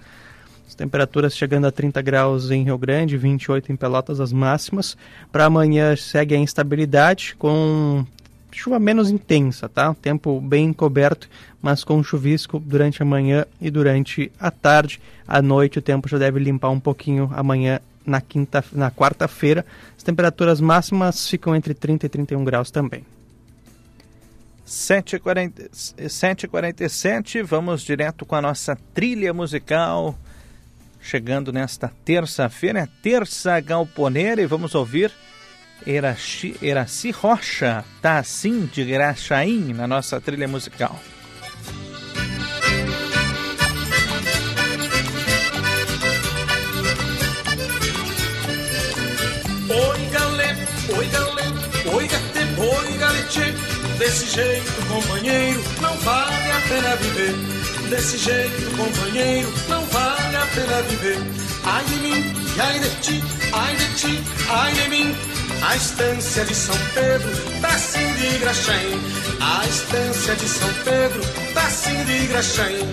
As 0.68 0.74
temperaturas 0.74 1.34
chegando 1.34 1.66
a 1.66 1.72
30 1.72 2.02
graus 2.02 2.50
em 2.50 2.62
Rio 2.62 2.76
Grande, 2.76 3.16
28 3.16 3.72
em 3.72 3.76
Pelotas, 3.76 4.20
as 4.20 4.34
máximas. 4.34 4.98
Para 5.32 5.46
amanhã 5.46 5.96
segue 5.96 6.34
a 6.34 6.38
instabilidade, 6.38 7.34
com 7.38 8.04
chuva 8.52 8.78
menos 8.78 9.10
intensa, 9.10 9.66
tá? 9.66 9.94
Tempo 9.94 10.42
bem 10.42 10.74
coberto, 10.74 11.26
mas 11.62 11.82
com 11.82 12.02
chuvisco 12.02 12.60
durante 12.60 13.00
a 13.00 13.06
manhã 13.06 13.46
e 13.58 13.70
durante 13.70 14.30
a 14.38 14.50
tarde. 14.50 15.00
À 15.26 15.40
noite 15.40 15.78
o 15.78 15.82
tempo 15.82 16.06
já 16.06 16.18
deve 16.18 16.38
limpar 16.38 16.68
um 16.68 16.80
pouquinho 16.80 17.30
amanhã 17.32 17.80
na 18.06 18.20
quinta, 18.20 18.62
na 18.72 18.90
quarta-feira. 18.90 19.64
As 19.96 20.02
temperaturas 20.02 20.60
máximas 20.60 21.26
ficam 21.28 21.56
entre 21.56 21.74
30 21.74 22.06
e 22.06 22.08
31 22.08 22.44
graus 22.44 22.70
também. 22.70 23.04
7h47, 24.66 27.42
vamos 27.42 27.82
direto 27.82 28.24
com 28.24 28.34
a 28.34 28.42
nossa 28.42 28.76
trilha 28.94 29.32
musical 29.32 30.18
chegando 31.06 31.52
nesta 31.52 31.90
terça-feira, 32.04 32.80
é 32.80 32.88
terça 33.00 33.60
galponeira, 33.60 34.42
e 34.42 34.46
vamos 34.46 34.74
ouvir 34.74 35.12
Eraci, 35.86 36.56
Eraci 36.60 37.12
Rocha, 37.12 37.84
tá 38.02 38.18
assim 38.18 38.66
de 38.66 38.84
Graxaim, 38.84 39.72
na 39.72 39.86
nossa 39.86 40.20
trilha 40.20 40.48
musical. 40.48 40.98
Desse 54.06 54.26
jeito 54.28 54.86
companheiro, 54.86 55.60
não 55.80 55.96
vale 55.98 56.50
a 56.52 56.60
pena 56.68 56.94
viver. 56.96 57.34
Desse 57.90 58.16
jeito, 58.16 58.76
companheiro, 58.76 59.52
não 59.68 59.84
vale 59.86 60.36
a 60.36 60.46
pena 60.54 60.82
viver. 60.82 61.18
Ai 61.64 61.84
de 61.84 61.94
mim, 61.96 62.34
ai 62.56 62.78
de 62.78 62.90
ti, 63.00 63.24
ai 63.52 63.74
de 63.74 63.94
ti, 63.96 64.22
ai 64.48 64.72
de 64.74 64.88
mim. 64.90 65.16
A 65.60 65.74
estância 65.74 66.44
de 66.44 66.54
São 66.54 66.76
Pedro 66.94 67.30
tá 67.60 67.76
sim 67.78 68.12
de 68.14 68.38
Graxaim. 68.38 69.00
A 69.40 69.66
estância 69.66 70.36
de 70.36 70.48
São 70.48 70.72
Pedro 70.84 71.20
tá 71.52 71.68
sim 71.68 72.04
de 72.04 72.26
Graxaim. 72.28 72.86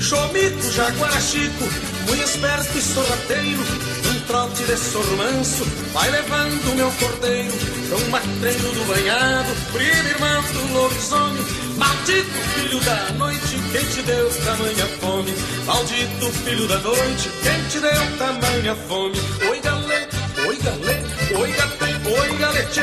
Chomito, 0.00 0.70
jaguarachico, 0.70 1.64
muito 2.06 2.22
esperto 2.22 2.78
e 2.78 2.80
sorrateiro. 2.80 3.64
Um 4.06 4.20
trote 4.28 4.62
de 4.62 4.76
sormanso, 4.76 5.64
vai 5.92 6.10
levando 6.10 6.76
meu 6.76 6.92
cordeiro. 6.92 7.79
Tão 7.90 7.98
matreiro 8.08 8.70
do 8.72 8.84
banhado, 8.84 9.48
primo 9.72 10.08
irmão 10.08 10.42
do 10.52 10.74
lobisomem. 10.74 11.42
Maldito 11.76 12.30
filho 12.54 12.80
da 12.82 13.12
noite, 13.14 13.58
quem 13.72 13.84
te 13.84 14.02
deu 14.02 14.30
tamanha 14.44 14.86
fome? 15.00 15.34
Maldito 15.66 16.32
filho 16.44 16.68
da 16.68 16.78
noite, 16.78 17.30
quem 17.42 17.64
te 17.68 17.80
deu 17.80 18.16
tamanha 18.16 18.76
fome? 18.86 19.18
Oi 19.50 19.60
galê, 19.60 20.06
oi 20.46 20.56
galê, 20.58 21.36
oi 21.36 21.50
gatê, 21.50 22.20
oi 22.20 22.38
galete. 22.38 22.80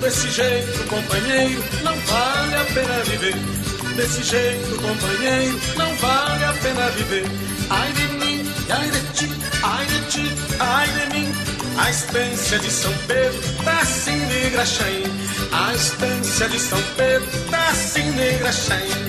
Desse 0.00 0.30
jeito, 0.30 0.88
companheiro, 0.88 1.62
não 1.82 1.94
vale 1.94 2.54
a 2.54 2.64
pena 2.72 3.04
viver. 3.04 3.36
Desse 3.94 4.22
jeito, 4.22 4.74
companheiro, 4.80 5.60
não 5.76 5.94
vale 5.96 6.44
a 6.44 6.52
pena 6.62 6.90
viver. 6.92 7.26
Ai 7.68 7.92
de 7.92 8.08
mim, 8.14 8.52
ai 8.70 8.88
de 8.88 9.00
ti, 9.12 9.30
ai 9.62 9.84
de 9.84 10.00
ti, 10.10 10.32
ai 10.58 10.88
de 10.88 11.14
mim. 11.14 11.55
A 11.78 11.90
estância 11.90 12.58
de 12.58 12.70
São 12.70 12.92
Pedro 13.06 13.38
tá 13.64 13.80
assim 13.80 14.18
de 14.26 14.50
Graxaim. 14.50 15.04
A 15.52 15.74
estância 15.74 16.48
de 16.48 16.58
São 16.58 16.82
Pedro 16.96 17.28
tá 17.50 17.68
assim 17.68 18.12
de 18.12 18.38
Graxaim. 18.38 19.06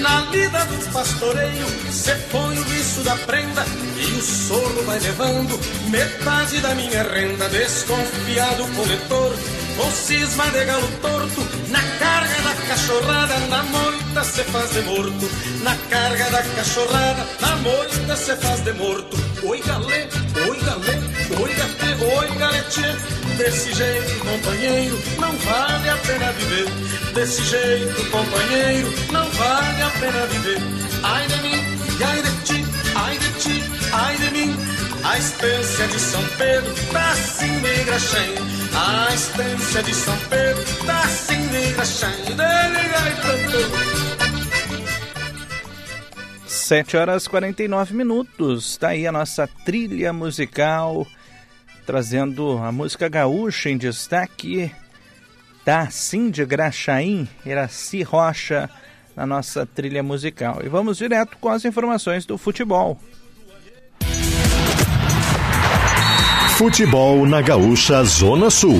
Na 0.00 0.20
lida 0.30 0.64
dos 0.66 0.86
pastoreios, 0.88 1.70
cê 1.90 2.14
põe 2.30 2.58
o 2.58 2.64
viço 3.04 3.10
da 3.10 3.16
prenda 3.26 3.64
e 3.98 4.04
o 4.18 4.22
soro 4.22 4.82
vai 4.84 4.98
levando 4.98 5.60
metade 5.90 6.58
da 6.60 6.74
minha 6.74 7.02
renda. 7.02 7.48
Desconfiado 7.48 8.66
coletor, 8.74 9.34
com 9.76 9.90
cisma 9.90 10.44
de 10.50 10.64
galo 10.64 10.88
torto, 11.02 11.40
na 11.68 11.82
carga 11.98 12.42
da 12.42 12.54
cachorrada, 12.66 13.38
na 13.48 13.62
moita 13.64 14.24
cê 14.24 14.44
faz 14.44 14.70
de 14.70 14.80
morto. 14.82 15.30
Na 15.62 15.76
carga 15.90 16.30
da 16.30 16.42
cachorrada, 16.42 17.26
na 17.40 17.56
moita 17.56 18.16
cê 18.16 18.36
faz 18.36 18.60
de 18.62 18.72
morto. 18.72 19.16
Oi 19.42 19.60
galê, 19.60 20.08
oi 20.48 20.58
galê, 20.60 21.42
oi 21.42 21.54
gate, 21.54 22.04
oi 22.16 22.38
galete. 22.38 23.14
Desse 23.36 23.72
jeito, 23.74 24.18
companheiro, 24.20 24.98
não 25.18 25.32
vale 25.38 25.88
a 25.88 25.96
pena 25.96 26.32
viver. 26.32 26.68
Desse 27.14 27.42
jeito, 27.44 28.10
companheiro, 28.10 28.92
não 29.12 29.28
vale 29.30 29.82
a 29.82 29.90
pena 29.90 30.26
viver. 30.26 30.62
Ai 31.02 31.26
de 31.26 31.36
mim, 31.42 31.78
ai 32.06 32.22
de 32.22 32.30
ti, 32.44 32.63
ai 34.04 34.16
de 34.16 34.30
mim. 34.30 34.56
A 35.02 35.18
estância 35.18 35.86
de 35.88 35.98
São 35.98 36.22
Pedro 36.38 36.74
tá 36.92 37.10
assim 37.12 37.60
de 37.60 37.84
Graxém. 37.84 38.34
A 38.74 39.14
estância 39.14 39.82
de 39.82 39.94
São 39.94 40.18
Pedro 40.28 40.86
tá 40.86 41.00
assim 41.00 41.74
Graxém. 41.74 42.24
Dele, 42.24 42.88
gaitando. 42.88 44.04
7 46.46 46.96
horas 46.96 47.28
49 47.28 47.94
minutos. 47.94 48.76
Tá 48.76 48.88
aí 48.88 49.06
a 49.06 49.12
nossa 49.12 49.46
trilha 49.64 50.12
musical 50.12 51.06
trazendo 51.86 52.58
a 52.58 52.72
música 52.72 53.08
gaúcha 53.10 53.68
em 53.68 53.76
destaque 53.76 54.72
da 55.66 55.90
Cindy 55.90 56.44
Graxaim, 56.46 57.28
Iraci 57.44 58.02
Rocha, 58.02 58.70
na 59.14 59.26
nossa 59.26 59.66
trilha 59.66 60.02
musical. 60.02 60.60
E 60.64 60.68
vamos 60.68 60.98
direto 60.98 61.36
com 61.38 61.48
as 61.50 61.64
informações 61.64 62.24
do 62.24 62.38
futebol. 62.38 62.98
Futebol 66.56 67.26
na 67.26 67.42
Gaúcha 67.42 68.04
Zona 68.04 68.48
Sul. 68.48 68.78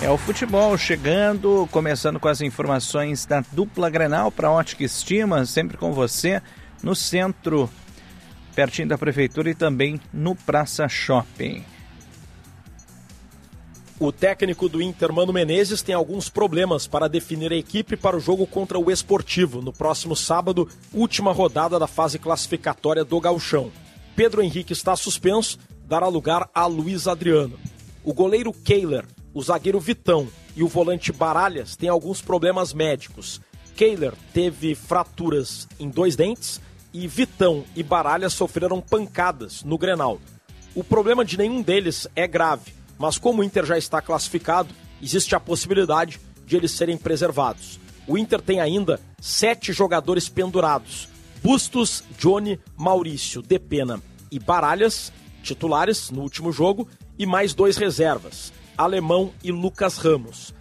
É 0.00 0.08
o 0.08 0.16
futebol 0.16 0.78
chegando, 0.78 1.68
começando 1.72 2.20
com 2.20 2.28
as 2.28 2.40
informações 2.40 3.26
da 3.26 3.42
dupla 3.50 3.90
Grenal 3.90 4.30
para 4.30 4.48
Ótica 4.48 4.84
Estima, 4.84 5.44
sempre 5.44 5.76
com 5.76 5.92
você 5.92 6.40
no 6.80 6.94
centro 6.94 7.68
pertinho 8.54 8.86
da 8.86 8.96
prefeitura 8.96 9.50
e 9.50 9.54
também 9.54 10.00
no 10.12 10.36
Praça 10.36 10.88
Shopping. 10.88 11.64
O 13.98 14.12
técnico 14.12 14.68
do 14.68 14.80
Inter, 14.80 15.12
Mano 15.12 15.32
Menezes, 15.32 15.82
tem 15.82 15.94
alguns 15.94 16.28
problemas 16.28 16.86
para 16.86 17.08
definir 17.08 17.52
a 17.52 17.56
equipe 17.56 17.96
para 17.96 18.16
o 18.16 18.20
jogo 18.20 18.46
contra 18.46 18.78
o 18.78 18.92
Esportivo, 18.92 19.60
no 19.60 19.72
próximo 19.72 20.14
sábado, 20.14 20.68
última 20.94 21.32
rodada 21.32 21.80
da 21.80 21.88
fase 21.88 22.16
classificatória 22.16 23.04
do 23.04 23.20
Gauchão. 23.20 23.72
Pedro 24.14 24.40
Henrique 24.40 24.72
está 24.72 24.94
suspenso, 24.94 25.58
dará 25.86 26.08
lugar 26.08 26.48
a 26.54 26.66
Luiz 26.66 27.06
Adriano. 27.06 27.58
O 28.04 28.12
goleiro 28.12 28.52
Kehler, 28.52 29.04
o 29.32 29.42
zagueiro 29.42 29.80
Vitão 29.80 30.28
e 30.54 30.62
o 30.62 30.68
volante 30.68 31.12
Baralhas 31.12 31.76
têm 31.76 31.88
alguns 31.88 32.20
problemas 32.20 32.72
médicos. 32.72 33.40
Kehler 33.76 34.14
teve 34.32 34.74
fraturas 34.74 35.68
em 35.78 35.88
dois 35.88 36.16
dentes 36.16 36.60
e 36.92 37.06
Vitão 37.06 37.64
e 37.74 37.82
Baralha 37.82 38.30
sofreram 38.30 38.80
pancadas 38.80 39.62
no 39.62 39.76
Grenal. 39.76 40.18
O 40.74 40.82
problema 40.82 41.24
de 41.24 41.36
nenhum 41.36 41.62
deles 41.62 42.06
é 42.16 42.26
grave, 42.26 42.74
mas 42.98 43.18
como 43.18 43.40
o 43.40 43.44
Inter 43.44 43.64
já 43.64 43.76
está 43.76 44.00
classificado, 44.00 44.74
existe 45.02 45.34
a 45.34 45.40
possibilidade 45.40 46.18
de 46.46 46.56
eles 46.56 46.72
serem 46.72 46.96
preservados. 46.96 47.78
O 48.06 48.16
Inter 48.16 48.40
tem 48.40 48.60
ainda 48.60 49.00
sete 49.20 49.72
jogadores 49.72 50.28
pendurados: 50.28 51.08
Bustos, 51.42 52.02
Johnny, 52.18 52.58
Maurício, 52.76 53.42
Depena, 53.42 54.00
e 54.30 54.38
Baralhas, 54.38 55.12
titulares 55.46 56.10
no 56.10 56.22
último 56.22 56.52
jogo, 56.52 56.88
e 57.18 57.24
mais 57.24 57.54
dois 57.54 57.76
reservas, 57.76 58.52
Alemão 58.76 59.32
e 59.42 59.50
Lucas 59.50 59.96
Ramos. 59.96 60.54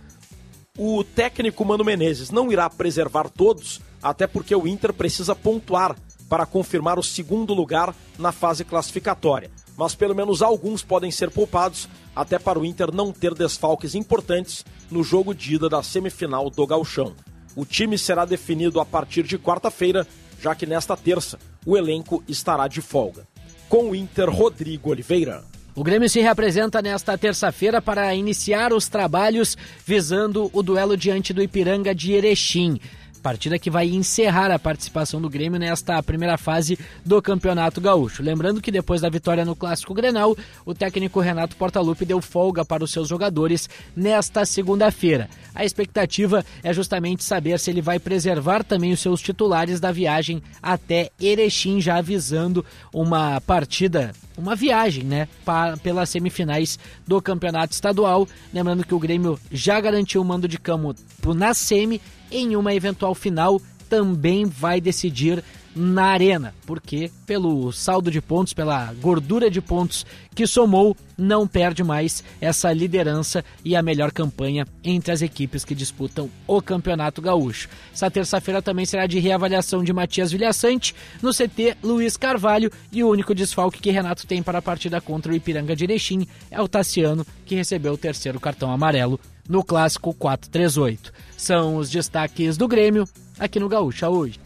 O 0.77 1.03
técnico 1.03 1.63
Mano 1.65 1.83
Menezes 1.83 2.31
não 2.31 2.51
irá 2.51 2.69
preservar 2.69 3.29
todos, 3.29 3.81
até 4.01 4.27
porque 4.27 4.55
o 4.55 4.67
Inter 4.67 4.93
precisa 4.93 5.35
pontuar 5.35 5.95
para 6.29 6.45
confirmar 6.45 6.99
o 6.99 7.03
segundo 7.03 7.53
lugar 7.53 7.95
na 8.17 8.31
fase 8.31 8.63
classificatória. 8.63 9.51
Mas 9.77 9.95
pelo 9.95 10.15
menos 10.15 10.41
alguns 10.41 10.83
podem 10.83 11.11
ser 11.11 11.29
poupados, 11.29 11.87
até 12.15 12.39
para 12.39 12.59
o 12.59 12.65
Inter 12.65 12.93
não 12.93 13.11
ter 13.11 13.33
desfalques 13.33 13.95
importantes 13.95 14.65
no 14.89 15.03
jogo 15.03 15.33
de 15.33 15.55
ida 15.55 15.69
da 15.69 15.83
semifinal 15.83 16.49
do 16.49 16.65
Galchão. 16.65 17.13
O 17.55 17.65
time 17.65 17.97
será 17.97 18.25
definido 18.25 18.79
a 18.79 18.85
partir 18.85 19.23
de 19.23 19.37
quarta-feira, 19.37 20.05
já 20.41 20.53
que 20.53 20.65
nesta 20.65 20.95
terça 20.97 21.39
o 21.65 21.77
elenco 21.77 22.23
estará 22.27 22.67
de 22.67 22.81
folga. 22.81 23.27
Com 23.69 23.89
o 23.89 23.95
Inter, 23.95 24.29
Rodrigo 24.29 24.89
Oliveira. 24.89 25.43
O 25.75 25.83
Grêmio 25.83 26.07
se 26.07 26.21
reapresenta 26.21 26.81
nesta 26.81 27.17
terça-feira 27.17 27.81
para 27.81 28.15
iniciar 28.15 28.71
os 28.71 28.87
trabalhos 28.87 29.57
visando 29.85 30.49
o 30.53 30.63
duelo 30.63 30.95
diante 30.95 31.33
do 31.33 31.43
Ipiranga 31.43 31.93
de 31.93 32.13
Erechim 32.13 32.79
partida 33.25 33.57
que 33.57 33.71
vai 33.71 33.87
encerrar 33.87 34.51
a 34.51 34.59
participação 34.59 35.19
do 35.19 35.27
Grêmio 35.27 35.59
nesta 35.59 36.03
primeira 36.03 36.37
fase 36.37 36.77
do 37.03 37.19
Campeonato 37.23 37.81
Gaúcho. 37.81 38.21
Lembrando 38.21 38.61
que 38.61 38.71
depois 38.71 39.01
da 39.01 39.09
vitória 39.09 39.43
no 39.43 39.55
Clássico 39.55 39.95
Grenal, 39.95 40.37
o 40.63 40.75
técnico 40.75 41.19
Renato 41.19 41.55
Portaluppi 41.55 42.05
deu 42.05 42.21
folga 42.21 42.63
para 42.63 42.83
os 42.83 42.91
seus 42.91 43.07
jogadores 43.07 43.67
nesta 43.95 44.45
segunda-feira. 44.45 45.27
A 45.55 45.65
expectativa 45.65 46.45
é 46.61 46.71
justamente 46.71 47.23
saber 47.23 47.57
se 47.59 47.71
ele 47.71 47.81
vai 47.81 47.97
preservar 47.97 48.63
também 48.63 48.93
os 48.93 48.99
seus 48.99 49.19
titulares 49.21 49.79
da 49.79 49.91
viagem 49.91 50.39
até 50.61 51.09
Erechim, 51.19 51.81
já 51.81 51.95
avisando 51.95 52.63
uma 52.93 53.41
partida 53.41 54.13
uma 54.37 54.53
viagem, 54.53 55.05
né, 55.05 55.29
para, 55.45 55.77
pelas 55.77 56.09
semifinais 56.09 56.77
do 57.07 57.21
Campeonato 57.21 57.73
Estadual. 57.73 58.27
Lembrando 58.53 58.85
que 58.85 58.93
o 58.93 58.99
Grêmio 58.99 59.39
já 59.49 59.79
garantiu 59.79 60.21
o 60.21 60.25
mando 60.25 60.45
de 60.45 60.59
campo 60.59 60.93
na 61.33 61.53
semi 61.53 62.01
em 62.35 62.55
uma 62.57 62.73
eventual 62.73 63.15
final 63.15 63.61
também 63.89 64.45
vai 64.45 64.81
decidir 64.81 65.41
na 65.75 66.05
arena, 66.05 66.53
porque 66.65 67.11
pelo 67.25 67.71
saldo 67.71 68.09
de 68.09 68.21
pontos, 68.21 68.53
pela 68.53 68.93
gordura 68.93 69.49
de 69.49 69.59
pontos 69.59 70.05
que 70.33 70.47
somou, 70.47 70.95
não 71.17 71.45
perde 71.45 71.83
mais 71.83 72.23
essa 72.39 72.71
liderança 72.71 73.43
e 73.63 73.75
a 73.75 73.81
melhor 73.81 74.11
campanha 74.11 74.65
entre 74.83 75.11
as 75.11 75.21
equipes 75.21 75.65
que 75.65 75.75
disputam 75.75 76.29
o 76.47 76.61
Campeonato 76.61 77.21
Gaúcho. 77.21 77.67
Essa 77.93 78.09
terça-feira 78.09 78.61
também 78.61 78.85
será 78.85 79.05
de 79.05 79.19
reavaliação 79.19 79.83
de 79.83 79.91
Matias 79.91 80.31
Vilhaçante 80.31 80.95
no 81.21 81.33
CT 81.33 81.77
Luiz 81.83 82.15
Carvalho 82.15 82.71
e 82.91 83.03
o 83.03 83.09
único 83.09 83.35
desfalque 83.35 83.81
que 83.81 83.91
Renato 83.91 84.25
tem 84.25 84.41
para 84.41 84.59
a 84.59 84.61
partida 84.61 85.01
contra 85.01 85.31
o 85.31 85.35
Ipiranga 85.35 85.75
de 85.75 85.83
Erechim 85.83 86.25
é 86.49 86.61
o 86.61 86.67
Tassiano, 86.69 87.25
que 87.45 87.55
recebeu 87.55 87.93
o 87.93 87.97
terceiro 87.97 88.39
cartão 88.39 88.71
amarelo 88.71 89.19
no 89.47 89.63
clássico 89.63 90.13
438. 90.13 91.13
São 91.37 91.77
os 91.77 91.89
destaques 91.89 92.57
do 92.57 92.67
Grêmio 92.67 93.07
aqui 93.39 93.59
no 93.59 93.69
Gaúcha 93.69 94.09
hoje. 94.09 94.39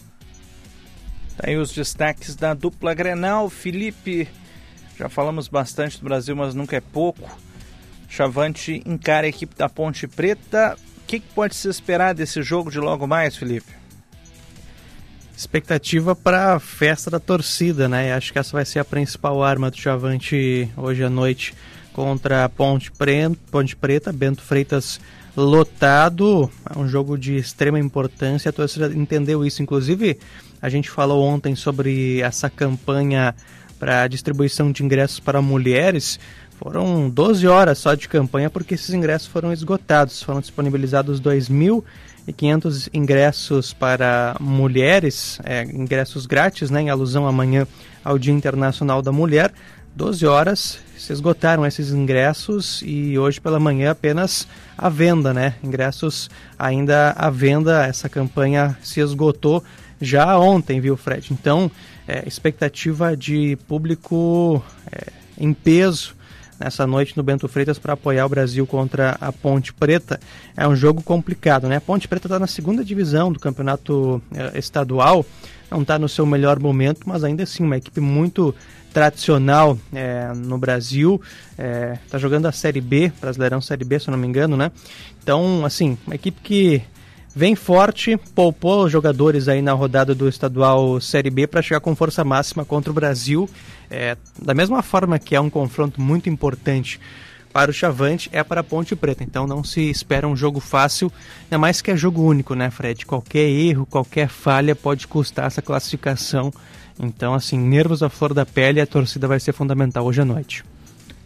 Tá 1.38 1.48
aí 1.48 1.58
os 1.58 1.72
destaques 1.74 2.36
da 2.36 2.54
dupla 2.54 2.94
Grenal. 2.94 3.50
Felipe, 3.50 4.28
já 4.98 5.08
falamos 5.08 5.48
bastante 5.48 5.98
do 5.98 6.04
Brasil, 6.04 6.36
mas 6.36 6.54
nunca 6.54 6.76
é 6.76 6.82
pouco. 6.82 7.30
Chavante 8.10 8.82
encara 8.86 9.28
a 9.28 9.30
equipe 9.30 9.56
da 9.56 9.70
Ponte 9.70 10.08
Preta. 10.08 10.78
O 10.98 11.08
que, 11.08 11.20
que 11.20 11.34
pode 11.34 11.56
se 11.56 11.70
esperar 11.70 12.14
desse 12.14 12.42
jogo 12.42 12.70
de 12.70 12.80
logo 12.80 13.08
mais, 13.08 13.36
Felipe? 13.36 13.72
Expectativa 15.36 16.14
para 16.14 16.56
a 16.56 16.60
festa 16.60 17.10
da 17.10 17.20
torcida, 17.20 17.88
né? 17.88 18.14
Acho 18.14 18.34
que 18.34 18.40
essa 18.40 18.52
vai 18.52 18.66
ser 18.66 18.80
a 18.80 18.86
principal 18.86 19.42
arma 19.42 19.72
do 19.72 19.78
Chavante 19.78 20.70
hoje 20.76 21.04
à 21.04 21.10
noite 21.10 21.54
contra 22.00 22.46
a 22.46 22.50
Ponte, 22.50 22.94
Pre 22.94 23.30
Ponte 23.52 23.76
Preta, 23.76 24.14
Bento 24.14 24.42
Freitas 24.42 25.02
lotado, 25.36 26.50
é 26.74 26.80
um 26.80 26.88
jogo 26.88 27.18
de 27.18 27.36
extrema 27.36 27.78
importância, 27.78 28.48
a 28.48 28.54
torcida 28.54 28.88
entendeu 28.96 29.46
isso, 29.46 29.62
inclusive 29.62 30.18
a 30.62 30.70
gente 30.70 30.90
falou 30.90 31.22
ontem 31.22 31.58
sobre 31.58 32.22
essa 32.22 32.50
campanha 32.50 33.36
para 33.78 34.08
distribuição 34.08 34.72
de 34.72 34.82
ingressos 34.82 35.20
para 35.20 35.42
mulheres, 35.42 36.18
foram 36.58 37.10
12 37.10 37.46
horas 37.48 37.78
só 37.80 37.94
de 37.94 38.08
campanha 38.08 38.50
porque 38.50 38.76
esses 38.76 38.94
ingressos 38.94 39.28
foram 39.28 39.52
esgotados, 39.52 40.24
foram 40.24 40.40
disponibilizados 40.40 41.20
2.500 41.20 42.88
ingressos 42.94 43.74
para 43.74 44.38
mulheres, 44.40 45.38
é, 45.44 45.64
ingressos 45.64 46.26
grátis, 46.26 46.70
né, 46.70 46.80
em 46.80 46.90
alusão 46.90 47.28
amanhã 47.28 47.68
ao 48.06 48.18
Dia 48.18 48.34
Internacional 48.34 49.02
da 49.02 49.12
Mulher, 49.12 49.52
12 49.98 50.26
horas 50.26 50.80
se 51.00 51.14
esgotaram 51.14 51.66
esses 51.66 51.92
ingressos 51.92 52.82
e 52.86 53.18
hoje 53.18 53.40
pela 53.40 53.60
manhã 53.60 53.92
apenas 53.92 54.48
a 54.78 54.90
venda, 54.90 55.34
né? 55.34 55.56
Ingressos 55.64 56.30
ainda 56.58 57.12
à 57.12 57.30
venda, 57.30 57.86
essa 57.86 58.10
campanha 58.10 58.78
se 58.84 59.00
esgotou 59.00 59.64
já 60.02 60.38
ontem, 60.38 60.80
viu, 60.80 60.96
Fred? 60.96 61.32
Então, 61.32 61.72
é, 62.08 62.24
expectativa 62.28 63.16
de 63.16 63.58
público 63.68 64.64
é, 64.92 65.08
em 65.38 65.54
peso 65.54 66.16
nessa 66.60 66.86
noite 66.86 67.16
no 67.16 67.24
Bento 67.24 67.48
Freitas 67.48 67.80
para 67.80 67.94
apoiar 67.94 68.26
o 68.26 68.30
Brasil 68.30 68.68
contra 68.68 69.18
a 69.22 69.32
Ponte 69.32 69.74
Preta. 69.74 70.20
É 70.58 70.68
um 70.68 70.76
jogo 70.76 71.02
complicado, 71.02 71.68
né? 71.68 71.78
A 71.78 71.82
Ponte 71.82 72.08
Preta 72.08 72.28
está 72.28 72.38
na 72.38 72.48
segunda 72.48 72.84
divisão 72.84 73.32
do 73.32 73.40
campeonato 73.40 74.22
é, 74.34 74.60
estadual, 74.60 75.26
não 75.72 75.82
está 75.82 75.98
no 75.98 76.10
seu 76.10 76.26
melhor 76.26 76.60
momento, 76.60 77.08
mas 77.08 77.24
ainda 77.24 77.44
assim 77.44 77.64
uma 77.64 77.78
equipe 77.78 78.02
muito 78.02 78.54
tradicional 78.94 79.78
é, 79.94 80.32
no 80.36 80.58
Brasil, 80.58 81.22
está 81.52 81.64
é, 81.64 82.00
tá 82.10 82.18
jogando 82.18 82.48
a 82.48 82.52
Série 82.52 82.82
B, 82.82 83.12
Brasileirão 83.20 83.62
Série 83.62 83.86
B, 83.86 84.00
se 84.00 84.10
eu 84.10 84.12
não 84.12 84.20
me 84.20 84.28
engano, 84.28 84.58
né? 84.58 84.72
Então, 85.22 85.64
assim, 85.66 85.98
uma 86.06 86.16
equipe 86.16 86.40
que 86.42 86.82
vem 87.36 87.56
forte, 87.56 88.18
poupou 88.34 88.86
os 88.86 88.92
jogadores 88.92 89.48
aí 89.48 89.62
na 89.62 89.74
rodada 89.74 90.16
do 90.16 90.28
estadual 90.28 91.00
Série 91.00 91.30
B 91.30 91.48
para 91.48 91.62
chegar 91.62 91.80
com 91.80 91.96
força 91.96 92.24
máxima 92.24 92.66
contra 92.66 92.92
o 92.92 92.94
Brasil. 92.94 93.50
É, 93.90 94.18
da 94.42 94.54
mesma 94.54 94.82
forma 94.82 95.18
que 95.20 95.36
é 95.36 95.42
um 95.42 95.50
confronto 95.50 96.02
muito 96.02 96.30
importante 96.30 97.00
para 97.52 97.72
o 97.72 97.74
Chavante, 97.74 98.30
é 98.32 98.44
para 98.44 98.62
a 98.62 98.64
Ponte 98.64 98.96
Preta. 98.96 99.24
Então 99.24 99.48
não 99.48 99.64
se 99.64 99.90
espera 99.90 100.28
um 100.28 100.36
jogo 100.36 100.60
fácil, 100.60 101.12
ainda 101.44 101.58
mais 101.58 101.82
que 101.82 101.92
é 101.92 101.98
jogo 101.98 102.22
único, 102.22 102.54
né, 102.54 102.70
Fred? 102.70 103.06
Qualquer 103.06 103.48
erro, 103.50 103.86
qualquer 103.86 104.28
falha 104.28 104.76
pode 104.76 105.08
custar 105.08 105.48
essa 105.48 105.62
classificação 105.62 106.52
então, 107.00 107.34
assim, 107.34 107.58
nervos 107.58 108.04
à 108.04 108.10
flor 108.10 108.34
da 108.34 108.46
pele, 108.46 108.82
a 108.82 108.86
torcida 108.86 109.28
vai 109.28 109.40
ser 109.40 109.54
fundamental 109.54 110.06
hoje 110.06 110.22
à 110.22 110.26
noite. 110.26 110.66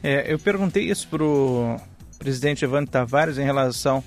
É, 0.03 0.32
eu 0.32 0.38
perguntei 0.38 0.89
isso 0.89 1.07
pro 1.07 1.78
presidente 2.19 2.63
Evandro 2.63 2.91
Tavares 2.91 3.38
em 3.38 3.43
relação 3.43 4.03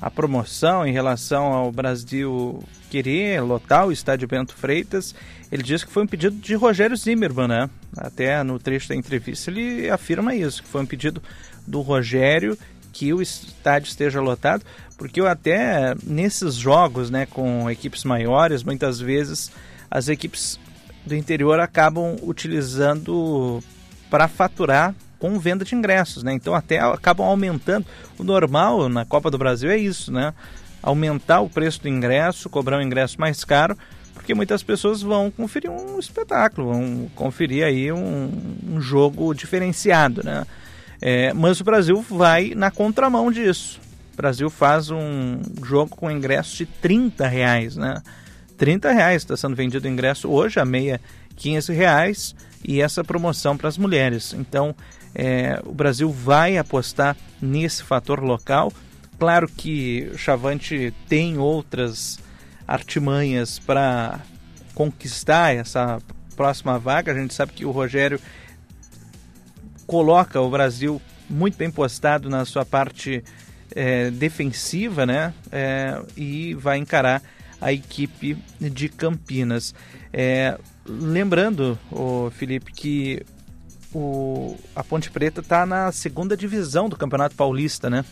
à 0.00 0.10
promoção, 0.10 0.86
em 0.86 0.92
relação 0.92 1.52
ao 1.52 1.70
Brasil 1.70 2.62
querer 2.90 3.40
lotar 3.42 3.86
o 3.86 3.92
estádio 3.92 4.26
Bento 4.26 4.54
Freitas. 4.54 5.14
Ele 5.50 5.62
disse 5.62 5.84
que 5.84 5.92
foi 5.92 6.04
um 6.04 6.06
pedido 6.06 6.36
de 6.36 6.54
Rogério 6.54 6.96
Zimmermann, 6.96 7.48
né? 7.48 7.70
Até 7.96 8.42
no 8.42 8.58
trecho 8.58 8.88
da 8.88 8.96
entrevista 8.96 9.50
ele 9.50 9.90
afirma 9.90 10.34
isso, 10.34 10.62
que 10.62 10.68
foi 10.68 10.80
um 10.80 10.86
pedido 10.86 11.22
do 11.66 11.80
Rogério 11.80 12.56
que 12.92 13.12
o 13.12 13.22
estádio 13.22 13.88
esteja 13.88 14.20
lotado, 14.20 14.64
porque 14.98 15.20
eu 15.20 15.26
até 15.26 15.94
nesses 16.04 16.54
jogos, 16.54 17.10
né, 17.10 17.24
com 17.26 17.70
equipes 17.70 18.04
maiores, 18.04 18.62
muitas 18.62 19.00
vezes 19.00 19.50
as 19.90 20.08
equipes 20.08 20.58
do 21.04 21.14
interior 21.14 21.58
acabam 21.60 22.16
utilizando 22.22 23.62
para 24.10 24.28
faturar 24.28 24.94
com 25.18 25.38
venda 25.38 25.64
de 25.64 25.74
ingressos, 25.74 26.22
né? 26.22 26.32
Então 26.32 26.54
até 26.54 26.80
acabam 26.80 27.26
aumentando. 27.26 27.86
O 28.18 28.24
normal 28.24 28.88
na 28.88 29.04
Copa 29.04 29.30
do 29.30 29.38
Brasil 29.38 29.70
é 29.70 29.76
isso, 29.76 30.12
né? 30.12 30.34
Aumentar 30.82 31.40
o 31.40 31.48
preço 31.48 31.80
do 31.82 31.88
ingresso, 31.88 32.50
cobrar 32.50 32.78
um 32.78 32.82
ingresso 32.82 33.20
mais 33.20 33.44
caro, 33.44 33.78
porque 34.14 34.34
muitas 34.34 34.62
pessoas 34.62 35.00
vão 35.00 35.30
conferir 35.30 35.70
um 35.70 35.98
espetáculo, 35.98 36.72
vão 36.72 37.10
conferir 37.14 37.64
aí 37.64 37.92
um, 37.92 38.30
um 38.68 38.80
jogo 38.80 39.32
diferenciado, 39.32 40.22
né? 40.24 40.44
É, 41.00 41.32
mas 41.32 41.60
o 41.60 41.64
Brasil 41.64 42.00
vai 42.02 42.52
na 42.54 42.70
contramão 42.70 43.30
disso. 43.30 43.80
O 44.12 44.16
Brasil 44.16 44.50
faz 44.50 44.90
um 44.90 45.40
jogo 45.64 45.96
com 45.96 46.10
ingresso 46.10 46.56
de 46.56 46.66
30 46.66 47.26
reais, 47.26 47.76
né? 47.76 48.02
30 48.62 48.92
reais 48.92 49.22
está 49.22 49.36
sendo 49.36 49.56
vendido 49.56 49.88
o 49.88 49.90
ingresso 49.90 50.30
hoje, 50.30 50.60
a 50.60 50.64
meia 50.64 51.00
15 51.34 51.72
reais 51.72 52.32
e 52.64 52.80
essa 52.80 53.02
promoção 53.02 53.56
para 53.56 53.68
as 53.68 53.76
mulheres. 53.76 54.32
Então, 54.34 54.72
é, 55.12 55.60
o 55.64 55.72
Brasil 55.72 56.08
vai 56.12 56.56
apostar 56.56 57.16
nesse 57.40 57.82
fator 57.82 58.22
local. 58.22 58.72
Claro 59.18 59.48
que 59.48 60.08
o 60.14 60.16
Chavante 60.16 60.94
tem 61.08 61.38
outras 61.38 62.20
artimanhas 62.64 63.58
para 63.58 64.20
conquistar 64.76 65.56
essa 65.56 66.00
próxima 66.36 66.78
vaga. 66.78 67.10
A 67.10 67.16
gente 67.16 67.34
sabe 67.34 67.54
que 67.54 67.64
o 67.64 67.72
Rogério 67.72 68.20
coloca 69.88 70.40
o 70.40 70.48
Brasil 70.48 71.02
muito 71.28 71.56
bem 71.56 71.68
postado 71.68 72.30
na 72.30 72.44
sua 72.44 72.64
parte 72.64 73.24
é, 73.74 74.08
defensiva, 74.12 75.04
né? 75.04 75.34
É, 75.50 76.00
e 76.16 76.54
vai 76.54 76.78
encarar 76.78 77.20
a 77.62 77.72
equipe 77.72 78.36
de 78.60 78.88
Campinas. 78.88 79.72
É, 80.12 80.58
lembrando, 80.84 81.78
o 81.90 82.28
Felipe, 82.30 82.72
que 82.72 83.22
o, 83.94 84.56
a 84.74 84.82
Ponte 84.82 85.10
Preta 85.10 85.40
está 85.40 85.64
na 85.64 85.92
segunda 85.92 86.36
divisão 86.36 86.88
do 86.88 86.96
Campeonato 86.96 87.36
Paulista, 87.36 87.88
né? 87.88 88.04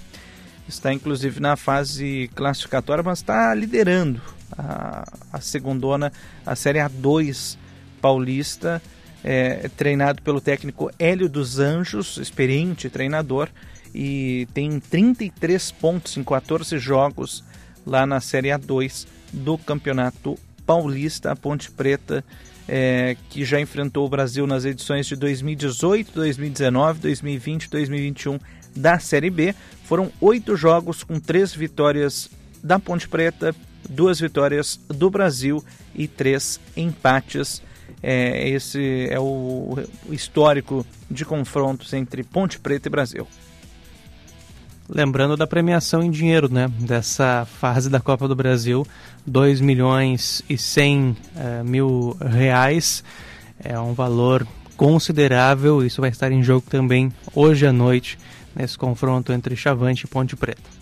Está 0.68 0.92
inclusive 0.92 1.40
na 1.40 1.57
fase 1.57 2.30
classificatória, 2.36 3.03
mas 3.03 3.18
está 3.18 3.53
liderando 3.53 4.22
a, 4.57 5.05
a 5.32 5.40
segundona, 5.40 6.12
a 6.46 6.55
Série 6.55 6.78
A2 6.78 7.59
paulista, 8.01 8.80
é, 9.24 9.68
treinado 9.76 10.22
pelo 10.22 10.40
técnico 10.40 10.92
Hélio 10.96 11.28
dos 11.28 11.59
Anjos, 11.59 12.18
experiente 12.18 12.88
treinador, 12.88 13.48
e 13.92 14.46
tem 14.55 14.78
33 14.78 15.72
pontos 15.72 16.16
em 16.16 16.22
14 16.22 16.78
jogos 16.78 17.42
lá 17.84 18.07
na 18.07 18.20
Série 18.20 18.51
A2 18.51 19.07
do 19.32 19.56
Campeonato 19.58 20.38
Paulista, 20.66 21.32
a 21.32 21.36
Ponte 21.36 21.70
Preta, 21.70 22.24
é, 22.68 23.16
que 23.28 23.44
já 23.44 23.60
enfrentou 23.60 24.06
o 24.06 24.08
Brasil 24.08 24.46
nas 24.46 24.64
edições 24.64 25.06
de 25.06 25.16
2018, 25.16 26.12
2019, 26.12 27.00
2020 27.00 27.64
e 27.64 27.70
2021 27.70 28.38
da 28.76 28.98
Série 28.98 29.30
B. 29.30 29.54
Foram 29.84 30.12
oito 30.20 30.54
jogos 30.56 31.02
com 31.02 31.18
três 31.18 31.52
vitórias 31.52 32.30
da 32.62 32.78
Ponte 32.78 33.08
Preta, 33.08 33.54
duas 33.88 34.20
vitórias 34.20 34.78
do 34.88 35.10
Brasil 35.10 35.64
e 35.94 36.06
três 36.06 36.60
empates. 36.76 37.62
É, 38.02 38.48
esse 38.48 39.08
é 39.10 39.18
o 39.18 39.76
histórico 40.10 40.86
de 41.10 41.24
confrontos 41.24 41.92
entre 41.92 42.22
Ponte 42.22 42.58
Preta 42.58 42.88
e 42.88 42.90
Brasil. 42.90 43.26
Lembrando 44.93 45.36
da 45.36 45.47
premiação 45.47 46.03
em 46.03 46.11
dinheiro, 46.11 46.53
né? 46.53 46.68
Dessa 46.80 47.47
fase 47.61 47.88
da 47.88 48.01
Copa 48.01 48.26
do 48.26 48.34
Brasil, 48.34 48.84
2 49.24 49.61
milhões 49.61 50.43
e 50.51 50.59
100 50.59 51.11
uh, 51.11 51.64
mil 51.64 52.16
reais. 52.20 53.05
É 53.62 53.78
um 53.78 53.95
valor 53.95 54.45
considerável. 54.76 55.86
Isso 55.86 56.01
vai 56.01 56.11
estar 56.11 56.32
em 56.32 56.43
jogo 56.43 56.66
também 56.68 57.12
hoje 57.32 57.68
à 57.68 57.72
noite, 57.72 58.18
nesse 58.55 58.76
confronto 58.76 59.32
entre 59.32 59.55
Chavante 59.55 60.07
e 60.07 60.09
Ponte 60.09 60.34
Preta. 60.34 60.80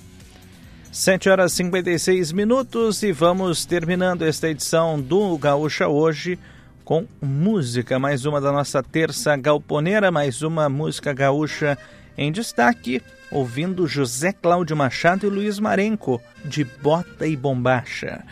7 0.90 1.28
horas 1.28 1.52
e 1.52 1.56
56 1.56 2.32
minutos 2.32 3.02
e 3.02 3.12
vamos 3.12 3.66
terminando 3.66 4.22
esta 4.22 4.48
edição 4.48 4.98
do 4.98 5.36
Gaúcha 5.36 5.86
hoje 5.86 6.38
com 6.82 7.04
música. 7.20 7.98
Mais 7.98 8.24
uma 8.24 8.40
da 8.40 8.50
nossa 8.50 8.82
terça 8.82 9.36
galponeira, 9.36 10.10
mais 10.10 10.40
uma 10.40 10.66
música 10.70 11.12
gaúcha 11.12 11.76
em 12.18 12.32
destaque 12.32 13.00
ouvindo 13.30 13.86
José 13.86 14.32
Cláudio 14.32 14.76
Machado 14.76 15.26
e 15.26 15.30
Luiz 15.30 15.58
Marenco, 15.60 16.20
de 16.44 16.64
Bota 16.64 17.26
e 17.26 17.36
Bombacha. 17.36 18.24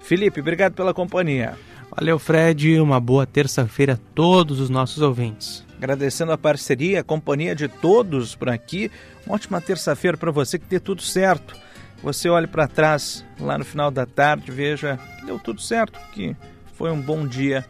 Felipe, 0.00 0.40
obrigado 0.40 0.74
pela 0.74 0.92
companhia. 0.92 1.54
Valeu, 1.94 2.18
Fred. 2.18 2.80
Uma 2.80 3.00
boa 3.00 3.26
terça-feira 3.26 3.94
a 3.94 3.98
todos 4.14 4.60
os 4.60 4.70
nossos 4.70 5.02
ouvintes. 5.02 5.64
Agradecendo 5.76 6.32
a 6.32 6.38
parceria, 6.38 7.00
a 7.00 7.04
companhia 7.04 7.54
de 7.54 7.68
todos 7.68 8.34
por 8.34 8.48
aqui. 8.48 8.90
Uma 9.26 9.36
ótima 9.36 9.60
terça-feira 9.60 10.16
para 10.16 10.30
você, 10.30 10.58
que 10.58 10.66
dê 10.66 10.80
tudo 10.80 11.02
certo. 11.02 11.54
Você 12.02 12.28
olhe 12.28 12.46
para 12.46 12.68
trás 12.68 13.24
lá 13.40 13.58
no 13.58 13.64
final 13.64 13.90
da 13.90 14.06
tarde, 14.06 14.50
veja 14.52 14.98
que 15.18 15.26
deu 15.26 15.38
tudo 15.38 15.60
certo, 15.60 15.98
que 16.12 16.36
foi 16.74 16.90
um 16.90 17.00
bom 17.00 17.26
dia 17.26 17.64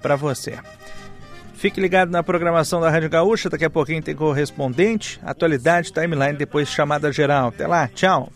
para 0.00 0.16
você. 0.16 0.58
Fique 1.64 1.80
ligado 1.80 2.10
na 2.10 2.22
programação 2.22 2.78
da 2.78 2.90
Rádio 2.90 3.08
Gaúcha, 3.08 3.48
daqui 3.48 3.64
a 3.64 3.70
pouquinho 3.70 4.02
tem 4.02 4.14
correspondente, 4.14 5.18
atualidade, 5.24 5.90
timeline, 5.90 6.36
depois 6.36 6.68
chamada 6.68 7.10
geral. 7.10 7.48
Até 7.48 7.66
lá, 7.66 7.88
tchau. 7.88 8.28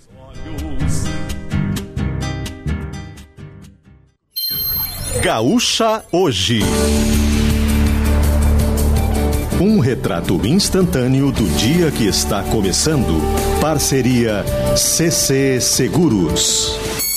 Gaúcha 5.22 6.02
Hoje. 6.10 6.60
Um 9.60 9.78
retrato 9.78 10.40
instantâneo 10.46 11.30
do 11.30 11.44
dia 11.58 11.90
que 11.90 12.06
está 12.06 12.42
começando. 12.44 13.20
Parceria 13.60 14.42
CC 14.74 15.60
Seguros. 15.60 17.07